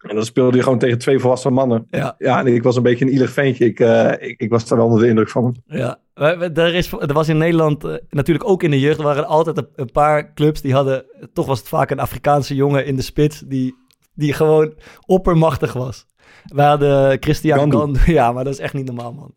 En 0.00 0.14
dan 0.14 0.24
speelde 0.24 0.56
je 0.56 0.62
gewoon 0.62 0.78
tegen 0.78 0.98
twee 0.98 1.18
volwassen 1.18 1.52
mannen. 1.52 1.86
Ja. 1.90 2.14
Ja, 2.18 2.38
en 2.38 2.46
ik 2.46 2.62
was 2.62 2.76
een 2.76 2.82
beetje 2.82 3.04
een 3.04 3.10
ielig 3.10 3.30
ventje. 3.30 3.64
Ik, 3.64 3.80
eh, 3.80 4.12
ik, 4.28 4.40
ik 4.40 4.50
was 4.50 4.68
daar 4.68 4.78
wel 4.78 4.86
onder 4.86 5.02
de 5.02 5.08
indruk 5.08 5.28
van. 5.28 5.56
Ja, 5.66 5.98
er, 6.14 6.74
is, 6.74 6.92
er 6.92 7.12
was 7.12 7.28
in 7.28 7.38
Nederland, 7.38 7.84
eh, 7.84 7.94
natuurlijk 8.10 8.48
ook 8.48 8.62
in 8.62 8.70
de 8.70 8.80
jeugd, 8.80 8.98
er 8.98 9.04
waren 9.04 9.26
altijd 9.26 9.56
een, 9.58 9.68
een 9.74 9.90
paar 9.90 10.34
clubs 10.34 10.60
die 10.60 10.72
hadden, 10.72 11.04
toch 11.32 11.46
was 11.46 11.58
het 11.58 11.68
vaak 11.68 11.90
een 11.90 12.00
Afrikaanse 12.00 12.54
jongen 12.54 12.86
in 12.86 12.96
de 12.96 13.02
spits 13.02 13.40
die, 13.40 13.74
die 14.14 14.32
gewoon 14.32 14.74
oppermachtig 15.06 15.72
was. 15.72 16.06
We 16.44 16.62
hadden 16.62 17.16
Christian 17.22 17.58
Gandu. 17.58 17.76
Gandu. 17.76 18.00
Ja, 18.12 18.32
maar 18.32 18.44
dat 18.44 18.52
is 18.52 18.58
echt 18.58 18.74
niet 18.74 18.86
normaal, 18.86 19.12
man. 19.12 19.34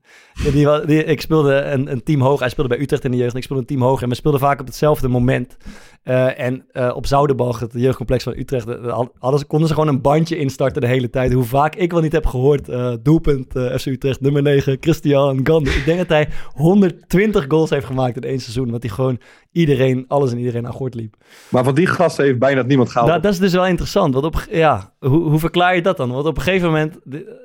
Die, 0.51 0.85
die, 0.85 1.03
ik 1.03 1.21
speelde 1.21 1.61
een, 1.61 1.91
een 1.91 2.03
team 2.03 2.21
hoog. 2.21 2.39
Hij 2.39 2.49
speelde 2.49 2.69
bij 2.69 2.83
Utrecht 2.83 3.03
in 3.03 3.11
de 3.11 3.17
jeugd. 3.17 3.31
En 3.31 3.37
ik 3.37 3.43
speelde 3.43 3.61
een 3.61 3.67
team 3.67 3.81
hoog. 3.81 4.01
En 4.01 4.09
we 4.09 4.15
speelden 4.15 4.39
vaak 4.39 4.59
op 4.59 4.65
hetzelfde 4.65 5.07
moment. 5.07 5.57
Eh, 6.03 6.39
en 6.39 6.65
eh, 6.71 6.91
op 6.95 7.05
Zoudenbalg, 7.05 7.59
het 7.59 7.71
jeugdcomplex 7.75 8.23
van 8.23 8.33
Utrecht, 8.37 8.67
eh, 8.67 8.93
had- 8.93 9.11
hadden 9.19 9.39
ze, 9.39 9.45
konden 9.45 9.67
ze 9.67 9.73
gewoon 9.73 9.89
een 9.89 10.01
bandje 10.01 10.37
instarten 10.37 10.81
de 10.81 10.87
hele 10.87 11.09
tijd. 11.09 11.33
Hoe 11.33 11.43
vaak 11.43 11.75
ik 11.75 11.91
wel 11.91 12.01
niet 12.01 12.11
heb 12.11 12.25
gehoord. 12.25 12.69
eh, 12.69 12.93
doelpunt 13.01 13.47
FC 13.51 13.85
Utrecht, 13.85 14.21
nummer 14.21 14.41
9, 14.41 14.77
Christian 14.79 15.39
Gandu. 15.43 15.69
Ik 15.69 15.85
denk 15.85 15.97
dat 15.97 16.07
hij 16.09 16.27
120 16.53 17.45
goals 17.47 17.69
heeft 17.69 17.85
gemaakt 17.85 18.15
in 18.15 18.21
één 18.23 18.39
seizoen. 18.39 18.69
Want 18.71 18.83
hij 18.83 18.91
gewoon 18.91 19.19
iedereen, 19.51 20.05
alles 20.07 20.31
en 20.31 20.37
iedereen 20.37 20.65
aan 20.67 20.73
gort 20.73 20.93
liep. 20.95 21.15
Maar 21.49 21.63
van 21.63 21.75
die 21.75 21.85
gasten 21.87 22.25
heeft 22.25 22.39
bijna 22.39 22.61
niemand 22.61 22.89
gehaald. 22.89 23.09
Dat, 23.11 23.23
dat 23.23 23.31
is 23.33 23.39
dus 23.39 23.53
wel 23.53 23.67
interessant. 23.67 24.13
Want 24.13 24.25
op, 24.25 24.45
ja, 24.51 24.93
hoe, 24.99 25.29
hoe 25.29 25.39
verklaar 25.39 25.75
je 25.75 25.81
dat 25.81 25.97
dan? 25.97 26.11
Want 26.11 26.25
op 26.25 26.37
een 26.37 26.43
gegeven 26.43 26.67
moment... 26.67 26.99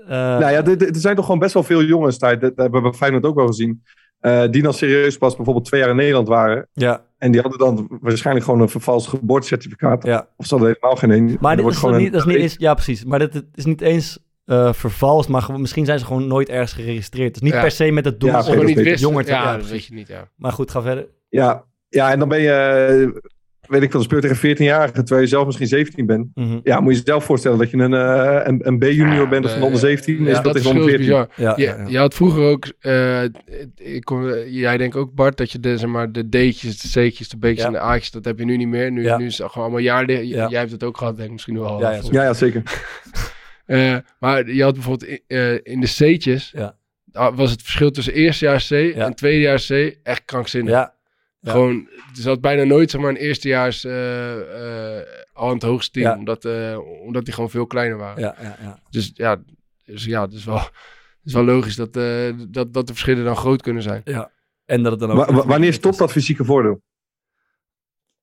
nou 0.09 0.40
ja, 0.40 0.64
er- 0.64 0.88
zijn 0.97 1.16
toch 1.16 1.25
gewoon 1.25 1.40
best 1.40 1.55
wel 1.55 1.62
veel 1.62 1.83
jongens. 1.83 2.18
daar. 2.18 2.38
Dat 2.38 2.53
hebben 2.57 2.83
we 2.83 2.88
bij 2.88 2.99
Feyenoord 2.99 3.25
ook 3.25 3.35
wel 3.37 3.47
gezien. 3.47 3.83
die 4.51 4.62
dan 4.62 4.75
serieus 4.75 5.16
pas 5.18 5.37
bijvoorbeeld 5.37 5.64
twee 5.66 5.81
jaar 5.81 5.90
in 5.90 5.97
Nederland 5.97 6.29
waren. 6.29 6.68
ja. 6.73 7.07
En 7.19 7.33
die 7.33 7.41
hadden 7.41 7.59
dan 7.59 7.99
waarschijnlijk 8.01 8.47
gewoon 8.47 8.61
een 8.61 8.69
vervalst 8.69 9.09
geboortecertificaat. 9.09 10.05
Ja. 10.05 10.29
Of 10.37 10.47
ze 10.47 10.55
hadden 10.55 10.73
helemaal 10.75 10.97
geen 10.97 11.11
een. 11.11 11.37
Maar 11.41 11.57
dit 11.57 11.67
is, 11.67 11.83
niet, 11.83 12.13
dat 12.13 12.21
is 12.21 12.27
niet 12.27 12.37
eens... 12.43 12.55
Ja, 12.59 12.75
precies. 12.75 13.05
Maar 13.05 13.19
dit, 13.19 13.35
het 13.35 13.47
is 13.55 13.65
niet 13.65 13.81
eens 13.81 14.19
eh 14.45 14.73
vervalst, 14.73 15.29
maar 15.29 15.61
misschien 15.61 15.85
zijn 15.85 15.99
ze 15.99 16.05
gewoon 16.05 16.27
nooit 16.27 16.49
ergens 16.49 16.73
geregistreerd. 16.73 17.33
Dus 17.33 17.43
niet 17.43 17.53
Ja. 17.53 17.61
per 17.61 17.71
se 17.71 17.91
met 17.91 18.05
het 18.05 18.21
doel 18.21 18.31
Ja, 18.31 18.45
om 18.47 18.57
dat 18.57 18.65
niet 18.65 18.81
wist. 18.81 19.01
jonger 19.01 19.25
te 19.25 19.31
ja, 19.31 19.43
ja, 19.43 19.57
dat 19.57 19.69
weet 19.69 19.85
je 19.85 19.95
niet, 19.95 20.09
ja. 20.09 20.29
Maar 20.37 20.53
goed, 20.53 20.71
ga 20.71 20.83
verder. 20.83 21.09
Ja, 21.29 21.65
ja, 21.89 22.11
en 22.13 22.19
dan 22.19 22.29
ben 22.29 22.41
je, 22.41 23.23
weet 23.69 23.83
ik 23.83 23.91
veel, 23.91 24.03
speel 24.03 24.21
tegen 24.21 24.37
14-jarigen, 24.57 24.93
terwijl 24.93 25.21
je 25.21 25.27
zelf 25.27 25.47
misschien 25.47 25.67
17 25.67 26.07
bent. 26.07 26.27
Mhm. 26.35 26.59
Ja, 26.63 26.81
moet 26.81 26.93
je 26.93 26.99
jezelf 26.99 27.25
voorstellen 27.25 27.59
dat 27.59 27.71
je 27.71 27.77
een, 27.77 27.95
eh, 27.95 28.41
een, 28.45 28.67
een 28.67 28.79
B-junior 28.79 29.29
bent 29.29 29.45
of 29.45 29.55
een 29.57 29.63
onder 29.63 29.81
17. 29.81 30.25
Ja, 30.25 30.31
is 30.31 30.41
dat, 30.41 30.55
is 30.57 30.67
onder 30.67 30.83
is 30.83 30.89
14. 30.89 31.07
bizar. 31.07 31.29
Ja, 31.37 31.55
Je, 31.57 31.63
ja, 31.63 31.77
ja. 31.77 31.89
je 31.89 31.99
had 31.99 32.15
vroeger 32.15 32.43
ook, 32.43 32.67
eh, 32.81 33.23
ik 33.77 34.05
kon, 34.05 34.51
jij 34.51 34.77
denkt 34.77 34.97
ook 34.97 35.15
Bart, 35.15 35.37
dat 35.37 35.51
je 35.53 35.61
de, 35.61 35.79
zeg 35.79 35.91
maar, 35.91 36.13
de 36.13 36.29
D'tjes, 36.29 36.79
de 36.81 36.89
C'tjes, 37.09 37.29
de 37.29 37.37
B'tjes 37.37 37.59
Ja. 37.59 37.67
en 37.67 37.73
de 37.73 37.79
A'tjes, 37.81 38.11
dat 38.11 38.25
heb 38.25 38.39
je 38.39 38.45
nu 38.45 38.57
niet 38.57 38.69
meer. 38.69 38.93
Nu, 38.93 39.03
Ja. 39.03 39.16
nu 39.19 39.27
is 39.27 39.39
het 39.39 39.47
gewoon 39.51 39.62
allemaal 39.66 39.85
jaar. 39.85 40.11
Ja. 40.11 40.49
Jij 40.49 40.59
hebt 40.59 40.71
het 40.73 40.85
ook 40.85 40.97
gehad, 40.97 41.14
denk 41.16 41.27
ik 41.27 41.33
misschien 41.33 41.59
wel. 41.59 41.81
Ja, 41.81 41.91
ja, 41.91 42.01
Ja, 42.11 42.23
ja, 42.23 42.33
zeker. 42.35 42.62
Eh, 43.66 43.97
maar 44.21 44.51
je 44.51 44.62
had 44.62 44.75
bijvoorbeeld 44.75 45.11
in, 45.11 45.21
eh, 45.27 45.53
in 45.62 45.81
de 45.81 45.87
C'tjes, 45.87 46.53
Ja. 46.57 46.77
ah, 47.12 47.37
was 47.37 47.51
het 47.51 47.62
verschil 47.62 47.91
tussen 47.91 48.12
eerstejaars 48.12 48.69
C 48.69 48.73
en 48.73 49.14
tweedejaars 49.14 49.66
C 49.66 49.97
echt 50.03 50.23
krankzinnig. 50.25 50.73
Ja. 50.73 50.95
Ja. 51.41 51.51
Gewoon, 51.51 51.89
er 51.91 52.20
zat 52.22 52.41
bijna 52.41 52.62
nooit 52.64 52.91
zeg 52.91 53.01
maar, 53.01 53.11
een 53.11 53.16
eerstejaars 53.16 53.84
eh 53.84 54.97
eh, 54.99 55.07
al 55.32 55.49
aan 55.49 55.55
het 55.55 55.62
hoogste 55.62 55.91
team, 55.91 56.07
Ja. 56.07 56.18
omdat, 56.18 56.45
eh, 56.45 56.78
omdat 57.05 57.24
die 57.24 57.34
gewoon 57.34 57.51
veel 57.51 57.66
kleiner 57.66 57.97
waren. 57.99 58.22
Ja, 58.22 58.36
ja, 58.43 58.57
ja. 58.61 58.82
Dus 58.91 59.11
ja, 59.14 59.43
dus, 59.84 60.05
ja 60.05 60.22
het, 60.22 60.32
is 60.32 60.45
wel, 60.45 60.57
het 60.59 60.70
is 61.24 61.32
wel 61.32 61.45
logisch 61.45 61.76
dat, 61.76 61.97
eh, 61.97 62.32
dat, 62.49 62.72
dat 62.74 62.86
de 62.86 62.93
verschillen 62.93 63.24
dan 63.24 63.36
groot 63.36 63.62
kunnen 63.62 63.82
zijn. 63.82 64.01
ja. 64.05 64.30
En 64.64 64.82
dat 64.82 64.91
het 64.93 65.01
dan 65.01 65.11
ook... 65.11 65.26
Wa- 65.26 65.32
wa- 65.34 65.47
wanneer 65.47 65.72
stopt 65.72 65.99
dat 65.99 66.12
fysieke 66.12 66.45
voordeel? 66.45 66.82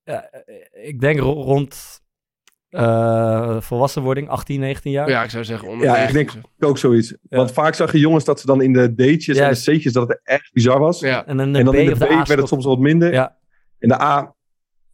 Ja, 0.04 0.30
eh, 0.30 0.88
ik 0.88 1.00
denk 1.00 1.20
ro- 1.20 1.42
rond 1.42 2.02
eh, 2.76 3.62
volwassenwording, 3.62 4.30
18, 4.30 4.60
19 4.60 4.92
jaar. 4.92 5.10
Ja, 5.10 5.24
ik 5.24 5.30
zou 5.30 5.44
zeggen 5.44 5.68
onder 5.70 5.86
Ja, 5.86 5.94
19 5.94 6.20
ik 6.20 6.28
denk 6.32 6.46
ook 6.60 6.78
zoiets. 6.78 7.16
Want 7.30 7.52
vaak 7.52 7.74
zag 7.74 7.92
je 7.92 8.00
jongens 8.00 8.26
dat 8.26 8.40
ze 8.40 8.46
dan 8.46 8.62
in 8.62 8.74
de 8.74 8.96
D'tjes 8.96 9.38
en 9.38 9.50
de 9.50 9.60
C'tjes 9.60 9.94
dat 9.94 10.08
het 10.08 10.20
echt 10.24 10.54
bizar 10.54 10.80
was. 10.80 11.00
Ja. 11.00 11.26
En 11.26 11.38
dan, 11.38 11.56
En 11.56 11.66
dan 11.66 11.74
B 11.74 11.78
in 11.78 11.86
de 11.86 11.92
of 11.92 11.98
B 11.98 12.02
de 12.02 12.14
A 12.14 12.24
werd 12.24 12.40
het 12.40 12.48
soms 12.48 12.66
wat 12.66 12.80
minder. 12.80 13.14
Ja. 13.14 13.36
In 13.80 13.88
de 13.88 14.02
A 14.02 14.35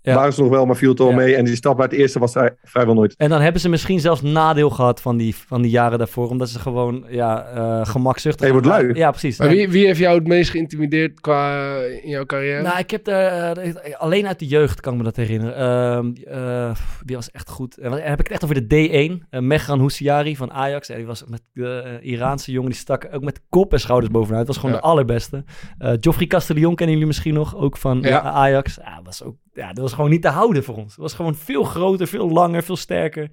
Ja. 0.03 0.15
waren 0.15 0.33
ze 0.33 0.41
nog 0.41 0.49
wel, 0.49 0.65
maar 0.65 0.75
viel 0.75 0.89
het 0.89 0.99
al 0.99 1.09
Ja. 1.09 1.15
mee. 1.15 1.35
En 1.35 1.45
die 1.45 1.55
stap 1.55 1.77
naar 1.77 1.87
het 1.87 1.97
eerste 1.97 2.19
was 2.19 2.33
hij 2.33 2.55
vrijwel 2.63 2.93
nooit. 2.93 3.15
En 3.17 3.29
dan 3.29 3.41
hebben 3.41 3.61
ze 3.61 3.69
misschien 3.69 3.99
zelfs 3.99 4.21
nadeel 4.21 4.69
gehad 4.69 5.01
van 5.01 5.17
die, 5.17 5.35
van 5.35 5.61
die 5.61 5.71
jaren 5.71 5.97
daarvoor. 5.97 6.29
Omdat 6.29 6.49
ze 6.49 6.59
gewoon 6.59 7.05
ja, 7.09 7.45
eh 7.45 7.85
gemakzuchtig 7.85 8.45
Je 8.45 8.51
wordt 8.51 8.67
lui. 8.67 8.93
Ja, 8.93 9.09
precies. 9.09 9.37
Maar 9.39 9.47
wie, 9.49 9.69
wie 9.69 9.85
heeft 9.85 9.99
jou 9.99 10.17
het 10.17 10.27
meest 10.27 10.49
geïntimideerd 10.49 11.19
qua 11.19 11.75
in 12.01 12.09
jouw 12.09 12.25
carrière? 12.25 12.61
Nou, 12.61 12.77
ik 12.79 12.91
heb 12.91 13.07
er 13.07 13.27
eh, 13.57 13.73
alleen 13.97 14.27
uit 14.27 14.39
de 14.39 14.47
jeugd 14.47 14.79
kan 14.79 14.91
ik 14.91 14.97
me 14.97 15.03
dat 15.03 15.15
herinneren. 15.15 15.55
Ehm, 15.55 16.11
eh, 16.37 16.71
die 17.05 17.15
was 17.15 17.31
echt 17.31 17.49
goed. 17.49 17.77
En 17.77 17.89
dan 17.89 17.99
heb 17.99 18.19
ik 18.19 18.23
het 18.27 18.31
echt 18.31 18.43
over 18.43 18.67
de 18.67 18.87
D1. 19.21 19.27
Uh, 19.31 19.41
Mehran 19.41 19.79
Houssiari 19.79 20.35
van 20.35 20.51
Ajax. 20.51 20.89
En 20.89 20.97
die 20.97 21.05
was 21.05 21.23
met 21.27 21.41
de 21.53 21.99
eh, 22.01 22.11
Iraanse 22.11 22.51
jongen. 22.51 22.69
Die 22.69 22.79
stak 22.79 23.07
ook 23.11 23.23
met 23.23 23.41
kop 23.49 23.73
en 23.73 23.79
schouders 23.79 24.11
bovenuit. 24.11 24.45
Dat 24.45 24.55
was 24.55 24.57
gewoon 24.63 24.75
Ja. 24.75 24.81
de 24.81 24.87
allerbeste. 24.87 25.43
Eh 25.77 25.93
Joffrey 25.99 26.27
Castellion 26.27 26.75
kennen 26.75 26.93
jullie 26.93 27.07
misschien 27.07 27.33
nog. 27.33 27.55
Ook 27.55 27.77
van 27.77 27.99
Ja. 28.01 28.23
eh, 28.23 28.35
Ajax. 28.35 28.75
Ja, 28.83 28.95
dat 28.95 29.05
was 29.05 29.23
ook, 29.23 29.35
ja, 29.53 29.67
dat 29.67 29.77
was 29.77 29.90
gewoon 29.93 30.09
niet 30.09 30.21
te 30.21 30.27
houden 30.29 30.63
voor 30.63 30.75
ons. 30.75 30.87
Dat 30.95 30.97
was 31.05 31.13
gewoon 31.13 31.35
veel 31.35 31.63
groter, 31.63 32.07
veel 32.07 32.29
langer, 32.29 32.63
veel 32.63 32.77
sterker. 32.77 33.29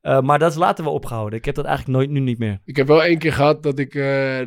Eh, 0.00 0.20
maar 0.20 0.38
dat 0.38 0.50
is 0.50 0.56
later 0.56 0.84
wel 0.84 0.92
opgehouden. 0.92 1.38
Ik 1.38 1.44
heb 1.44 1.54
dat 1.54 1.64
eigenlijk 1.64 1.96
nooit, 1.98 2.10
nu 2.10 2.20
niet 2.20 2.38
meer. 2.38 2.58
Ik 2.64 2.76
heb 2.76 2.86
wel 2.86 3.04
één 3.04 3.18
keer 3.18 3.32
gehad 3.32 3.62
dat 3.62 3.78
ik, 3.78 3.94
eh, 3.94 4.38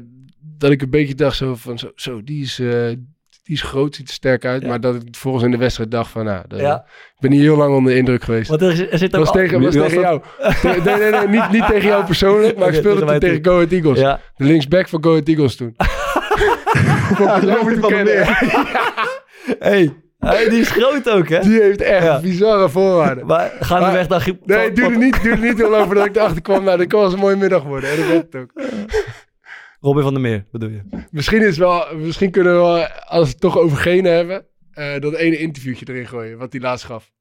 dat 0.57 0.71
ik 0.71 0.81
een 0.81 0.89
beetje 0.89 1.15
dacht 1.15 1.35
zo 1.37 1.55
van, 1.55 1.79
zo, 1.79 1.91
zo 1.95 2.23
die, 2.23 2.43
is, 2.43 2.59
eh, 2.59 2.87
die 3.43 3.55
is 3.55 3.61
groot, 3.61 3.95
ziet 3.95 4.07
er 4.07 4.13
sterk 4.13 4.45
uit. 4.45 4.61
Ja. 4.61 4.67
Maar 4.67 4.79
dat 4.81 4.95
ik 4.95 5.01
volgens 5.15 5.43
in 5.43 5.51
de 5.51 5.57
wedstrijd 5.57 5.91
dacht 5.91 6.11
van, 6.11 6.25
nou, 6.25 6.43
dat- 6.47 6.59
Ja. 6.59 6.75
ik 6.85 7.19
ben 7.19 7.29
niet 7.31 7.39
heel 7.39 7.55
lang 7.57 7.75
onder 7.75 7.91
de 7.91 7.97
indruk 7.97 8.23
geweest. 8.23 8.49
Want 8.49 8.61
er, 8.61 8.91
er 8.91 8.97
zit 8.97 9.15
was 9.15 9.27
al- 9.27 9.33
tegen, 9.33 9.61
was 9.61 9.75
was 9.75 9.85
tegen 9.89 10.01
jou. 10.01 10.21
Nee, 10.63 10.81
nee, 10.97 11.11
nee, 11.11 11.27
niet, 11.27 11.51
niet 11.51 11.65
tegen 11.67 11.87
jou 11.87 12.05
persoonlijk, 12.05 12.57
maar 12.57 12.67
ik 12.67 12.73
speelde 12.81 13.05
toen 13.05 13.19
tegen. 13.19 13.45
Go 13.45 13.53
Ahead 13.55 13.71
Eagles. 13.71 13.99
Ja. 13.99 14.19
De 14.35 14.43
linksback 14.43 14.87
van 14.87 15.03
Go 15.03 15.09
Ahead 15.11 15.27
Eagles 15.27 15.55
toen. 15.55 15.73
Ja, 17.19 17.35
ik 17.35 17.79
van. 17.79 17.93
Hey, 19.59 19.93
hey, 20.23 20.49
die 20.49 20.59
is 20.59 20.69
groot 20.71 21.09
ook, 21.09 21.29
hè? 21.29 21.39
Die 21.39 21.61
heeft 21.61 21.81
echt 21.81 22.03
Ja. 22.03 22.19
bizarre 22.21 22.69
voorwaarden. 22.69 23.25
Maar 23.25 23.51
gaan 23.59 23.77
we 23.77 23.83
Maar- 23.83 23.93
weg 23.93 24.07
naar... 24.07 24.29
Nee, 24.45 24.57
het 24.65 24.75
duurde 24.75 24.97
niet, 24.97 25.21
duurde 25.23 25.41
niet 25.41 25.57
heel 25.57 25.69
lang 25.69 25.85
voordat 25.85 26.05
ik 26.05 26.15
erachter 26.15 26.41
kwam. 26.41 26.63
Nou, 26.63 26.77
dat 26.77 26.87
kan 26.87 27.01
wel 27.01 27.13
een 27.13 27.19
mooie 27.19 27.35
middag 27.35 27.63
worden. 27.63 27.89
En 27.89 27.95
dat 27.97 28.07
werd 28.07 28.33
het 28.33 28.35
ook. 28.41 28.51
Robin 29.79 30.03
van 30.03 30.13
der 30.13 30.21
Meer, 30.21 30.45
bedoel 30.51 30.69
je? 30.69 30.81
Misschien, 31.11 31.41
is 31.41 31.57
wel, 31.57 31.85
misschien 31.95 32.31
kunnen 32.31 32.53
we 32.53 32.59
wel, 32.59 32.85
als 33.05 33.23
we 33.23 33.29
het 33.29 33.39
toch 33.39 33.57
over 33.57 33.77
genen 33.77 34.13
hebben, 34.15 34.45
eh, 34.71 34.99
dat 34.99 35.13
ene 35.13 35.37
interviewtje 35.37 35.85
erin 35.89 36.07
gooien, 36.07 36.37
wat 36.37 36.51
hij 36.53 36.61
laatst 36.61 36.85
gaf. 36.85 37.11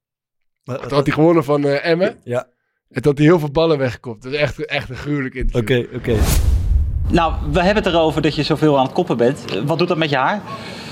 Wat- 0.64 0.90
had 0.90 1.07
hij 1.07 1.14
gewonnen 1.14 1.44
van 1.44 1.64
eh 1.64 1.86
Emmen. 1.90 2.16
Ja. 2.24 2.46
En 2.90 3.05
had 3.05 3.18
hij 3.18 3.26
heel 3.26 3.38
veel 3.38 3.50
ballen 3.50 3.78
weggekopt. 3.78 4.22
Dat 4.22 4.32
is 4.32 4.38
echt, 4.38 4.64
echt 4.64 4.88
een 4.90 4.96
gruwelijk 4.96 5.34
interview. 5.34 5.78
Oké, 5.80 5.96
oké. 5.96 6.14
Nou, 7.09 7.32
we 7.53 7.62
hebben 7.62 7.82
het 7.84 7.92
erover 7.92 8.22
dat 8.22 8.34
je 8.34 8.42
zoveel 8.42 8.78
aan 8.78 8.84
het 8.84 8.92
koppen 8.94 9.16
bent. 9.16 9.44
Wat 9.66 9.78
doet 9.78 9.88
dat 9.88 9.96
met 9.96 10.11
je 10.11 10.16
haar? 10.16 10.40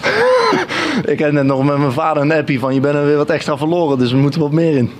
Ik 1.04 1.18
heb 1.18 1.32
net 1.32 1.44
nog 1.44 1.64
met 1.64 1.78
mijn 1.78 1.92
vader 1.92 2.22
een 2.22 2.32
appie 2.32 2.60
van 2.60 2.74
je 2.74 2.80
bent 2.80 2.94
er 2.94 3.04
weer 3.06 3.16
wat 3.16 3.30
extra 3.30 3.56
verloren, 3.56 3.98
dus 3.98 4.12
we 4.12 4.18
moeten 4.18 4.40
wat 4.40 4.52
meer 4.52 4.76
in. 4.76 4.90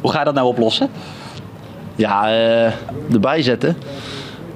Hoe 0.00 0.10
ga 0.10 0.18
je 0.18 0.24
dat 0.24 0.34
nou 0.34 0.46
oplossen? 0.46 0.88
Ja, 1.94 2.28
eh, 2.28 2.72
erbij 3.12 3.42
zetten. 3.42 3.76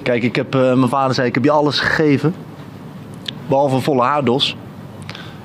Kijk, 0.03 0.23
ik 0.23 0.37
heb, 0.37 0.55
eh, 0.55 0.61
mijn 0.61 0.89
vader 0.89 1.15
zei 1.15 1.29
ik 1.29 1.35
heb 1.35 1.45
je 1.45 1.51
alles 1.51 1.81
gegeven, 1.81 2.35
behalve 3.47 3.75
een 3.75 3.83
volle 3.83 4.03
haardos. 4.03 4.57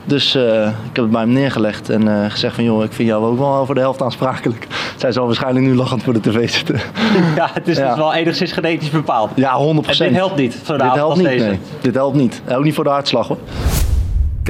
Dus 0.05 0.35
eh, 0.35 0.67
ik 0.67 0.95
heb 0.95 1.03
het 1.03 1.09
bij 1.11 1.21
hem 1.21 1.31
neergelegd 1.31 1.89
en 1.89 2.31
gezegd 2.31 2.55
van 2.55 2.63
joh, 2.63 2.83
ik 2.83 2.93
vind 2.93 3.07
jou 3.09 3.25
ook 3.25 3.37
wel 3.37 3.65
voor 3.65 3.75
de 3.75 3.81
helft 3.81 4.01
aansprakelijk. 4.01 4.67
Zij 4.97 5.11
zal 5.11 5.25
waarschijnlijk 5.25 5.65
nu 5.65 5.75
lachend 5.75 6.03
voor 6.03 6.13
de 6.13 6.19
tv 6.21 6.49
zitten. 6.49 6.75
Ja, 7.35 7.49
het 7.53 7.67
is 7.67 7.77
Ja. 7.77 7.87
dus 7.87 7.97
wel 7.97 8.13
enigszins 8.13 8.51
genetisch 8.51 8.89
bepaald. 8.89 9.31
Ja, 9.35 9.57
100%. 9.57 10.07
En 10.07 10.07
dit 10.07 10.15
helpt 10.17 10.35
niet, 10.35 10.67
Dit 10.67 10.81
helpt 10.93 11.15
niet, 11.17 11.25
deze. 11.25 11.45
nee. 11.45 11.59
Dit 11.81 11.95
helpt 11.95 12.15
niet. 12.15 12.41
Ook 12.51 12.63
niet 12.63 12.75
voor 12.75 12.83
de 12.83 12.89
hartslag 12.89 13.27
hoor. 13.27 13.37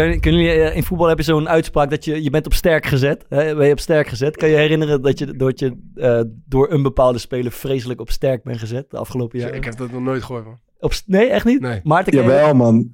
Kun, 0.05 0.19
kunnen 0.19 0.41
jullie, 0.41 0.61
eh, 0.61 0.75
in 0.75 0.83
voetbal 0.83 1.07
heb 1.07 1.17
je 1.17 1.23
zo'n 1.23 1.49
uitspraak 1.49 1.89
dat 1.89 2.05
je, 2.05 2.23
je 2.23 2.29
bent 2.29 2.45
op 2.45 2.53
sterk 2.53 2.85
gezet. 2.85 3.25
Hè? 3.29 3.55
Ben 3.55 3.65
je 3.65 3.71
op 3.71 3.79
sterk 3.79 4.07
gezet? 4.07 4.37
Kan 4.37 4.49
je 4.49 4.55
herinneren 4.55 5.01
dat 5.01 5.19
je, 5.19 5.25
dat 5.35 5.59
je 5.59 5.77
eh, 5.95 6.21
door 6.45 6.71
een 6.71 6.81
bepaalde 6.81 7.17
speler 7.19 7.51
vreselijk 7.51 7.99
op 7.99 8.09
sterk 8.11 8.43
bent 8.43 8.59
gezet 8.59 8.85
de 8.89 8.97
afgelopen 8.97 9.39
jaren? 9.39 9.55
Ik 9.55 9.63
heb 9.63 9.77
dat 9.77 9.91
nog 9.91 10.01
nooit 10.01 10.23
gehoord, 10.23 10.45
man. 10.45 10.59
Op, 10.79 10.93
nee, 11.05 11.27
echt 11.29 11.45
niet? 11.45 11.61
Nee. 11.61 11.79
Maarten, 11.83 12.13
je 12.15 12.21
Jawel, 12.21 12.53
man. 12.53 12.93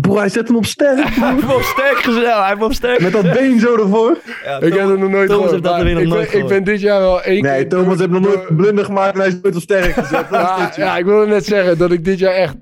Broer, 0.00 0.18
hij 0.18 0.28
zet 0.28 0.46
hem 0.48 0.56
op 0.56 0.64
sterk. 0.64 1.08
Hij 1.14 1.32
heeft 1.32 1.46
me 1.46 1.54
op 1.54 1.62
sterk 1.62 1.96
gezet. 1.96 2.24
Hij 2.26 2.48
heeft 2.48 2.62
op 2.62 2.72
sterk 2.72 3.00
Met 3.00 3.12
dat 3.12 3.22
been 3.32 3.60
zo 3.60 3.76
ervoor. 3.76 4.18
Ja, 4.44 4.60
Ik 4.60 4.72
heb 4.74 4.88
het 4.88 4.98
nog 4.98 5.10
nooit 5.10 5.28
Thomas 5.28 5.28
gehoord. 5.28 5.50
heeft 5.50 5.62
dat 5.62 5.82
weer 5.82 5.92
nog 5.94 6.02
ik, 6.02 6.08
nooit 6.08 6.30
ben, 6.30 6.40
ik 6.40 6.46
ben 6.48 6.64
dit 6.64 6.80
jaar 6.80 7.00
wel 7.00 7.22
één 7.22 7.42
Nee, 7.42 7.60
keer... 7.60 7.68
Thomas 7.68 7.86
door- 7.86 7.96
heeft 7.98 8.10
nog 8.10 8.20
nooit 8.20 8.48
door- 8.48 8.54
blunder 8.56 8.84
gemaakt 8.84 9.14
en 9.14 9.18
hij 9.20 9.28
is 9.28 9.40
nooit 9.42 9.54
op 9.56 9.62
sterk 9.62 9.92
gezet. 9.92 10.26
Ja, 10.30 10.72
ja, 10.76 10.96
ik 10.96 11.04
wilde 11.04 11.26
net 11.26 11.44
zeggen 11.44 11.78
dat 11.78 11.92
ik 11.92 12.04
dit 12.04 12.18
jaar 12.18 12.32
echt 12.34 12.56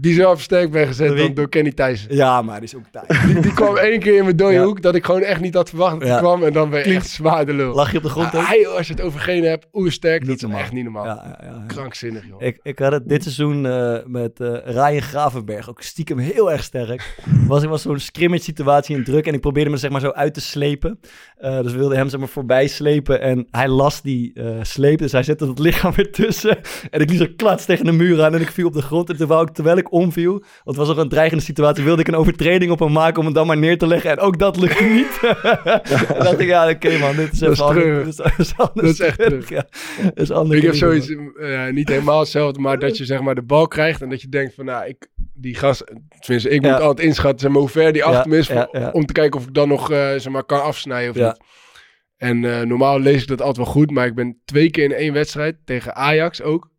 bizar 0.00 0.30
op 0.30 0.40
sterk 0.40 0.70
ben 0.70 0.86
gezet 0.86 1.16
dan 1.16 1.34
door 1.34 1.48
Kenny 1.48 1.72
Thijssen. 1.72 2.14
Ja, 2.16 2.42
maar 2.42 2.54
die 2.60 2.68
is 2.68 2.74
ook 2.76 2.82
tijd. 2.90 3.26
Die, 3.26 3.40
die 3.40 3.52
kwam 3.54 3.76
één 3.76 3.98
keer 4.00 4.16
in 4.16 4.24
mijn 4.24 4.36
dode 4.36 4.52
Ja. 4.54 4.64
hoek 4.64 4.82
dat 4.82 4.94
ik 4.94 5.04
gewoon 5.04 5.20
echt 5.22 5.40
niet 5.40 5.54
had 5.54 5.68
verwacht 5.68 5.92
dat 5.92 6.02
hij 6.02 6.10
Ja. 6.10 6.18
kwam. 6.18 6.42
En 6.42 6.52
dan 6.52 6.70
ben 6.70 6.78
je 6.88 6.94
echt 6.94 7.08
zwaar 7.08 7.46
de 7.46 7.54
lul. 7.54 7.74
Lag 7.74 7.90
je 7.90 7.96
op 7.96 8.02
de 8.02 8.08
grond 8.08 8.32
hij, 8.32 8.66
als 8.68 8.86
je 8.86 8.92
het 8.94 9.02
over 9.02 9.20
genen 9.20 9.48
hebt, 9.48 9.66
oersterk, 9.72 10.18
dat 10.20 10.28
Niet 10.28 10.36
is 10.36 10.42
normaal. 10.42 10.60
echt 10.60 10.72
niet 10.72 10.84
normaal. 10.84 11.04
Ja, 11.04 11.22
ja, 11.24 11.38
ja, 11.46 11.48
ja. 11.48 11.64
Krankzinnig, 11.66 12.26
joh. 12.28 12.42
Ik, 12.42 12.58
ik 12.62 12.78
had 12.78 12.92
het 12.92 13.08
dit 13.08 13.22
seizoen 13.22 13.66
eh, 13.66 13.96
met 14.06 14.40
eh 14.40 14.48
Ryan 14.64 15.02
Gravenberg, 15.02 15.70
ook 15.70 15.82
stiekem 15.82 16.18
heel 16.18 16.52
erg 16.52 16.62
sterk. 16.62 17.18
Was, 17.46 17.62
ik 17.62 17.68
was 17.68 17.82
zo'n 17.82 17.98
scrimmage 17.98 18.42
situatie 18.42 18.96
in 18.96 19.04
druk 19.04 19.26
en 19.26 19.34
ik 19.34 19.40
probeerde 19.40 19.70
me 19.70 19.76
zeg 19.76 19.90
maar 19.90 20.00
zo 20.00 20.10
uit 20.10 20.34
te 20.34 20.40
slepen. 20.40 21.00
Eh, 21.36 21.60
dus 21.62 21.72
we 21.72 21.78
wilden 21.78 21.96
hem 21.98 22.08
zeg 22.08 22.20
maar 22.20 22.28
voorbij 22.28 22.66
slepen 22.66 23.20
en 23.20 23.46
hij 23.50 23.68
las 23.68 24.02
die 24.02 24.32
eh, 24.34 24.46
sleep, 24.62 24.98
dus 24.98 25.12
hij 25.12 25.22
zette 25.22 25.46
het 25.46 25.58
lichaam 25.58 25.92
weer 25.94 26.12
tussen. 26.12 26.58
En 26.90 27.00
ik 27.00 27.10
liet 27.10 27.18
zo 27.18 27.26
klats 27.36 27.64
tegen 27.64 27.84
de 27.84 27.92
muur 27.92 28.22
aan 28.24 28.34
en 28.34 28.40
ik 28.40 28.50
viel 28.50 28.66
op 28.66 28.72
de 28.72 28.82
grond. 28.82 29.10
En 29.10 29.16
terwijl 29.16 29.42
ik, 29.42 29.48
terwijl 29.50 29.76
ik 29.76 29.83
omviel, 29.90 30.30
want 30.32 30.44
het 30.64 30.76
was 30.76 30.88
ook 30.90 30.96
een 30.96 31.08
dreigende 31.08 31.42
situatie, 31.44 31.84
wilde 31.84 32.00
ik 32.00 32.08
een 32.08 32.14
overtreding 32.14 32.70
op 32.70 32.78
hem 32.78 32.92
maken 32.92 33.18
om 33.18 33.24
hem 33.24 33.34
dan 33.34 33.46
maar 33.46 33.56
neer 33.58 33.78
te 33.78 33.86
leggen. 33.86 34.10
En 34.10 34.18
ook 34.18 34.38
dat 34.38 34.56
lukte 34.56 34.84
niet. 34.98 35.20
en 36.14 36.24
dacht 36.24 36.38
ik, 36.40 36.46
ja 36.46 36.70
oké 36.70 36.98
man, 36.98 37.16
dit 37.16 37.32
is 37.42 37.60
anders. 37.60 38.16
dat 38.16 38.32
is 38.38 38.56
anders. 38.56 38.74
Dat 38.74 38.84
is 38.84 39.00
echt 39.00 39.18
treurig. 39.18 39.48
Ja, 39.48 39.66
dat 40.02 40.18
is 40.18 40.30
anders. 40.30 40.60
Ik 40.60 40.66
heb 40.66 40.74
zoiets, 40.74 41.14
niet 41.70 41.88
helemaal 41.88 42.18
hetzelfde, 42.20 42.60
maar 42.60 42.78
dat 42.78 42.96
je 42.96 43.04
zeg 43.04 43.20
maar 43.20 43.34
de 43.34 43.42
bal 43.42 43.68
krijgt 43.68 44.02
en 44.02 44.08
dat 44.10 44.20
je 44.22 44.28
denkt 44.28 44.54
van, 44.54 44.64
nou, 44.64 44.86
ik, 44.88 45.08
die 45.34 45.54
gast, 45.54 45.84
tenminste, 46.20 46.50
ik 46.50 46.60
moet 46.60 46.70
Ja. 46.70 46.76
altijd 46.78 47.06
inschatten 47.06 47.40
zeg 47.40 47.50
maar, 47.50 47.60
hoe 47.60 47.68
ver 47.70 47.92
die 47.92 48.02
Ja, 48.02 48.08
achter 48.08 48.30
me 48.30 48.36
is, 48.38 48.46
ja, 48.46 48.68
voor- 48.70 48.80
ja. 48.80 48.90
om 48.90 49.06
te 49.06 49.12
kijken 49.12 49.40
of 49.40 49.46
ik 49.46 49.54
dan 49.54 49.68
nog, 49.68 49.90
eh, 49.90 49.98
zeg 50.16 50.28
maar, 50.28 50.44
kan 50.44 50.62
afsnijden 50.62 51.10
of 51.10 51.16
Ja. 51.16 51.26
niet. 51.26 51.40
En 52.16 52.44
eh, 52.44 52.60
normaal 52.60 53.00
lees 53.00 53.22
ik 53.22 53.28
dat 53.28 53.38
altijd 53.40 53.56
wel 53.56 53.74
goed, 53.74 53.90
maar 53.90 54.06
ik 54.06 54.14
ben 54.14 54.40
twee 54.44 54.70
keer 54.70 54.84
in 54.84 54.92
één 54.92 55.12
wedstrijd, 55.12 55.56
tegen 55.64 55.94
Ajax 55.94 56.42
ook, 56.42 56.70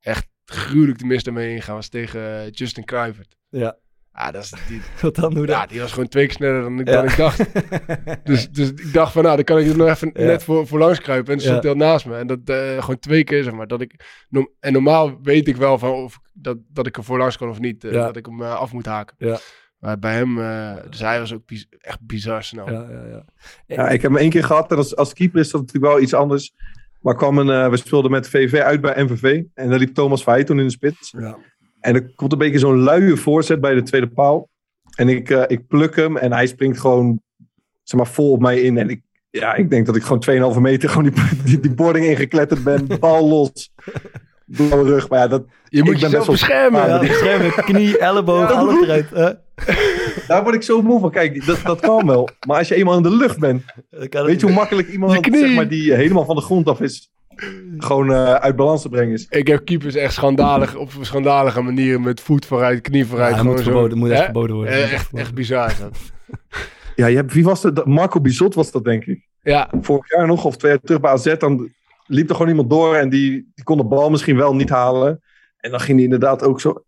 echt 0.00 0.28
gruwelijk 0.50 0.98
de 0.98 1.04
mist 1.04 1.26
ermee 1.26 1.50
ingegaan, 1.50 1.74
was 1.74 1.88
tegen 1.88 2.50
Justin 2.50 2.84
Kluivert. 2.84 3.36
Ja. 3.48 3.76
Ja, 4.14 4.30
dat 4.30 4.42
is, 4.42 4.52
die, 4.68 4.80
Wat 5.00 5.14
dan? 5.14 5.36
Hoe 5.36 5.46
dan? 5.46 5.56
ja, 5.56 5.66
die 5.66 5.80
was 5.80 5.92
gewoon 5.92 6.08
twee 6.08 6.26
keer 6.26 6.34
sneller 6.34 6.62
dan, 6.62 6.80
ik- 6.80 6.86
Ja. 6.88 6.92
dan 6.94 7.04
ik 7.04 7.16
dacht. 7.16 7.44
dus, 8.24 8.50
dus 8.50 8.68
ik 8.68 8.92
dacht 8.92 9.12
van, 9.12 9.22
nou, 9.22 9.34
dan 9.36 9.44
kan 9.44 9.58
ik 9.58 9.66
er 9.68 9.76
nog 9.76 9.88
even 9.88 10.10
Ja. 10.14 10.24
net 10.24 10.42
voor, 10.44 10.66
voor 10.66 10.78
langs 10.78 11.00
kruipen. 11.00 11.34
En 11.34 11.40
Ja. 11.42 11.60
hij 11.60 11.68
al 11.70 11.74
naast 11.76 12.06
me. 12.06 12.16
En 12.16 12.26
dat 12.26 12.38
eh, 12.44 12.78
gewoon 12.80 12.98
twee 12.98 13.24
keer, 13.24 13.42
zeg 13.42 13.52
maar. 13.52 13.66
Dat 13.66 13.80
ik, 13.80 14.24
no- 14.28 14.52
en 14.60 14.72
normaal 14.72 15.18
weet 15.22 15.48
ik 15.48 15.56
wel 15.56 15.78
van 15.78 15.90
of, 15.90 16.18
dat, 16.32 16.56
dat 16.68 16.86
ik 16.86 16.96
er 16.96 17.04
voor 17.04 17.18
langs 17.18 17.36
kan 17.36 17.48
of 17.48 17.58
niet. 17.58 17.84
eh, 17.84 17.92
Ja. 17.92 18.06
Dat 18.06 18.16
ik 18.16 18.26
hem 18.26 18.42
eh, 18.42 18.54
af 18.54 18.72
moet 18.72 18.86
haken. 18.86 19.14
Ja. 19.18 19.38
Maar 19.78 19.98
bij 19.98 20.14
hem, 20.14 20.40
eh, 20.40 20.76
dus 20.90 21.00
hij 21.00 21.18
was 21.18 21.34
ook 21.34 21.46
biz- 21.46 21.66
echt 21.78 21.98
bizar 22.06 22.42
snel. 22.44 22.70
Ja, 22.70 22.86
ja, 22.90 23.04
ja. 23.06 23.24
Ja, 23.66 23.88
ik 23.88 24.02
heb 24.02 24.10
hem 24.10 24.20
één 24.20 24.30
keer 24.30 24.44
gehad. 24.44 24.70
En 24.70 24.76
als, 24.76 24.96
als 24.96 25.12
keeper 25.12 25.40
is 25.40 25.50
dat 25.50 25.60
natuurlijk 25.60 25.92
wel 25.92 26.02
iets 26.02 26.14
anders. 26.14 26.52
Maar 27.00 27.14
kwam 27.16 27.38
een, 27.38 27.50
eh, 27.50 27.70
we 27.70 27.76
speelden 27.76 28.10
met 28.10 28.28
VV 28.28 28.54
uit 28.60 28.80
bij 28.80 29.02
MVV. 29.04 29.42
En 29.54 29.68
daar 29.70 29.78
liep 29.78 29.94
Thomas 29.94 30.22
Verheij 30.22 30.44
toen 30.44 30.58
in 30.58 30.64
de 30.64 30.70
spits. 30.70 31.14
Ja. 31.18 31.36
En 31.80 31.94
er 31.94 32.14
komt 32.14 32.32
een 32.32 32.38
beetje 32.38 32.58
zo'n 32.58 32.82
luie 32.82 33.16
voorzet 33.16 33.60
bij 33.60 33.74
de 33.74 33.82
tweede 33.82 34.08
paal. 34.08 34.48
En 34.96 35.08
ik, 35.08 35.30
eh, 35.30 35.42
ik 35.46 35.66
pluk 35.66 35.96
hem 35.96 36.16
en 36.16 36.32
hij 36.32 36.46
springt 36.46 36.80
gewoon 36.80 37.20
zeg 37.82 38.00
maar, 38.00 38.08
vol 38.08 38.30
op 38.30 38.40
mij 38.40 38.60
in. 38.60 38.78
En 38.78 38.88
ik, 38.88 39.00
ja, 39.30 39.54
ik 39.54 39.70
denk 39.70 39.86
dat 39.86 39.96
ik 39.96 40.02
gewoon 40.02 40.20
2,5 40.54 40.58
meter 40.60 40.88
gewoon 40.88 41.04
die, 41.12 41.22
die, 41.44 41.60
die 41.60 41.74
boarding 41.74 42.06
ingekletterd 42.06 42.64
ben. 42.64 42.86
Bal 43.00 43.28
los. 43.28 43.70
Blauwe 44.46 44.84
rug. 44.90 45.08
Maar 45.08 45.18
ja, 45.18 45.28
dat, 45.28 45.44
Je 45.68 45.78
ik 45.78 45.84
moet 45.84 45.92
ben 45.92 46.02
jezelf 46.02 46.26
beschermen. 46.26 46.86
Ja, 46.86 46.98
die- 46.98 47.08
beschermen, 47.08 47.50
knie, 47.64 47.98
elleboog, 47.98 48.48
Ja. 48.50 48.54
alles 48.58 48.82
eruit. 48.82 49.10
hè? 49.10 49.30
daar 50.26 50.42
word 50.42 50.54
ik 50.54 50.62
zo 50.62 50.82
moe 50.82 51.00
van. 51.00 51.10
Kijk, 51.10 51.46
dat, 51.46 51.58
dat 51.64 51.80
kan 51.80 52.06
wel. 52.06 52.28
Maar 52.46 52.58
als 52.58 52.68
je 52.68 52.74
eenmaal 52.74 52.96
in 52.96 53.02
de 53.02 53.16
lucht 53.16 53.38
bent. 53.38 53.62
Weet 54.10 54.40
je 54.40 54.46
hoe 54.46 54.54
makkelijk 54.54 54.88
iemand 54.88 55.12
zeg 55.32 55.54
maar, 55.54 55.68
die 55.68 55.94
helemaal 55.94 56.24
van 56.24 56.36
de 56.36 56.42
grond 56.42 56.68
af 56.68 56.80
is. 56.80 57.10
Gewoon 57.78 58.12
eh, 58.12 58.34
uit 58.34 58.56
balans 58.56 58.82
te 58.82 58.88
brengen 58.88 59.12
is. 59.12 59.26
Ik 59.30 59.46
heb 59.46 59.64
keepers 59.64 59.94
echt 59.94 60.12
schandalig, 60.14 60.76
op 60.76 60.90
schandalige 61.00 61.60
manieren 61.60 62.00
met 62.02 62.20
voet 62.20 62.46
vooruit, 62.46 62.80
knie 62.80 63.06
vooruit. 63.06 63.34
Ja, 63.34 63.42
moet 63.42 63.56
zo. 63.58 63.62
verboden- 63.64 63.98
moet 63.98 64.10
echt 64.10 64.24
verboden 64.24 64.56
worden. 64.56 64.74
Eh, 64.74 64.92
echt 64.92 65.10
echt, 65.14 65.34
bizar 65.34 65.74
dat. 65.80 65.98
Ja, 66.96 67.06
je 67.06 67.16
hebt, 67.16 67.32
wie 67.32 67.44
was 67.44 67.62
het? 67.62 67.84
Marco 67.84 68.20
Bizot 68.20 68.54
was 68.54 68.70
dat, 68.70 68.84
denk 68.84 69.04
ik. 69.04 69.28
Ja, 69.42 69.70
Vorig 69.80 70.10
jaar 70.10 70.26
nog, 70.26 70.44
of 70.44 70.56
twee 70.56 70.70
jaar 70.70 70.80
terug 70.80 71.00
bij 71.00 71.10
AZ. 71.10 71.34
Dan 71.38 71.72
liep 72.06 72.28
er 72.28 72.34
gewoon 72.34 72.50
iemand 72.50 72.70
door 72.70 72.94
en 72.94 73.08
die, 73.08 73.30
die 73.54 73.64
kon 73.64 73.76
de 73.76 73.84
bal 73.84 74.10
misschien 74.10 74.36
wel 74.36 74.54
niet 74.54 74.68
halen. 74.70 75.22
En 75.60 75.70
dan 75.70 75.80
ging 75.80 75.94
hij 75.96 76.04
inderdaad 76.04 76.42
ook 76.42 76.60
zo 76.60 76.84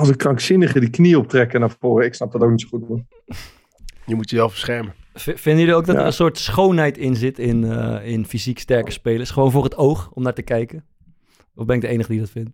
als 0.00 0.08
een 0.08 0.16
krankzinnige 0.16 0.80
die 0.80 0.90
knie 0.90 1.18
optrekken 1.18 1.60
naar 1.60 1.74
voren. 1.80 2.06
Ik 2.06 2.14
snap 2.14 2.32
dat 2.32 2.42
ook 2.42 2.50
niet 2.50 2.60
zo 2.60 2.68
goed. 2.68 2.88
Man. 2.88 3.06
je 4.06 4.14
moet 4.14 4.30
jezelf 4.30 4.50
beschermen. 4.52 4.94
V- 5.14 5.40
Vinden 5.40 5.60
jullie 5.60 5.74
ook 5.74 5.86
dat 5.86 5.94
Ja. 5.94 6.00
er 6.00 6.06
een 6.06 6.12
soort 6.12 6.38
schoonheid 6.38 6.98
in 6.98 7.16
zit 7.16 7.38
in, 7.38 7.64
eh, 7.64 8.06
in 8.12 8.26
fysiek 8.26 8.58
sterke 8.58 8.90
spelers? 8.90 9.30
Gewoon 9.30 9.50
voor 9.50 9.64
het 9.64 9.76
oog, 9.76 10.10
om 10.12 10.22
naar 10.22 10.34
te 10.34 10.42
kijken? 10.42 10.84
Of 11.54 11.66
ben 11.66 11.76
ik 11.76 11.82
de 11.82 11.88
enige 11.88 12.10
die 12.10 12.20
dat 12.20 12.30
vindt? 12.30 12.50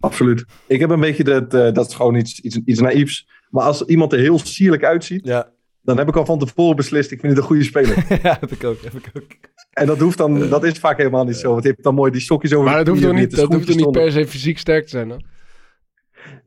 Absoluut. 0.00 0.44
Ik 0.66 0.80
heb 0.80 0.90
een 0.90 1.00
beetje 1.00 1.24
dat, 1.24 1.54
eh, 1.54 1.72
dat 1.72 1.88
is 1.88 1.94
gewoon 1.94 2.14
iets, 2.14 2.40
iets, 2.40 2.58
iets 2.64 2.80
naïefs. 2.80 3.28
Maar 3.50 3.64
als 3.64 3.82
iemand 3.82 4.12
er 4.12 4.18
heel 4.18 4.38
sierlijk 4.38 4.84
uitziet, 4.84 5.26
Ja. 5.26 5.50
dan 5.82 5.98
heb 5.98 6.08
ik 6.08 6.16
al 6.16 6.24
van 6.26 6.38
tevoren 6.38 6.76
beslist, 6.76 7.10
ik 7.10 7.20
vind 7.20 7.32
het 7.32 7.40
een 7.40 7.46
goede 7.48 7.62
speler. 7.64 8.04
ja, 8.22 8.36
heb 8.40 8.52
ik 8.52 8.64
ook, 8.64 8.80
heb 8.82 8.92
ik 8.92 9.10
ook. 9.16 9.30
En 9.70 9.86
dat 9.86 9.98
hoeft 10.00 10.18
dan, 10.18 10.48
dat 10.48 10.64
is 10.64 10.78
vaak 10.78 10.96
helemaal 10.98 11.24
niet 11.24 11.36
zo. 11.36 11.50
Want 11.50 11.62
je 11.62 11.68
hebt 11.68 11.82
dan 11.82 11.94
mooi 11.94 12.10
die 12.10 12.20
sokjes 12.20 12.52
over 12.52 12.64
Maar 12.64 12.76
dat 12.76 12.86
hoeft 12.86 13.02
toch 13.02 13.12
niet, 13.12 13.36
dat 13.36 13.52
hoeft 13.52 13.76
niet 13.76 13.90
per 13.90 14.12
se 14.12 14.26
fysiek 14.26 14.58
sterk 14.58 14.82
te 14.84 14.90
zijn? 14.90 15.24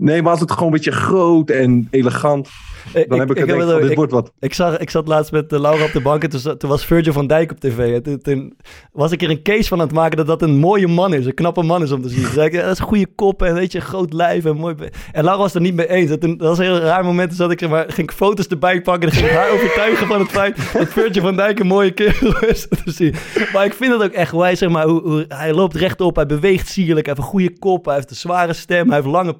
Nee, 0.01 0.21
maar 0.21 0.31
als 0.31 0.39
het 0.41 0.51
gewoon 0.51 0.65
een 0.67 0.73
beetje 0.73 0.91
groot 0.91 1.49
en 1.49 1.87
elegant, 1.91 2.49
dan 2.93 3.19
heb 3.19 3.31
ik 3.31 3.37
het 3.37 3.47
denk 3.47 3.67
dit 3.81 3.89
ik- 3.89 3.95
wordt 3.95 4.11
wat. 4.11 4.31
Ik, 4.39 4.53
zag, 4.53 4.77
ik 4.77 4.89
zat 4.89 5.07
laatst 5.07 5.31
met 5.31 5.53
eh, 5.53 5.59
Laura 5.59 5.83
op 5.83 5.91
de 5.91 6.01
bank 6.01 6.23
en 6.23 6.29
toen, 6.29 6.57
toen 6.57 6.69
was 6.69 6.85
Virgil 6.85 7.13
van 7.13 7.27
Dijk 7.27 7.51
op 7.51 7.59
tv. 7.59 7.93
En 7.93 8.03
toen, 8.03 8.19
toen 8.19 8.53
was 8.91 9.11
ik 9.11 9.21
er 9.21 9.29
een 9.29 9.41
case 9.43 9.67
van 9.67 9.79
aan 9.79 9.85
het 9.85 9.95
maken 9.95 10.17
dat 10.17 10.27
dat 10.27 10.41
een 10.41 10.57
mooie 10.57 10.87
man 10.87 11.13
is. 11.13 11.25
Een 11.25 11.33
knappe 11.33 11.63
man 11.63 11.81
is 11.83 11.91
om 11.91 12.01
te 12.01 12.09
zien. 12.09 12.23
Toen 12.23 12.31
zei 12.33 12.45
ik, 12.47 12.53
dat 12.53 12.71
is 12.71 12.79
een 12.79 12.85
goede 12.85 13.07
kop 13.15 13.41
en 13.43 13.53
weet 13.53 13.71
je, 13.71 13.79
groot 13.79 14.13
lijf 14.13 14.45
en 14.45 14.55
mooi. 14.55 14.75
En 15.11 15.23
Laura 15.23 15.37
was 15.41 15.53
het 15.53 15.55
er 15.55 15.61
niet 15.61 15.75
mee 15.75 15.89
eens. 15.89 16.11
En 16.11 16.19
toen, 16.19 16.37
dat 16.37 16.47
was 16.47 16.57
een 16.57 16.63
heel 16.63 16.77
raar 16.79 17.05
moment. 17.05 17.27
Toen 17.29 17.37
zat 17.37 17.51
ik, 17.51 17.69
maar, 17.69 17.85
ging 17.87 18.09
ik 18.09 18.15
foto's 18.15 18.47
erbij 18.47 18.81
pakken 18.81 19.09
en 19.09 19.15
ging 19.15 19.27
ik 19.27 19.35
haar 19.35 19.51
overtuigen 19.51 20.07
van 20.07 20.19
het 20.19 20.29
feit 20.29 20.73
dat 20.73 20.87
Virgil 20.87 21.21
van 21.21 21.35
Dijk 21.35 21.59
een 21.59 21.67
mooie 21.67 21.91
kerel 21.91 22.39
is 22.47 22.67
om 22.67 22.77
te 22.85 22.91
zien. 22.91 23.15
Maar 23.53 23.65
ik 23.65 23.73
vind 23.73 23.93
het 23.93 24.03
ook 24.03 24.11
echt, 24.11 24.57
zeg 24.57 24.69
maar, 24.69 24.85
hoe, 24.87 25.01
hoe- 25.01 25.25
hij 25.27 25.53
loopt 25.53 25.75
rechtop, 25.75 26.15
hij 26.15 26.25
beweegt 26.25 26.67
sierlijk, 26.67 27.05
hij 27.05 27.15
heeft 27.15 27.27
een 27.27 27.31
goede 27.33 27.59
kop, 27.59 27.85
hij 27.85 27.95
heeft 27.95 28.09
een 28.09 28.15
zware 28.15 28.53
stem, 28.53 28.85
hij 28.87 28.95
heeft 28.95 29.09
lange 29.09 29.37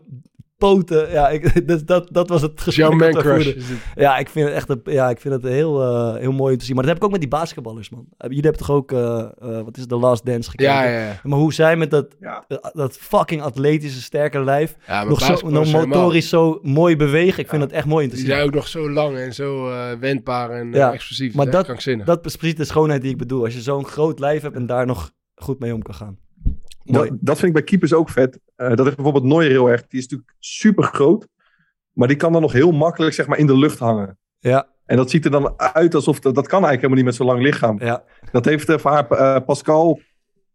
poten. 0.59 1.11
Ja, 1.11 1.29
ik, 1.29 1.43
dus 1.67 1.85
dat, 1.85 2.07
dat 2.11 2.29
was 2.29 2.41
het 2.41 2.61
gesprek. 2.61 2.87
jouw 2.89 2.97
man 2.97 3.11
crush? 3.21 3.53
Ja, 3.95 4.17
ik 4.17 4.29
vind 4.29 4.45
het 4.47 4.55
echt 4.55 4.69
een, 4.69 4.81
ja, 4.83 5.09
ik 5.09 5.19
vind 5.19 5.33
het 5.33 5.43
heel, 5.43 5.81
eh, 5.81 6.15
heel 6.21 6.31
mooi 6.31 6.53
om 6.53 6.59
te 6.59 6.65
zien. 6.65 6.75
Maar 6.75 6.83
dat 6.83 6.93
heb 6.93 7.01
ik 7.01 7.05
ook 7.07 7.11
met 7.19 7.21
die 7.21 7.29
basketballers, 7.39 7.89
man. 7.89 8.05
Eh, 8.17 8.27
Jullie 8.27 8.43
hebben 8.43 8.61
toch 8.61 8.71
ook, 8.75 8.91
eh, 8.91 9.19
eh, 9.19 9.29
wat 9.39 9.75
is 9.75 9.79
het, 9.81 9.89
The 9.89 9.95
Last 9.95 10.25
Dance 10.25 10.49
gekeken? 10.49 10.73
Ja, 10.73 10.83
ja, 10.83 10.99
ja. 11.05 11.19
Maar 11.23 11.39
hoe 11.39 11.53
zij 11.53 11.75
met 11.75 11.91
dat, 11.91 12.15
dat 12.73 12.97
fucking 12.97 13.41
atletische, 13.41 14.01
sterke 14.01 14.43
lijf... 14.43 14.75
Nog, 15.07 15.21
zo, 15.21 15.49
nog 15.49 15.65
helemaal. 15.65 15.85
motorisch 15.87 16.29
zo 16.29 16.59
mooi 16.61 16.95
bewegen. 16.95 17.43
Ik 17.43 17.49
vind 17.49 17.61
het 17.61 17.71
echt 17.71 17.85
mooi 17.85 18.03
om 18.03 18.09
te 18.09 18.15
Die 18.15 18.25
zien. 18.25 18.33
zijn 18.35 18.45
ook 18.47 18.53
nog 18.53 18.67
zo 18.67 18.89
lang 18.89 19.17
en 19.17 19.33
zo 19.33 19.69
eh, 19.71 19.91
wendbaar 19.99 20.49
en 20.49 20.73
explosief. 20.73 21.33
maar 21.35 21.49
Dat 21.49 21.65
dat, 21.67 22.05
dat 22.05 22.25
is 22.25 22.35
precies 22.35 22.55
de 22.57 22.65
schoonheid 22.65 23.01
die 23.01 23.11
ik 23.11 23.17
bedoel. 23.17 23.43
Als 23.43 23.53
je 23.53 23.61
zo'n 23.61 23.85
groot 23.85 24.19
lijf 24.19 24.41
hebt 24.41 24.55
en 24.55 24.65
daar 24.65 24.85
nog 24.85 25.11
goed 25.35 25.59
mee 25.59 25.73
om 25.73 25.81
kan 25.81 25.93
gaan. 25.95 26.17
Dat, 26.91 27.09
dat 27.19 27.37
vind 27.37 27.47
ik 27.47 27.53
bij 27.53 27.63
keepers 27.63 27.93
ook 27.93 28.09
vet. 28.09 28.39
Eh, 28.55 28.75
dat 28.75 28.87
is 28.87 28.95
bijvoorbeeld 28.95 29.23
Neuer 29.23 29.49
heel 29.49 29.69
erg. 29.69 29.87
Die 29.87 29.99
is 29.99 30.07
natuurlijk 30.07 30.35
super 30.39 30.83
groot. 30.83 31.27
Maar 31.93 32.07
die 32.07 32.17
kan 32.17 32.31
dan 32.31 32.41
nog 32.41 32.51
heel 32.51 32.71
makkelijk 32.71 33.13
zeg 33.13 33.27
maar, 33.27 33.37
in 33.37 33.47
de 33.47 33.57
lucht 33.57 33.79
hangen. 33.79 34.17
Ja. 34.39 34.67
En 34.85 34.97
dat 34.97 35.09
ziet 35.09 35.25
er 35.25 35.31
dan 35.31 35.59
uit 35.59 35.95
alsof... 35.95 36.19
Dat, 36.19 36.35
dat 36.35 36.47
kan 36.47 36.63
eigenlijk 36.63 36.81
helemaal 36.81 36.95
niet 36.95 37.05
met 37.05 37.15
zo'n 37.15 37.25
lang 37.25 37.41
lichaam. 37.41 37.79
Ja. 37.79 38.03
Dat 38.31 38.45
heeft 38.45 38.69
eh, 38.69 39.35
Pascal 39.45 39.99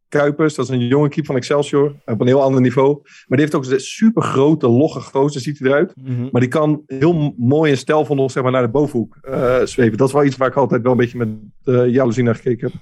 Kuipers. 0.09 0.55
Dat 0.55 0.64
is 0.64 0.70
een 0.70 0.87
jonge 0.87 1.09
keeper 1.09 1.26
van 1.26 1.37
Excelsior. 1.37 1.95
Op 2.05 2.20
een 2.20 2.26
heel 2.26 2.43
ander 2.43 2.61
niveau. 2.61 2.99
Maar 3.03 3.39
die 3.39 3.41
heeft 3.41 3.55
ook 3.55 3.66
een 3.66 3.80
super 3.80 4.22
grote, 4.22 4.68
logge 4.68 5.01
gozer 5.01 5.41
ziet 5.41 5.59
hij 5.59 5.68
eruit. 5.68 5.93
Mhm. 5.97 6.28
Maar 6.30 6.41
die 6.41 6.51
kan 6.51 6.82
heel 6.87 7.35
mooi 7.37 7.70
en 7.70 7.78
stijlvol 7.78 8.16
nog 8.16 8.30
zeg 8.30 8.43
maar, 8.43 8.53
naar 8.53 8.62
de 8.62 8.68
bovenhoek 8.68 9.18
zweven. 9.64 9.97
Dat 9.97 10.09
is 10.09 10.14
wel 10.14 10.24
iets 10.24 10.37
waar 10.37 10.49
ik 10.49 10.57
altijd 10.57 10.82
wel 10.82 10.93
een 10.93 10.99
beetje 10.99 11.18
met 11.18 11.28
uh, 11.64 11.89
jaloezie 11.89 12.22
naar 12.22 12.35
gekeken 12.35 12.70
heb. 12.70 12.80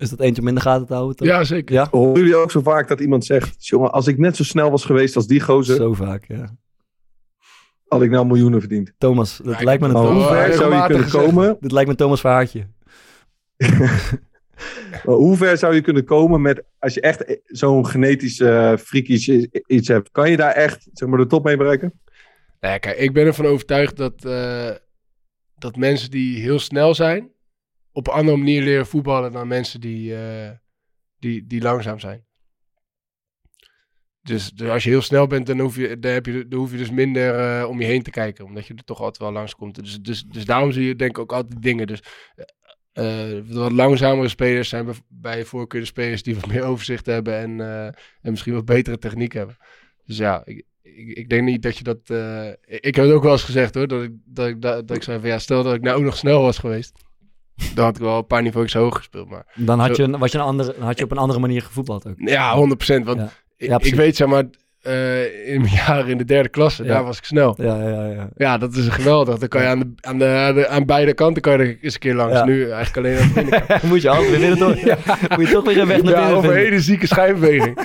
Is 0.00 0.10
dat 0.10 0.20
eentje 0.20 0.42
om 0.42 0.48
in 0.48 0.54
de 0.54 0.60
gaten 0.60 0.86
te 0.86 0.92
houden? 0.94 1.16
toch? 1.16 1.26
Ja, 1.26 1.44
zeker. 1.44 1.74
Ja? 1.74 1.88
Horen 1.90 2.14
jullie 2.20 2.36
ook 2.36 2.50
zo 2.50 2.60
vaak 2.60 2.88
dat 2.88 3.00
iemand 3.00 3.24
zegt... 3.24 3.66
Jongen, 3.66 3.92
als 3.92 4.06
ik 4.06 4.18
net 4.18 4.36
zo 4.36 4.44
snel 4.44 4.70
was 4.70 4.84
geweest 4.84 5.16
als 5.16 5.26
die 5.26 5.40
gozer... 5.40 5.76
Zo 5.76 5.92
vaak, 5.92 6.24
ja. 6.28 6.56
Had 7.88 8.02
ik 8.02 8.10
nou 8.10 8.26
miljoenen 8.26 8.60
verdiend. 8.60 8.92
Thomas, 8.98 9.40
dat 9.44 9.58
Ja, 9.58 9.64
lijkt 9.64 9.80
me 9.82 9.88
een 9.88 9.92
maar 9.94 10.02
hoe 10.02 10.12
Thomas. 10.12 10.28
ver 10.30 10.52
zou 10.52 10.74
je 10.74 10.86
kunnen 10.86 11.10
komen? 11.10 11.56
Dit 11.60 11.72
lijkt 11.72 11.88
me 11.88 11.94
Thomas 11.96 12.20
Verhaartje. 12.20 12.66
Maar 15.04 15.14
hoe 15.14 15.36
ver 15.36 15.58
zou 15.58 15.74
je 15.74 15.80
kunnen 15.80 16.04
komen 16.04 16.40
met... 16.40 16.62
Als 16.78 16.94
je 16.94 17.00
echt 17.00 17.40
zo'n 17.44 17.86
genetisch 17.86 18.38
uh, 18.40 18.76
freakish 18.76 19.28
iets 19.66 19.88
hebt. 19.88 20.10
Kan 20.10 20.30
je 20.30 20.36
daar 20.36 20.52
echt 20.52 20.88
zeg 20.92 21.08
maar, 21.08 21.18
de 21.18 21.26
top 21.26 21.44
mee 21.44 21.56
bereiken? 21.56 21.92
Nee, 22.60 22.78
kijk, 22.78 22.98
ik 22.98 23.12
ben 23.12 23.26
ervan 23.26 23.46
overtuigd 23.46 23.96
dat, 23.96 24.24
uh, 24.26 24.70
dat 25.58 25.76
mensen 25.76 26.10
die 26.10 26.40
heel 26.40 26.58
snel 26.58 26.94
zijn... 26.94 27.30
op 27.92 28.06
een 28.06 28.12
andere 28.12 28.36
manier 28.36 28.62
leren 28.62 28.86
voetballen 28.86 29.32
dan 29.32 29.48
mensen 29.48 29.80
die, 29.80 30.12
uh, 30.12 30.50
die, 31.18 31.46
die 31.46 31.60
langzaam 31.62 31.98
zijn. 31.98 32.24
Dus, 34.22 34.50
dus, 34.50 34.68
als 34.68 34.84
je 34.84 34.90
heel 34.90 35.02
snel 35.02 35.26
bent, 35.26 35.46
dan 35.46 35.58
hoef 35.58 35.76
je, 35.76 35.98
dan 35.98 36.12
heb 36.12 36.26
je, 36.26 36.48
dan 36.48 36.58
hoef 36.58 36.70
je 36.70 36.76
dus 36.76 36.90
minder 36.90 37.60
uh, 37.60 37.68
om 37.68 37.80
je 37.80 37.86
heen 37.86 38.02
te 38.02 38.10
kijken. 38.10 38.44
Omdat 38.44 38.66
je 38.66 38.74
er 38.74 38.84
toch 38.84 38.98
altijd 38.98 39.18
wel 39.18 39.32
langs 39.32 39.54
komt. 39.54 39.74
Dus, 39.74 40.00
dus, 40.00 40.24
dus 40.24 40.44
daarom 40.44 40.72
zie 40.72 40.86
je 40.86 40.96
denk 40.96 41.10
ik 41.10 41.18
ook 41.18 41.32
altijd 41.32 41.62
dingen. 41.62 41.86
Dus 41.86 42.02
uh, 42.94 43.40
wat 43.46 43.72
langzamere 43.72 44.28
spelers 44.28 44.68
zijn 44.68 44.88
bij, 45.08 45.44
voorkeur 45.44 45.80
de 45.80 45.86
spelers 45.86 46.22
die 46.22 46.34
wat 46.34 46.46
meer 46.46 46.62
overzicht 46.62 47.06
hebben. 47.06 47.34
En, 47.34 47.60
en 48.20 48.30
misschien 48.30 48.54
wat 48.54 48.64
betere 48.64 48.98
techniek 48.98 49.32
hebben. 49.32 49.56
Dus 50.04 50.16
ja, 50.16 50.42
ik, 50.44 50.64
ik, 50.82 51.16
ik 51.16 51.28
denk 51.28 51.44
niet 51.44 51.62
dat 51.62 51.76
je 51.76 51.84
dat... 51.84 52.10
Uh, 52.10 52.48
ik 52.64 52.94
heb 52.94 53.04
het 53.04 53.14
ook 53.14 53.22
wel 53.22 53.32
eens 53.32 53.44
gezegd 53.44 53.74
hoor. 53.74 53.88
Dat 53.88 54.02
ik, 54.02 54.12
dat 54.24 54.48
ik, 54.48 54.60
dat 54.62 54.90
ik 54.90 55.02
zei 55.02 55.20
van 55.20 55.28
ja, 55.28 55.38
stel 55.38 55.62
dat 55.62 55.74
ik 55.74 55.82
nou 55.82 55.98
ook 55.98 56.04
nog 56.04 56.16
snel 56.16 56.42
was 56.42 56.58
geweest. 56.58 57.08
Dan 57.74 57.84
had 57.84 57.96
ik 57.96 58.02
wel 58.02 58.16
een 58.18 58.26
paar 58.26 58.42
niveaus 58.42 58.72
hoger 58.72 58.96
gespeeld. 58.96 59.28
Maar 59.28 59.46
dan 59.54 59.78
had, 59.78 59.96
zo, 59.96 60.02
je, 60.02 60.18
was 60.18 60.32
je, 60.32 60.38
een 60.38 60.44
andere, 60.44 60.74
had 60.78 60.98
je 60.98 61.04
op 61.04 61.10
een 61.10 61.18
andere 61.18 61.38
manier 61.38 61.62
gevoetbald 61.62 62.06
ook. 62.06 62.14
Ja, 62.16 62.56
100%. 62.56 62.58
Want 63.04 63.18
ja. 63.18 63.30
Ik, 63.56 63.84
ik, 63.84 63.94
weet 63.94 64.16
zeg 64.16 64.28
maar, 64.28 64.44
uh, 64.86 65.48
in 65.48 65.60
mijn 65.60 65.74
jaren 65.86 66.06
in 66.06 66.18
de 66.18 66.24
derde 66.24 66.48
klasse, 66.48 66.84
ja. 66.84 66.88
daar 66.88 67.04
was 67.04 67.18
ik 67.18 67.24
snel. 67.24 67.54
Ja, 67.58 67.82
ja, 67.82 68.06
ja. 68.06 68.28
Ja, 68.36 68.58
dat 68.58 68.74
is 68.74 68.88
geweldig. 68.88 69.38
Dan 69.38 69.48
kan 69.48 69.62
je 69.62 69.68
aan, 69.68 69.78
de, 69.78 69.92
aan, 70.00 70.18
de, 70.18 70.26
aan, 70.26 70.54
de, 70.54 70.68
aan 70.68 70.86
beide 70.86 71.14
kanten 71.14 71.42
kan 71.42 71.52
je 71.52 71.58
er 71.58 71.78
eens 71.80 71.94
een 71.94 72.00
keer 72.00 72.14
langs. 72.14 72.34
Ja. 72.34 72.44
Nu 72.44 72.70
eigenlijk 72.70 72.96
alleen 72.96 73.18
aan 73.18 73.28
de 73.28 73.34
binnenkant. 73.40 73.82
Moet 73.82 74.02
je 74.02 74.08
altijd 74.08 74.38
weer 74.38 74.56
door. 74.56 74.76
Ja. 74.84 74.96
Moet 75.36 75.46
je 75.46 75.52
toch 75.52 75.64
weer 75.64 75.78
een 75.78 75.86
weg 75.86 76.02
naar 76.02 76.12
ja, 76.12 76.18
binnen 76.18 76.36
over 76.36 76.50
een 76.50 76.56
hele 76.56 76.80
zieke 76.80 77.06
schijnbeweging. 77.06 77.76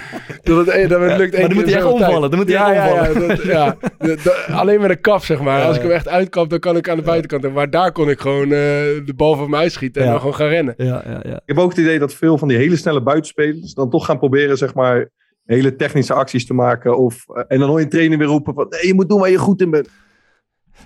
dat, 0.43 0.65
het, 0.65 0.89
dat 0.89 1.01
het 1.01 1.17
lukt 1.17 1.37
maar 1.37 1.47
dan 1.47 1.57
moet 1.57 1.65
hij 1.65 1.75
echt 1.75 1.85
omvallen. 1.85 2.29
Dan 2.29 2.39
moet 2.39 2.49
hij 2.53 2.73
ja, 2.73 2.89
omvallen. 2.89 3.21
Ja, 3.21 3.27
dat, 3.27 3.43
ja. 3.43 3.77
Dat, 3.97 4.23
dat, 4.23 4.45
alleen 4.51 4.81
met 4.81 4.89
een 4.89 5.01
kap, 5.01 5.23
zeg 5.23 5.41
maar. 5.41 5.61
Als 5.61 5.75
ik 5.75 5.81
hem 5.81 5.91
echt 5.91 6.07
uitkap, 6.07 6.49
dan 6.49 6.59
kan 6.59 6.77
ik 6.77 6.89
aan 6.89 6.97
de 6.97 7.03
buitenkant. 7.03 7.53
Maar 7.53 7.69
daar 7.69 7.91
kon 7.91 8.09
ik 8.09 8.19
gewoon 8.19 8.43
uh, 8.43 8.49
de 8.49 9.13
bal 9.15 9.35
van 9.35 9.49
mij 9.49 9.59
uitschieten 9.59 10.01
en 10.01 10.09
dan 10.09 10.19
gewoon 10.19 10.35
gaan 10.35 10.47
rennen. 10.47 10.73
Ja, 10.77 11.03
ja, 11.05 11.19
ja. 11.23 11.35
Ik 11.35 11.41
heb 11.45 11.57
ook 11.57 11.69
het 11.69 11.79
idee 11.79 11.99
dat 11.99 12.13
veel 12.13 12.37
van 12.37 12.47
die 12.47 12.57
hele 12.57 12.75
snelle 12.75 13.01
buitenspelers 13.01 13.73
dan 13.73 13.89
toch 13.89 14.05
gaan 14.05 14.17
proberen, 14.17 14.57
zeg 14.57 14.73
maar 14.73 15.09
hele 15.45 15.75
technische 15.75 16.13
acties 16.13 16.45
te 16.45 16.53
maken. 16.53 16.97
Of, 16.97 17.25
uh, 17.27 17.43
en 17.47 17.59
dan 17.59 17.67
hoor 17.69 17.77
je 17.77 17.83
een 17.83 17.89
trainer 17.89 18.17
weer 18.17 18.27
roepen 18.27 18.53
van... 18.53 18.67
Nee, 18.69 18.87
je 18.87 18.93
moet 18.93 19.09
doen 19.09 19.19
waar 19.19 19.29
je 19.29 19.37
goed 19.37 19.61
in 19.61 19.69
bent. 19.69 19.89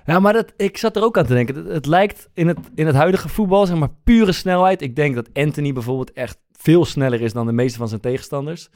Ja, 0.05 0.19
maar 0.19 0.33
dat, 0.33 0.53
ik 0.57 0.77
zat 0.77 0.95
er 0.95 1.03
ook 1.03 1.17
aan 1.17 1.25
te 1.25 1.33
denken. 1.33 1.55
Het, 1.55 1.67
het, 1.67 1.85
lijkt 1.85 2.29
in 2.33 2.47
het, 2.47 2.57
in 2.75 2.85
het 2.85 2.95
huidige 2.95 3.29
voetbal, 3.29 3.65
zeg 3.65 3.77
maar, 3.77 3.93
pure 4.03 4.31
snelheid. 4.31 4.81
Ik 4.81 4.95
denk 4.95 5.15
dat 5.15 5.29
Anthony 5.33 5.73
bijvoorbeeld 5.73 6.11
echt 6.13 6.37
veel 6.51 6.85
sneller 6.85 7.21
is 7.21 7.33
dan 7.33 7.45
de 7.45 7.51
meeste 7.51 7.77
van 7.77 7.87
zijn 7.87 8.01
tegenstanders. 8.01 8.69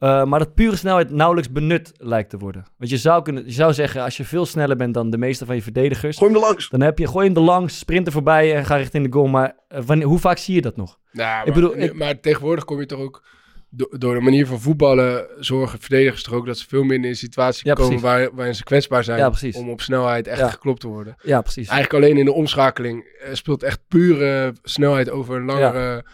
Uh, 0.00 0.24
maar 0.24 0.38
dat 0.38 0.54
pure 0.54 0.76
snelheid 0.76 1.10
nauwelijks 1.10 1.52
benut 1.52 1.92
lijkt 1.96 2.30
te 2.30 2.38
worden. 2.38 2.64
Want 2.76 2.90
je 2.90 2.96
zou, 2.96 3.22
kunnen, 3.22 3.44
je 3.44 3.52
zou 3.52 3.72
zeggen, 3.72 4.02
als 4.02 4.16
je 4.16 4.24
veel 4.24 4.46
sneller 4.46 4.76
bent 4.76 4.94
dan 4.94 5.10
de 5.10 5.18
meeste 5.18 5.46
van 5.46 5.54
je 5.54 5.62
verdedigers... 5.62 6.16
Gooi 6.16 6.32
hem 6.32 6.40
er 6.40 6.46
langs. 6.46 6.68
Dan 6.68 6.80
heb 6.80 6.98
je, 6.98 7.06
gooi 7.06 7.26
hem 7.26 7.36
er 7.36 7.42
langs, 7.42 7.78
sprint 7.78 8.06
er 8.06 8.12
voorbij 8.12 8.56
en 8.56 8.64
ga 8.64 8.76
richting 8.76 9.04
de 9.04 9.12
goal. 9.12 9.26
Maar 9.26 9.56
uh, 9.68 9.80
wanneer, 9.86 10.06
hoe 10.06 10.18
vaak 10.18 10.38
zie 10.38 10.54
je 10.54 10.60
dat 10.60 10.76
nog? 10.76 10.98
Nou, 11.12 11.38
ik 11.38 11.44
maar, 11.44 11.54
bedoel, 11.54 11.76
ik, 11.76 11.94
maar 11.94 12.20
tegenwoordig 12.20 12.64
kom 12.64 12.80
je 12.80 12.86
toch 12.86 13.00
ook 13.00 13.22
door 13.70 14.14
de 14.14 14.20
manier 14.20 14.46
van 14.46 14.60
voetballen 14.60 15.26
zorgen 15.38 15.80
verdedigers 15.80 16.22
toch 16.22 16.34
ook 16.34 16.46
dat 16.46 16.58
ze 16.58 16.68
veel 16.68 16.82
minder 16.82 17.10
in 17.10 17.16
situaties 17.16 17.62
ja, 17.62 17.72
komen 17.72 18.00
waar, 18.00 18.34
waarin 18.34 18.54
ze 18.54 18.64
kwetsbaar 18.64 19.04
zijn 19.04 19.18
ja, 19.18 19.32
om 19.52 19.70
op 19.70 19.80
snelheid 19.80 20.26
echt 20.26 20.38
ja. 20.38 20.48
geklopt 20.48 20.80
te 20.80 20.88
worden. 20.88 21.16
Ja, 21.22 21.40
precies. 21.40 21.68
Eigenlijk 21.68 22.04
alleen 22.04 22.18
in 22.18 22.24
de 22.24 22.32
omschakeling 22.32 23.04
uh, 23.04 23.28
speelt 23.32 23.62
echt 23.62 23.80
pure 23.88 24.52
snelheid 24.62 25.10
over 25.10 25.36
een 25.36 25.44
langere, 25.44 26.04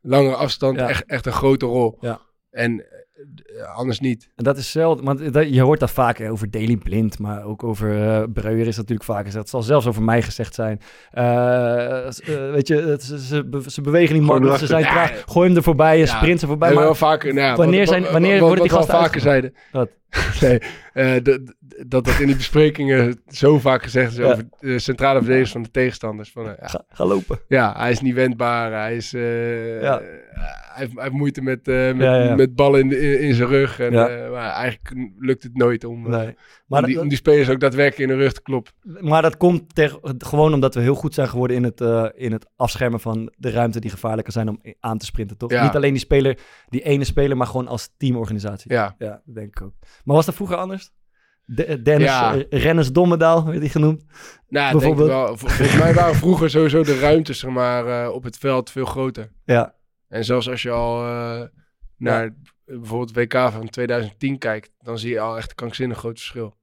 langere 0.00 0.34
afstand 0.34 0.78
echt, 0.78 1.04
echt 1.06 1.26
een 1.26 1.32
grote 1.32 1.66
rol. 1.66 1.98
En 2.50 2.72
uh, 2.72 2.89
anders 3.64 4.00
niet. 4.00 4.28
En 4.36 4.44
dat 4.44 4.56
is 4.56 4.70
zelden, 4.70 5.04
want 5.04 5.32
dat, 5.32 5.54
je 5.54 5.60
hoort 5.60 5.80
dat 5.80 5.90
vaak 5.90 6.18
hè, 6.18 6.30
over 6.30 6.50
Daily 6.50 6.76
Blind, 6.76 7.18
maar 7.18 7.44
ook 7.44 7.64
over 7.64 7.96
uh, 7.96 8.22
Breuer 8.32 8.66
is 8.66 8.76
dat 8.76 8.76
natuurlijk 8.76 9.04
vaak 9.04 9.24
gezegd. 9.24 9.36
Het 9.36 9.48
zal 9.48 9.62
zelfs 9.62 9.86
over 9.86 10.02
mij 10.02 10.22
gezegd 10.22 10.54
zijn. 10.54 10.80
Uh, 11.14 11.22
weet 12.52 12.68
je, 12.68 12.76
het, 12.76 13.02
ze, 13.02 13.20
ze, 13.20 13.62
ze, 13.66 13.80
bewegen 13.80 14.14
niet 14.14 14.24
makkelijk, 14.24 14.58
ze 14.58 14.66
zijn 14.66 14.84
traag. 14.84 15.22
Gooi 15.26 15.48
hem 15.48 15.56
er 15.56 15.62
voorbij, 15.62 15.98
je 15.98 16.04
ja, 16.06 16.16
sprint 16.16 16.42
er 16.42 16.48
voorbij. 16.48 16.72
Maar 16.72 16.84
wel 16.84 16.94
vaker, 16.94 17.34
nou, 17.34 17.56
wanneer, 17.56 17.86
zijn, 17.86 18.02
wanneer 18.12 18.38
wat, 18.38 18.48
worden 18.48 18.64
die 18.64 18.72
wat 18.72 18.80
gasten 18.80 18.98
vaker 18.98 19.20
zeiden? 19.20 19.54
Wat? 19.72 19.88
nee, 20.40 21.22
dat, 21.22 21.40
dat 21.86 22.04
dat 22.04 22.18
in 22.18 22.26
die 22.26 22.36
besprekingen 22.36 23.20
zo 23.28 23.58
vaak 23.58 23.82
gezegd 23.82 24.10
is 24.12 24.18
ja. 24.18 24.24
over 24.24 24.48
de 24.60 24.78
centrale 24.78 25.18
verdedigers 25.18 25.52
van 25.52 25.62
de 25.62 25.70
tegenstanders. 25.70 26.30
Van, 26.30 26.44
ja, 26.44 26.56
ga, 26.60 26.84
ga, 26.88 27.04
lopen. 27.04 27.38
Ja, 27.48 27.74
hij 27.76 27.90
is 27.90 28.00
niet 28.00 28.14
wendbaar, 28.14 28.72
hij 28.72 28.96
is... 28.96 29.10
ja 29.10 30.02
hij 30.70 30.84
heeft, 30.84 30.94
hij 30.94 31.02
heeft 31.02 31.16
moeite 31.16 31.42
met, 31.42 31.66
met, 31.96 32.36
met 32.36 32.54
ballen 32.54 32.80
in, 32.80 33.02
in, 33.02 33.20
in, 33.20 33.34
zijn 33.34 33.48
rug. 33.48 33.80
En, 33.80 33.92
maar 34.30 34.50
eigenlijk 34.50 35.10
lukt 35.18 35.42
het 35.42 35.56
nooit 35.56 35.84
om, 35.84 36.10
nee. 36.10 36.34
maar 36.66 36.80
om, 36.80 36.86
die, 36.86 37.00
om 37.00 37.08
die 37.08 37.16
spelers 37.16 37.48
ook 37.48 37.60
daadwerkelijk 37.60 38.10
in 38.10 38.16
de 38.16 38.22
rug 38.22 38.32
te 38.32 38.42
kloppen. 38.42 38.72
Maar 39.00 39.22
dat 39.22 39.36
komt 39.36 39.74
ter, 39.74 39.98
gewoon 40.18 40.54
omdat 40.54 40.74
we 40.74 40.80
heel 40.80 40.94
goed 40.94 41.14
zijn 41.14 41.28
geworden 41.28 41.56
in 41.56 41.64
het, 41.64 41.80
in 42.14 42.32
het 42.32 42.46
afschermen 42.56 43.00
van 43.00 43.32
de 43.36 43.50
ruimte 43.50 43.80
die 43.80 43.90
gevaarlijker 43.90 44.32
zijn 44.32 44.48
om 44.48 44.60
aan 44.80 44.98
te 44.98 45.04
sprinten, 45.04 45.36
toch? 45.36 45.50
Niet 45.50 45.76
alleen 45.76 45.92
die 45.92 46.02
speler, 46.02 46.38
die 46.68 46.82
ene 46.82 47.04
speler, 47.04 47.36
maar 47.36 47.46
gewoon 47.46 47.68
als 47.68 47.90
teamorganisatie. 47.96 48.72
Ja. 48.72 48.94
ja, 48.98 49.22
dat 49.24 49.34
denk 49.34 49.48
ik 49.48 49.62
ook. 49.62 49.74
Maar 50.04 50.16
was 50.16 50.26
dat 50.26 50.34
vroeger 50.34 50.56
anders? 50.56 50.90
De, 51.44 51.82
Dennis, 51.82 52.08
ja. 52.08 52.44
Rennes 52.50 52.92
Dommedaal, 52.92 53.44
werd 53.46 53.58
hij 53.58 53.68
genoemd. 53.68 54.04
Nou, 54.48 54.72
bijvoorbeeld. 54.72 55.08
Denk 55.08 55.20
wel. 55.26 55.36
Volgens 55.36 55.76
mij 55.78 55.94
waren 55.94 56.14
vroeger 56.14 56.50
sowieso 56.50 56.82
de 56.82 56.98
ruimtes 56.98 57.38
zeg 57.38 57.50
maar, 57.50 58.04
uh, 58.06 58.14
op 58.14 58.22
het 58.22 58.38
veld 58.38 58.70
veel 58.70 58.84
groter. 58.84 59.32
Ja. 59.44 59.74
En 60.08 60.24
zelfs 60.24 60.48
als 60.48 60.62
je 60.62 60.70
al 60.70 61.06
uh, 61.06 61.42
naar 61.96 62.24
ja. 62.24 62.32
bijvoorbeeld 62.64 63.12
WK 63.14 63.32
van 63.52 63.68
2010 63.68 64.38
kijkt, 64.38 64.70
dan 64.78 64.98
zie 64.98 65.10
je 65.10 65.20
al 65.20 65.36
echt 65.36 65.48
een 65.50 65.54
krankzinnig 65.56 65.98
groot 65.98 66.18
verschil. 66.18 66.56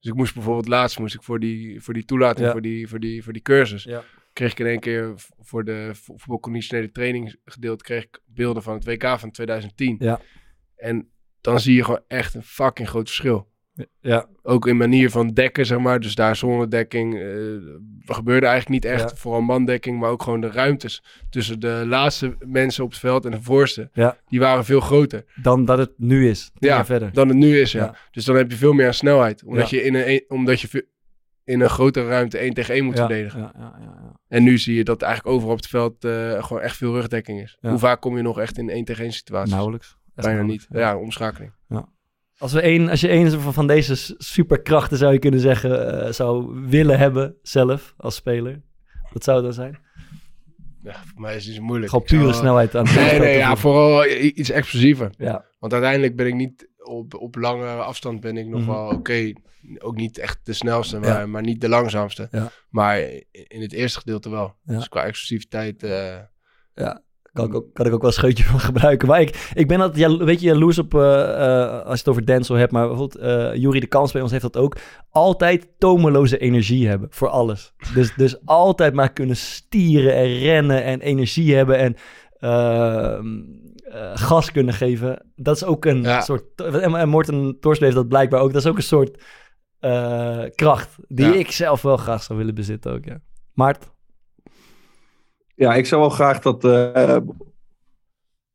Dus 0.00 0.10
ik 0.10 0.14
moest 0.14 0.34
bijvoorbeeld 0.34 0.68
laatst 0.68 0.98
moest 0.98 1.14
ik 1.14 1.22
voor 1.22 1.40
die, 1.40 1.80
voor 1.82 1.94
die 1.94 2.04
toelating, 2.04 2.46
Ja. 2.46 2.52
voor, 2.52 2.62
die, 2.62 2.88
voor, 2.88 3.00
die, 3.00 3.24
voor 3.24 3.32
die 3.32 3.42
cursus, 3.42 3.84
Ja. 3.84 4.02
kreeg 4.32 4.50
ik 4.50 4.58
in 4.58 4.66
één 4.66 4.80
keer 4.80 5.12
voor 5.38 5.64
de 5.64 5.90
vo- 5.92 6.16
voetbalconditionele 6.16 6.90
training 6.92 7.36
gedeelte 7.44 7.84
kreeg 7.84 8.02
ik 8.04 8.20
beelden 8.26 8.62
van 8.62 8.74
het 8.74 8.84
WK 8.84 9.18
van 9.18 9.30
2010. 9.30 9.96
Ja. 9.98 10.20
En 10.76 11.10
dan 11.50 11.60
zie 11.60 11.74
je 11.74 11.84
gewoon 11.84 12.02
echt 12.08 12.34
een 12.34 12.42
fucking 12.42 12.88
groot 12.88 13.06
verschil. 13.06 13.48
Ja. 14.00 14.26
Ook 14.42 14.66
in 14.66 14.76
manier 14.76 15.10
van 15.10 15.28
dekken, 15.28 15.66
zeg 15.66 15.78
maar. 15.78 16.00
Dus 16.00 16.14
daar 16.14 16.36
zonnedekking 16.36 17.14
eh 17.20 17.24
gebeurde 18.14 18.46
eigenlijk 18.46 18.84
niet 18.84 18.92
echt. 18.92 19.10
Ja. 19.10 19.16
Vooral 19.16 19.40
mandekking, 19.40 19.98
maar 20.00 20.10
ook 20.10 20.22
gewoon 20.22 20.40
de 20.40 20.50
ruimtes 20.50 21.02
tussen 21.30 21.60
de 21.60 21.84
laatste 21.86 22.36
mensen 22.46 22.84
op 22.84 22.90
het 22.90 22.98
veld 22.98 23.24
en 23.24 23.30
de 23.30 23.42
voorste. 23.42 23.90
Ja. 23.92 24.16
Die 24.28 24.40
waren 24.40 24.64
veel 24.64 24.80
groter. 24.80 25.24
Dan 25.42 25.64
dat 25.64 25.78
het 25.78 25.92
nu 25.96 26.28
is. 26.28 26.50
Ja, 26.58 26.84
verder. 26.84 27.12
dan 27.12 27.28
het 27.28 27.36
nu 27.36 27.60
is, 27.60 27.72
ja. 27.72 27.84
Ja. 27.84 27.96
Dus 28.10 28.24
dan 28.24 28.36
heb 28.36 28.50
je 28.50 28.56
veel 28.56 28.72
meer 28.72 28.86
aan 28.86 28.94
snelheid. 28.94 29.44
Omdat 29.44 29.70
je 29.70 29.82
in 29.82 29.94
een, 29.94 30.10
een- 30.10 30.24
omdat 30.28 30.60
je 30.60 30.86
in 31.44 31.60
een 31.60 31.68
grotere 31.70 32.08
ruimte 32.08 32.38
één 32.38 32.52
tegen 32.54 32.74
één 32.74 32.84
moet 32.84 32.96
verdedigen. 33.06 33.40
ja, 33.40 33.52
ja, 33.58 33.76
ja, 33.80 33.84
ja. 34.02 34.14
En 34.28 34.42
nu 34.42 34.58
zie 34.58 34.74
je 34.76 34.84
dat 34.84 35.02
eigenlijk 35.02 35.34
overal 35.34 35.52
op 35.54 35.60
het 35.60 35.68
veld 35.70 36.04
eh, 36.04 36.44
gewoon 36.44 36.62
echt 36.62 36.76
veel 36.76 36.92
rugdekking 36.94 37.40
is. 37.42 37.56
Hoe 37.60 37.78
vaak 37.78 38.00
kom 38.00 38.16
je 38.16 38.22
nog 38.22 38.38
echt 38.40 38.58
in 38.58 38.68
één 38.70 38.84
tegen 38.84 39.02
één 39.02 39.12
situaties? 39.12 39.52
Nauwelijks. 39.54 39.96
Bijna 40.24 40.42
niet. 40.42 40.66
Ja, 40.70 40.96
omschakeling. 40.98 41.52
Ja. 41.68 41.88
Als, 42.38 42.52
we 42.52 42.64
een, 42.64 42.88
als 42.90 43.00
je 43.00 43.10
een 43.12 43.30
van- 43.30 43.52
van 43.52 43.66
deze 43.66 44.14
superkrachten 44.18 44.98
zou 44.98 45.12
je 45.12 45.18
kunnen 45.18 45.40
zeggen, 45.40 46.02
eh, 46.04 46.12
zou 46.12 46.60
willen 46.68 46.98
hebben 46.98 47.36
zelf 47.42 47.94
als 47.96 48.14
speler, 48.14 48.62
wat 49.12 49.24
zou 49.24 49.42
dan 49.42 49.52
zijn? 49.52 49.78
Ja, 50.82 50.94
voor 51.12 51.20
mij 51.20 51.30
is 51.36 51.38
het 51.38 51.46
niet 51.46 51.56
zo 51.56 51.62
moeilijk. 51.62 51.90
Gewoon 51.90 52.08
zou 52.08 52.20
pure 52.20 52.32
snelheid 52.34 52.74
aan 52.74 52.86
het 52.86 52.94
Nee, 52.94 53.18
nee, 53.18 53.36
ja, 53.36 53.56
vooral 53.56 54.06
iets 54.10 54.50
explosiever. 54.50 55.10
Ja. 55.18 55.44
Want 55.58 55.72
uiteindelijk 55.72 56.16
ben 56.16 56.26
ik 56.26 56.34
niet 56.34 56.68
op, 56.78 57.14
op 57.14 57.34
lange 57.36 57.66
afstand 57.68 58.20
ben 58.20 58.36
ik 58.36 58.46
nog 58.46 58.60
Mhm. 58.60 58.70
wel 58.70 58.88
oké. 58.88 59.32
Ook 59.78 59.96
niet 59.96 60.18
echt 60.18 60.38
de 60.42 60.52
snelste, 60.52 60.98
maar, 60.98 61.08
Ja. 61.20 61.26
maar 61.26 61.42
niet 61.42 61.60
de 61.60 61.68
langzaamste. 61.68 62.28
Ja. 62.30 62.50
Maar 62.70 62.98
in 63.30 63.60
het 63.60 63.72
eerste 63.72 63.98
gedeelte 63.98 64.30
wel. 64.30 64.54
Ja. 64.64 64.74
Dus 64.76 64.88
qua 64.88 65.02
explosiviteit. 65.04 65.82
eh, 65.82 66.16
Ja, 66.74 67.02
kan 67.36 67.46
ik, 67.46 67.54
ook, 67.54 67.74
kan 67.74 67.86
ik 67.86 67.92
ook 67.92 68.00
wel 68.00 68.10
een 68.10 68.16
scheutje 68.16 68.44
van 68.44 68.60
gebruiken. 68.70 69.08
Maar 69.08 69.20
ik, 69.20 69.50
ik 69.54 69.68
ben 69.68 69.80
altijd 69.80 70.20
een 70.20 70.24
beetje 70.24 70.46
jaloers 70.46 70.78
op, 70.78 70.94
eh, 70.94 71.22
eh, 71.22 71.72
als 71.72 71.92
je 71.92 71.98
het 71.98 72.08
over 72.08 72.26
Denzel 72.26 72.54
hebt, 72.54 72.72
maar 72.72 72.88
bijvoorbeeld 72.88 73.24
uh, 73.24 73.54
Jury 73.54 73.80
de 73.80 73.86
Kans 73.86 74.12
bij 74.12 74.22
ons 74.22 74.30
heeft 74.30 74.42
dat 74.42 74.56
ook. 74.56 74.76
Altijd 75.10 75.68
tomeloze 75.78 76.38
energie 76.38 76.88
hebben 76.88 77.08
voor 77.10 77.28
alles. 77.28 77.72
Dus, 77.94 78.14
dus 78.14 78.44
altijd 78.44 78.94
maar 78.94 79.12
kunnen 79.12 79.36
stieren 79.36 80.14
en 80.14 80.38
rennen 80.38 80.84
en 80.84 81.00
energie 81.00 81.54
hebben 81.54 81.78
en 81.78 81.96
ehm, 82.38 83.26
eh, 83.90 84.10
gas 84.14 84.52
kunnen 84.52 84.74
geven. 84.74 85.32
Dat 85.36 85.56
is 85.56 85.64
ook 85.64 85.84
een 85.84 86.02
Ja. 86.02 86.20
soort... 86.20 86.60
En, 86.60 86.94
en 86.94 87.08
Morten 87.08 87.56
heeft 87.60 87.94
dat 87.94 88.08
blijkbaar 88.08 88.40
ook. 88.40 88.52
Dat 88.52 88.62
is 88.62 88.68
ook 88.70 88.76
een 88.76 88.82
soort 88.82 89.22
eh, 89.78 90.42
kracht 90.54 90.96
die 91.08 91.26
Ja. 91.26 91.34
ik 91.34 91.50
zelf 91.50 91.82
wel 91.82 91.96
graag 91.96 92.22
zou 92.22 92.38
willen 92.38 92.54
bezitten 92.54 92.92
ook, 92.92 93.04
ja. 93.04 93.20
Maart? 93.52 93.94
Ja, 95.56 95.74
ik 95.74 95.86
zou 95.86 96.00
wel 96.00 96.10
graag 96.10 96.40
dat. 96.40 96.64
eh 96.64 97.16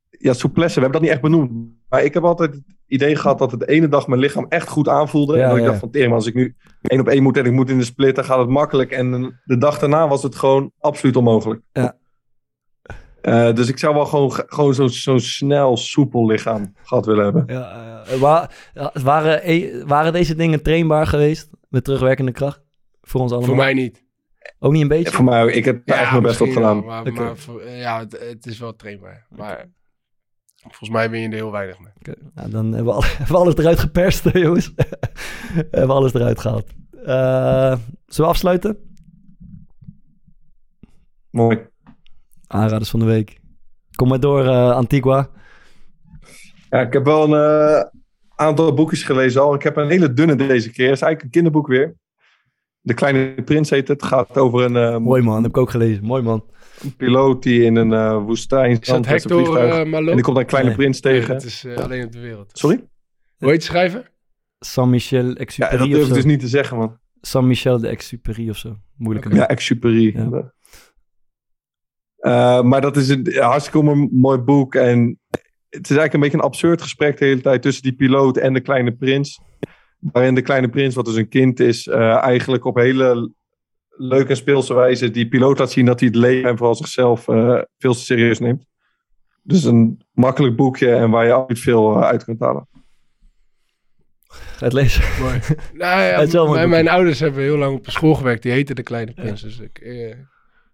ja, 0.10 0.34
souplesse, 0.34 0.76
we 0.76 0.82
hebben 0.82 0.92
dat 0.92 1.02
niet 1.02 1.12
echt 1.12 1.22
benoemd. 1.22 1.52
Maar 1.90 2.04
ik 2.04 2.14
heb 2.14 2.24
altijd 2.24 2.54
het 2.54 2.64
idee 2.88 3.16
gehad 3.16 3.38
dat 3.38 3.52
het 3.52 3.60
de 3.60 3.68
ene 3.68 3.88
dag 3.88 4.08
mijn 4.08 4.20
lichaam 4.20 4.46
echt 4.50 4.68
goed 4.68 4.88
aanvoelde. 4.88 5.38
Ja, 5.38 5.44
en 5.44 5.50
dat 5.50 5.58
ik 5.58 5.66
dacht 5.66 5.80
van 5.80 5.92
tering, 5.92 6.14
als 6.14 6.26
ik 6.26 6.34
nu 6.34 6.56
één 6.82 7.00
op 7.00 7.08
één 7.08 7.24
moet 7.24 7.38
en 7.38 7.46
ik 7.46 7.52
moet 7.52 7.70
in 7.70 7.78
de 7.78 7.84
split, 7.84 8.16
dan 8.16 8.24
gaat 8.26 8.38
het 8.40 8.50
makkelijk. 8.50 8.92
En 8.92 9.40
de 9.46 9.58
dag 9.58 9.80
daarna 9.80 10.08
was 10.08 10.24
het 10.24 10.36
gewoon 10.36 10.72
absoluut 10.80 11.16
onmogelijk. 11.16 11.62
Ja. 11.72 11.98
Eh, 13.22 13.54
dus 13.54 13.68
ik 13.68 13.78
zou 13.80 13.96
wel 13.96 14.06
gewoon, 14.06 14.32
gewoon 14.32 14.74
zo'n 14.74 14.90
zo 14.90 15.18
snel, 15.18 15.78
soepel 15.78 16.26
lichaam 16.26 16.74
gehad 16.84 17.06
willen 17.06 17.24
hebben. 17.24 17.44
Ja, 17.48 18.04
eh, 18.06 18.92
waren, 19.04 19.42
e- 19.52 19.84
waren 19.86 20.14
deze 20.14 20.36
dingen 20.36 20.62
trainbaar 20.64 21.08
geweest 21.08 21.50
met 21.70 21.84
terugwerkende 21.84 22.32
kracht? 22.32 22.62
Voor 23.02 23.22
ons 23.22 23.32
allemaal? 23.32 23.50
voor 23.50 23.58
mij 23.58 23.74
niet. 23.74 24.04
Ook 24.60 24.72
niet 24.72 24.82
een 24.82 24.88
beetje? 24.88 25.12
Voor 25.14 25.24
mij, 25.26 25.48
ik 25.54 25.66
heb 25.66 25.86
daar 25.86 25.98
echt 26.00 26.12
mijn 26.12 26.24
best 26.24 26.42
op 26.42 26.50
gedaan. 26.52 26.86
maar, 26.86 27.00
Oké. 27.02 27.12
maar 27.12 27.38
voor- 27.38 27.70
ja, 27.70 28.00
het, 28.00 28.20
het 28.30 28.46
is 28.46 28.60
wel 28.60 28.76
trainbaar. 28.76 29.26
Maar 29.30 29.70
volgens 30.62 30.90
mij 30.90 31.10
win 31.10 31.22
je 31.22 31.28
er 31.28 31.34
heel 31.34 31.52
weinig 31.52 31.80
mee. 31.80 31.92
Oké, 31.98 32.14
nou, 32.34 32.50
dan 32.50 32.66
hebben 32.66 32.86
we, 32.86 32.92
al- 32.92 33.04
hebben 33.18 33.28
we 33.36 33.38
alles 33.42 33.56
eruit 33.56 33.80
geperst, 33.80 34.30
jongens. 34.34 34.74
hebben 35.54 35.88
we 35.88 35.94
alles 35.94 36.14
eruit 36.14 36.40
gehaald. 36.40 36.70
Eh, 36.92 37.06
zullen 37.06 37.82
we 38.16 38.24
afsluiten? 38.26 38.96
Mooi. 41.30 41.68
Aanraders 42.48 42.90
van 42.90 43.00
de 43.00 43.06
week. 43.06 43.40
Kom 43.96 44.08
maar 44.08 44.20
door, 44.20 44.46
eh, 44.46 44.72
Antigua. 44.72 45.30
Ja, 46.70 46.80
ik 46.82 46.94
heb 46.94 47.06
wel 47.06 47.34
een 47.34 47.70
eh, 47.70 47.84
aantal 48.36 48.74
boekjes 48.74 49.04
gelezen 49.04 49.42
al. 49.42 49.54
Ik 49.54 49.64
heb 49.64 49.76
een 49.78 49.90
hele 49.90 50.14
dunne 50.14 50.36
deze 50.36 50.72
keer. 50.72 50.86
Het 50.86 50.96
is 50.96 51.02
eigenlijk 51.02 51.22
een 51.24 51.30
kinderboek 51.30 51.68
weer. 51.68 51.96
De 52.82 52.94
Kleine 52.94 53.44
Prins 53.44 53.70
heet 53.70 53.88
het. 53.88 54.02
Het 54.02 54.10
gaat 54.10 54.38
over 54.38 54.64
een, 54.64 54.76
eh, 54.76 54.98
Mooi 54.98 55.22
man, 55.22 55.42
heb 55.42 55.52
ik 55.52 55.58
ook 55.58 55.70
gelezen. 55.70 56.04
Mooi 56.04 56.22
man. 56.22 56.46
een 56.82 56.96
piloot 56.96 57.44
die 57.44 57.64
in 57.64 57.76
een 57.76 57.94
eh, 57.94 58.24
woestijn 58.24 58.72
Is 58.72 58.80
dat 58.88 59.06
Hector 59.06 59.44
vliegtuig. 59.46 59.74
eh, 59.94 59.98
en 59.98 60.06
die 60.16 60.22
komt 60.24 60.38
een 60.38 60.46
Kleine 60.46 60.70
Nee. 60.70 60.78
Prins 60.78 61.02
Nee, 61.02 61.14
tegen. 61.14 61.34
dat 61.34 61.44
is 61.44 61.64
eh, 61.66 61.76
alleen 61.78 62.06
op 62.06 62.12
de 62.12 62.20
wereld. 62.20 62.50
Sorry? 62.54 62.84
Hoe 63.38 63.50
heet 63.50 63.60
de 63.60 63.66
schrijver? 63.66 64.12
Saint-Michel 64.60 65.26
Ja, 65.28 65.34
Exupéry 65.34 65.78
dat 65.78 65.88
of 65.88 65.94
durf 65.94 66.08
ik 66.08 66.14
dus 66.14 66.26
niet 66.26 66.40
te 66.40 66.48
zeggen, 66.48 66.78
man. 66.78 67.00
Saint-Michel 67.22 67.80
de 67.80 67.88
Exupéry 67.88 68.50
of 68.50 68.58
zo. 68.58 68.78
Moeilijke 68.98 69.36
Ja. 69.36 69.50
Ja. 70.32 70.54
Eh, 72.18 72.62
maar 72.64 72.82
dat 72.82 72.98
is 72.98 73.10
een 73.10 73.34
hartstikke 73.40 73.82
mo- 73.84 74.08
mooi 74.12 74.38
boek. 74.38 74.76
En 74.76 75.20
het 75.70 75.84
is 75.90 75.98
eigenlijk 75.98 76.14
een 76.14 76.20
beetje 76.20 76.38
een 76.38 76.44
absurd 76.44 76.82
gesprek 76.82 77.18
de 77.18 77.26
hele 77.26 77.42
tijd 77.42 77.62
tussen 77.62 77.84
die 77.84 77.94
piloot 77.96 78.38
en 78.38 78.54
de 78.54 78.62
kleine 78.62 78.92
prins. 78.96 79.42
Waarin 80.02 80.36
de 80.36 80.42
kleine 80.42 80.70
prins, 80.70 80.96
wat 80.96 81.06
dus 81.06 81.16
een 81.16 81.28
kind 81.28 81.60
is, 81.60 81.88
eh, 81.88 82.24
eigenlijk 82.24 82.66
op 82.66 82.76
hele 82.76 83.32
leuke 83.90 84.30
en 84.30 84.36
speelse 84.36 84.74
wijze 84.74 85.12
die 85.12 85.28
piloot 85.28 85.60
laat 85.60 85.72
zien 85.72 85.86
dat 85.86 86.00
hij 86.00 86.10
het 86.10 86.18
leven 86.18 86.50
en 86.50 86.58
vooral 86.58 86.76
zichzelf 86.76 87.28
eh, 87.28 87.62
veel 87.78 87.94
te 87.94 88.00
serieus 88.00 88.40
neemt. 88.40 88.66
Dus 89.44 89.64
een 89.64 90.02
makkelijk 90.12 90.56
boekje 90.56 90.96
en 90.96 91.10
waar 91.10 91.26
je 91.26 91.34
absoluut 91.34 91.60
veel 91.60 91.96
eh, 91.96 92.02
uit 92.02 92.24
kunt 92.24 92.40
halen. 92.40 92.68
Het 94.58 94.74
lezen. 94.74 95.04
Mooi. 95.22 95.40
nou 95.74 96.02
ja, 96.02 96.66
mijn, 96.68 96.90
ouders 96.90 97.20
hebben 97.20 97.42
heel 97.42 97.58
lang 97.58 97.78
op 97.78 97.86
een 97.86 97.92
school 97.92 98.16
gewerkt. 98.16 98.44
Die 98.44 98.52
heette 98.52 98.74
De 98.74 98.84
Kleine 98.84 99.14
Prins. 99.14 99.42
Dus 99.42 99.60
ik, 99.60 99.80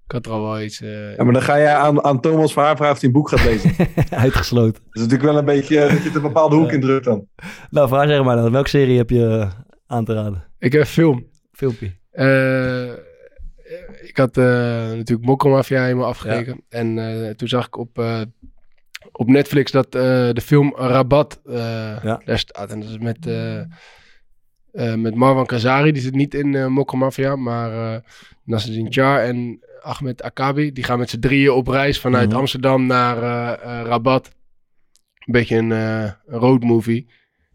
ik 0.07 0.13
had 0.13 0.25
er 0.25 0.31
al 0.31 0.41
wel 0.41 0.61
iets... 0.61 0.81
eh, 0.81 1.15
Ja, 1.15 1.23
maar 1.23 1.33
dan 1.33 1.41
ga 1.41 1.57
jij 1.57 1.75
aan, 1.75 2.03
aan 2.03 2.19
Thomas 2.21 2.53
van 2.53 2.63
haar 2.63 2.75
vragen 2.75 2.93
of 2.95 2.99
hij 3.01 3.07
een 3.09 3.15
boek 3.15 3.29
gaat 3.29 3.43
lezen. 3.43 3.73
dat 3.95 4.11
Uitgesloten. 4.13 4.83
is 4.91 5.01
natuurlijk 5.01 5.29
wel 5.29 5.37
een 5.37 5.45
beetje 5.45 5.79
eh, 5.79 5.89
dat 5.89 5.97
je 5.97 6.03
het 6.03 6.15
een 6.15 6.21
bepaalde 6.21 6.55
hoek 6.55 6.71
in 6.71 6.81
drukt 6.81 7.05
dan. 7.05 7.27
Nou, 7.69 7.87
vraag 7.87 8.07
zeg 8.07 8.23
maar 8.23 8.35
dan. 8.35 8.51
Welke 8.51 8.69
serie 8.69 8.97
heb 8.97 9.09
je 9.09 9.27
eh, 9.27 9.51
aan 9.87 10.05
te 10.05 10.13
raden? 10.13 10.43
Ik 10.59 10.71
heb 10.71 10.81
een 10.81 10.87
film. 10.87 11.27
Filmpje. 11.51 11.91
Eh, 12.11 12.91
ik 14.01 14.17
had 14.17 14.37
eh, 14.37 14.43
natuurlijk 14.91 15.27
Mokkelmafia 15.27 15.81
helemaal 15.83 16.05
afgekeken. 16.07 16.61
En 16.69 16.97
eh, 16.99 17.29
toen 17.29 17.47
zag 17.47 17.65
ik 17.67 17.77
op, 17.77 17.99
eh, 17.99 18.21
op 19.11 19.27
Netflix 19.27 19.71
dat 19.71 19.85
eh, 19.85 20.01
de 20.31 20.41
film 20.43 20.73
Rabat 20.77 21.41
eh, 21.45 21.55
Ja. 22.03 22.21
daar 22.25 22.39
staat. 22.39 22.71
En 22.71 22.79
dat 22.79 22.89
is 22.89 22.97
met, 22.97 23.25
eh, 23.27 23.59
eh, 23.59 23.65
met 24.95 25.15
Marwan 25.15 25.45
Kazari. 25.45 25.91
Die 25.91 26.01
zit 26.01 26.15
niet 26.15 26.33
in 26.33 26.55
eh 26.55 26.67
Mokkelmafia, 26.67 27.35
maar 27.35 27.93
eh 27.93 27.99
Nasruddin 28.43 28.91
Char 28.93 29.19
en 29.23 29.59
Ahmed 29.87 30.23
Akabi. 30.23 30.71
Die 30.71 30.83
gaan 30.83 30.99
met 30.99 31.09
z'n 31.09 31.19
drieën 31.19 31.51
op 31.51 31.67
reis 31.67 31.99
vanuit 31.99 32.29
Mhm. 32.29 32.37
Amsterdam 32.37 32.85
naar 32.85 33.17
eh, 33.23 33.79
eh, 33.79 33.85
Rabat. 33.87 34.25
Een 35.25 35.31
beetje 35.33 35.55
een, 35.57 35.71
eh, 35.71 36.11
road 36.25 36.63
movie. 36.63 37.07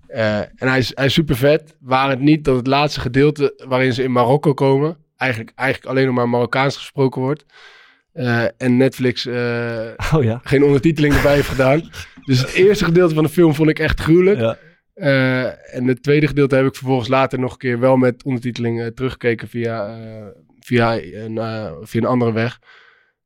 En 0.07 0.49
hij 0.69 0.79
is, 0.79 0.93
hij 0.95 1.05
is 1.07 1.13
super 1.13 1.37
vet. 1.37 1.77
Waar 1.81 2.11
het 2.11 2.21
niet 2.21 2.45
dat 2.45 2.57
het 2.57 2.67
laatste 2.67 3.01
gedeelte 3.01 3.65
waarin 3.69 3.93
ze 3.93 4.03
in 4.03 4.13
Marokko 4.13 4.55
komen, 4.55 4.97
eigenlijk, 5.17 5.53
eigenlijk 5.55 5.91
alleen 5.91 6.07
nog 6.07 6.15
maar 6.15 6.29
Marokkaans 6.29 6.77
gesproken 6.77 7.21
wordt. 7.21 7.45
En 8.57 8.77
Netflix 8.77 9.27
Oh 10.15 10.23
ja. 10.23 10.41
geen 10.43 10.65
ondertiteling 10.65 11.15
erbij 11.15 11.35
heeft 11.35 11.49
gedaan. 11.49 11.91
Dus 12.25 12.41
het 12.41 12.53
eerste 12.53 12.85
gedeelte 12.85 13.15
van 13.15 13.25
de 13.25 13.31
film 13.31 13.55
vond 13.55 13.69
ik 13.69 13.79
echt 13.79 14.01
gruwelijk. 14.01 14.39
Ja. 14.39 14.57
En 15.73 15.87
het 15.87 16.03
tweede 16.03 16.27
gedeelte 16.27 16.57
heb 16.57 16.67
ik 16.67 16.75
vervolgens 16.77 17.09
later 17.09 17.39
nog 17.39 17.53
een 17.53 17.59
keer 17.59 17.79
wel 17.81 17.97
met 17.97 18.25
ondertiteling 18.25 18.93
teruggekeken 18.95 19.49
via, 19.49 19.99
via, 20.65 21.03
een, 21.03 21.39
eh, 21.39 21.73
via 21.83 22.01
een 22.01 22.07
andere 22.07 22.33
weg. 22.33 22.59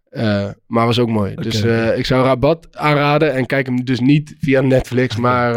Eh, 0.08 0.48
maar 0.66 0.86
was 0.86 0.98
ook 0.98 1.08
mooi. 1.08 1.34
dus 1.34 1.62
eh, 1.62 1.98
ik 1.98 2.06
zou 2.06 2.24
Rabat 2.24 2.76
aanraden 2.76 3.32
en 3.34 3.46
kijk 3.46 3.66
hem 3.66 3.84
dus 3.84 4.00
niet 4.00 4.34
via 4.38 4.60
Netflix, 4.60 5.16
maar 5.26 5.52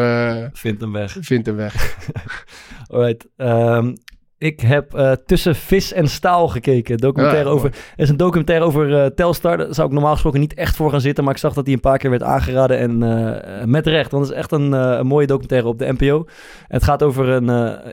Vind 0.53 0.81
hem 0.81 0.91
weg. 0.91 1.17
vind 1.19 1.45
hem 1.45 1.55
weg. 1.55 1.97
Alright. 2.91 3.27
ehm, 3.37 3.93
ik 4.39 4.59
heb 4.59 4.93
eh, 4.93 5.11
Tussen 5.11 5.55
Vis 5.55 5.93
en 5.93 6.07
Staal 6.07 6.47
gekeken. 6.47 6.97
Documentaire 6.97 7.49
Ja, 7.49 7.55
over, 7.55 7.69
er 7.69 8.03
is 8.03 8.09
een 8.09 8.17
documentaire 8.17 8.65
over 8.65 9.03
eh, 9.03 9.05
Telstar. 9.05 9.57
Daar 9.57 9.73
zou 9.73 9.87
ik 9.87 9.93
normaal 9.93 10.13
gesproken 10.13 10.39
niet 10.39 10.53
echt 10.53 10.75
voor 10.75 10.89
gaan 10.91 11.01
zitten. 11.01 11.23
Maar 11.23 11.33
ik 11.33 11.39
zag 11.39 11.53
dat 11.53 11.65
die 11.65 11.73
een 11.73 11.79
paar 11.79 11.97
keer 11.97 12.09
werd 12.09 12.23
aangeraden. 12.23 12.77
En 12.77 13.03
eh, 13.03 13.65
met 13.65 13.87
recht. 13.87 14.11
Want 14.11 14.23
het 14.23 14.33
is 14.33 14.39
echt 14.39 14.51
een, 14.51 14.71
een 14.71 15.07
mooie 15.07 15.27
documentaire 15.27 15.67
op 15.67 15.79
de 15.79 15.93
NPO. 15.97 16.25
Het 16.67 16.83
gaat 16.83 17.03
over 17.03 17.27
een... 17.27 17.45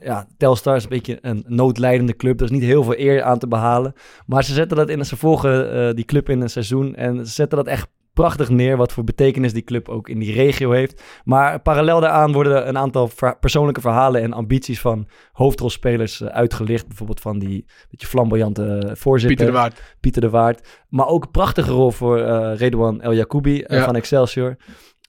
ja, 0.03 0.27
Telstar 0.37 0.77
is 0.77 0.83
een 0.83 0.89
beetje 0.89 1.19
een 1.21 1.45
noodlijdende 1.47 2.17
club. 2.17 2.39
Er 2.39 2.45
is 2.45 2.51
niet 2.51 2.63
heel 2.63 2.83
veel 2.83 2.99
eer 2.99 3.23
aan 3.23 3.39
te 3.39 3.49
behalen. 3.49 3.93
Maar 4.27 4.45
ze 4.45 4.55
zetten 4.55 4.77
dat 4.77 4.89
in. 4.89 5.05
Ze 5.05 5.17
volgen 5.17 5.97
die 5.97 6.05
club 6.05 6.29
in 6.29 6.41
een 6.41 6.51
seizoen. 6.51 6.95
En 6.95 7.27
ze 7.27 7.33
zetten 7.33 7.59
dat 7.59 7.67
echt 7.67 7.89
prachtig 8.17 8.49
neer 8.49 8.77
wat 8.77 8.93
voor 8.93 9.05
betekenis 9.05 9.53
die 9.53 9.63
club 9.63 9.89
ook 9.89 10.09
in 10.09 10.19
die 10.19 10.33
regio 10.33 10.71
heeft. 10.71 11.03
Maar 11.25 11.61
parallel 11.61 12.01
daaraan 12.01 12.33
worden 12.33 12.69
een 12.69 12.79
aantal 12.79 13.09
ver- 13.09 13.39
persoonlijke 13.39 13.81
verhalen 13.81 14.23
en 14.23 14.33
ambities 14.33 14.81
van 14.81 15.07
hoofdrolspelers 15.33 16.21
eh, 16.21 16.29
uitgelicht. 16.29 16.87
Bijvoorbeeld 16.89 17.21
van 17.21 17.39
die 17.39 17.65
beetje 17.91 18.07
flamboyante 18.07 18.91
voorzitter. 18.95 19.37
Pieter 19.37 19.47
de 19.55 19.61
Waard. 19.61 19.97
Pieter 20.01 20.21
de 20.21 20.31
Waard. 20.31 20.69
Maar 20.89 21.07
ook 21.07 21.25
een 21.25 21.31
prachtige 21.31 21.71
rol 21.71 21.91
voor 21.91 22.21
eh 22.21 22.57
Redouan 22.59 23.01
El 23.01 23.13
Yacoubi 23.15 23.63
eh, 23.63 23.79
Ja. 23.79 23.85
van 23.85 23.97
Excelsior. 23.97 24.57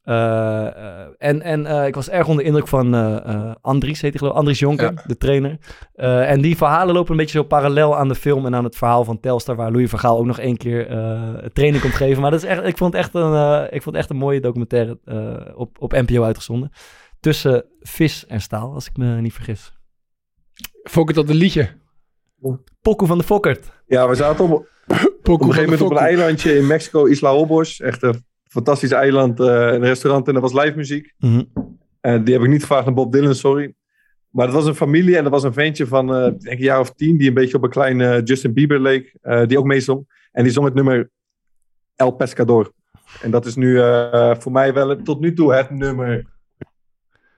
Eh, 0.08 0.66
eh, 0.68 1.08
en 1.18 1.42
en 1.42 1.66
eh, 1.66 1.88
ik 1.88 1.96
was 1.96 2.10
erg 2.10 2.28
onder 2.28 2.44
de 2.44 2.50
indruk 2.50 2.68
van 2.68 2.96
eh, 2.96 3.16
eh, 3.26 3.56
Andries, 3.62 4.02
heet 4.02 4.10
hij 4.12 4.20
geloof 4.20 4.34
ik, 4.34 4.38
Andries 4.40 4.60
Jonker, 4.60 4.92
Ja. 4.96 5.04
de 5.06 5.18
trainer. 5.18 5.58
Eh, 5.94 6.32
en 6.32 6.42
die 6.42 6.58
verhalen 6.58 6.94
lopen 6.94 7.12
een 7.12 7.18
beetje 7.18 7.38
zo 7.38 7.44
parallel 7.44 7.98
aan 7.98 8.08
de 8.08 8.16
film 8.16 8.46
en 8.46 8.56
aan 8.56 8.64
het 8.64 8.76
verhaal 8.76 9.04
van 9.04 9.20
Telstar, 9.20 9.56
waar 9.56 9.72
Louis 9.72 9.90
van 9.90 10.00
Gaal 10.00 10.18
ook 10.18 10.26
nog 10.26 10.40
één 10.40 10.58
keer 10.58 10.88
eh, 10.88 11.34
training 11.54 11.82
komt 11.82 11.94
geven. 11.96 12.22
Maar 12.22 12.32
dat 12.32 12.44
is 12.44 12.50
echt, 12.50 12.64
ik 12.66 12.78
vond 12.78 12.94
het 12.94 13.02
echt 13.02 13.14
een, 13.16 13.34
eh, 13.34 13.64
ik 13.64 13.82
vond 13.82 13.86
het 13.86 13.96
echt 13.96 14.10
een 14.10 14.18
mooie 14.18 14.42
documentaire 14.42 15.00
eh, 15.06 15.58
op, 15.60 15.82
op 15.82 15.92
NPO 15.92 16.24
uitgezonden. 16.24 16.72
Tussen 17.20 17.66
vis 17.80 18.26
en 18.26 18.42
staal, 18.42 18.74
als 18.74 18.88
ik 18.88 18.98
me 18.98 19.22
niet 19.22 19.34
vergis. 19.34 19.74
Fokker 20.84 21.16
dat 21.16 21.30
een 21.30 21.36
liedje. 21.36 21.70
Pokoe 22.82 23.08
van 23.08 23.18
de 23.18 23.24
Fokkert. 23.24 23.72
Ja, 23.86 24.08
we 24.10 24.16
zaten 24.16 24.46
op, 24.46 24.52
op 24.52 24.68
een 25.28 25.40
gegeven 25.40 25.64
moment 25.64 25.82
op 25.82 25.92
een 25.92 25.98
eilandje 25.98 26.58
in 26.58 26.68
Mexico, 26.68 27.06
Isla 27.06 27.30
Obos. 27.30 27.80
Echt 27.80 28.02
een 28.04 28.26
fantastisch 28.48 28.92
eiland, 28.92 29.40
eh, 29.40 29.46
een 29.48 29.80
restaurant 29.84 30.28
en 30.28 30.36
er 30.36 30.42
was 30.42 30.54
live 30.54 30.74
muziek. 30.76 31.14
Mhm. 31.20 31.44
En 32.02 32.24
die 32.24 32.34
heb 32.34 32.44
ik 32.44 32.50
niet 32.50 32.62
gevraagd 32.62 32.86
naar 32.86 32.94
Bob 32.94 33.12
Dylan, 33.12 33.36
sorry. 33.36 33.74
Maar 34.30 34.46
het 34.46 34.56
was 34.56 34.66
een 34.66 34.76
familie 34.76 35.18
en 35.18 35.24
er 35.26 35.30
was 35.32 35.44
een 35.44 35.54
ventje 35.54 35.88
van, 35.88 36.16
eh, 36.16 36.26
ik 36.26 36.40
denk 36.42 36.58
een 36.58 36.64
jaar 36.66 36.80
of 36.80 36.92
tien, 36.94 37.18
die 37.18 37.28
een 37.28 37.34
beetje 37.34 37.58
op 37.58 37.64
een 37.64 37.70
klein 37.70 38.02
eh, 38.02 38.22
Justin 38.24 38.54
Bieber 38.54 38.80
leek, 38.82 39.16
eh, 39.22 39.46
die 39.46 39.58
ook 39.60 39.66
meezong. 39.66 40.28
En 40.32 40.44
die 40.44 40.52
zong 40.52 40.66
het 40.66 40.76
nummer 40.76 41.10
El 41.96 42.12
Pescador. 42.12 42.72
En 43.22 43.32
dat 43.32 43.46
is 43.46 43.56
nu 43.56 43.80
eh, 43.82 44.36
voor 44.40 44.52
mij 44.52 44.74
wel 44.74 44.90
het- 44.90 45.06
tot 45.06 45.20
nu 45.20 45.34
toe 45.34 45.54
het 45.54 45.70
nummer 45.70 46.26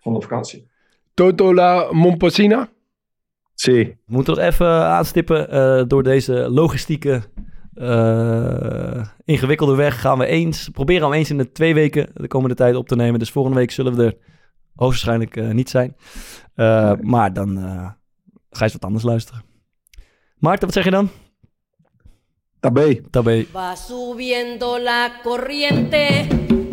van 0.01 0.13
de 0.13 0.21
vakantie. 0.21 0.67
Toto 1.13 1.53
la 1.53 1.87
Mompasina. 1.91 2.69
We 4.05 4.13
moeten 4.13 4.35
nog 4.35 4.43
even 4.43 4.67
aanstippen. 4.67 5.49
eh, 5.49 5.83
door 5.87 6.03
deze 6.03 6.33
logistieke 6.49 7.21
eh, 7.79 9.05
ingewikkelde 9.25 9.75
weg 9.75 10.01
gaan 10.01 10.17
we 10.17 10.25
eens 10.25 10.69
proberen 10.69 11.07
om 11.07 11.13
eens 11.13 11.29
in 11.29 11.37
de 11.37 11.51
twee 11.51 11.73
weken 11.73 12.09
de 12.13 12.27
komende 12.27 12.55
tijd 12.55 12.75
op 12.75 12.87
te 12.87 12.95
nemen. 12.95 13.19
Dus 13.19 13.31
volgende 13.31 13.57
week 13.57 13.71
zullen 13.71 13.95
we 13.95 14.03
er 14.03 14.17
hoogstwaarschijnlijk 14.75 15.35
eh, 15.35 15.49
niet 15.55 15.69
zijn. 15.69 15.95
Eh, 16.55 16.93
Maar 17.01 17.33
dan 17.33 17.57
eh, 17.57 17.63
ga 18.49 18.57
je 18.57 18.63
eens 18.63 18.73
wat 18.73 18.85
anders 18.85 19.03
luisteren. 19.03 19.43
Maarten, 20.37 20.65
wat 20.65 20.73
zeg 20.75 20.83
je 20.83 20.91
dan? 20.91 21.09
Tabé. 22.59 23.01
Tabé. 23.11 23.45
Va 23.51 23.75
subiendo 23.75 24.77
la 24.79 25.11
corriente 25.23 26.27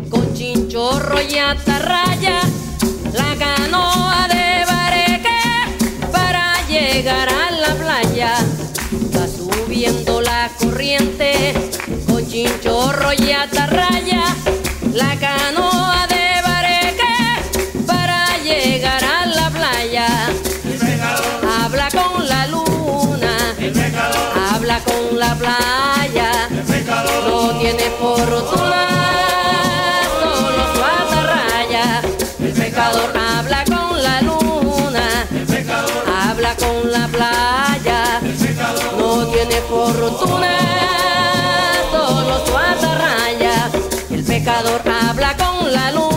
con 0.09 0.33
chinchorro 0.35 1.17
y 1.21 1.37
atarraya, 1.37 2.39
la 3.13 3.35
canoa 3.39 4.27
de 4.27 4.63
bareque 4.71 5.39
para 6.11 6.45
llegar 6.67 7.27
a 7.29 7.51
la 7.61 7.73
playa. 7.81 8.33
Va 9.13 9.25
subiendo 9.27 10.11
la 10.11 10.16
corriente 10.59 11.53
con 12.07 12.27
chinchorro 12.27 13.13
y 13.13 13.31
atarraya, 13.31 14.23
la 14.93 15.15
canoa 15.19 16.07
de 16.07 16.41
bareque 16.41 17.83
para 17.85 18.37
llegar 18.43 19.03
a 19.03 19.25
la 19.25 19.49
playa. 19.49 20.07
Habla 21.63 21.89
con 21.91 22.27
la 22.27 22.47
luna, 22.47 23.55
habla 24.51 24.79
con 24.83 25.19
la 25.19 25.35
playa, 25.35 26.49
no 27.27 27.59
tiene 27.59 27.89
fortuna, 27.99 28.96
tiene 39.47 39.61
por 39.63 39.93
fortuna 39.93 40.57
solo 41.91 42.45
su 42.45 42.57
atarraya. 42.57 43.69
El 44.09 44.23
pecador 44.23 44.81
habla 44.85 45.35
con 45.37 45.71
la 45.71 45.91
luz. 45.91 46.16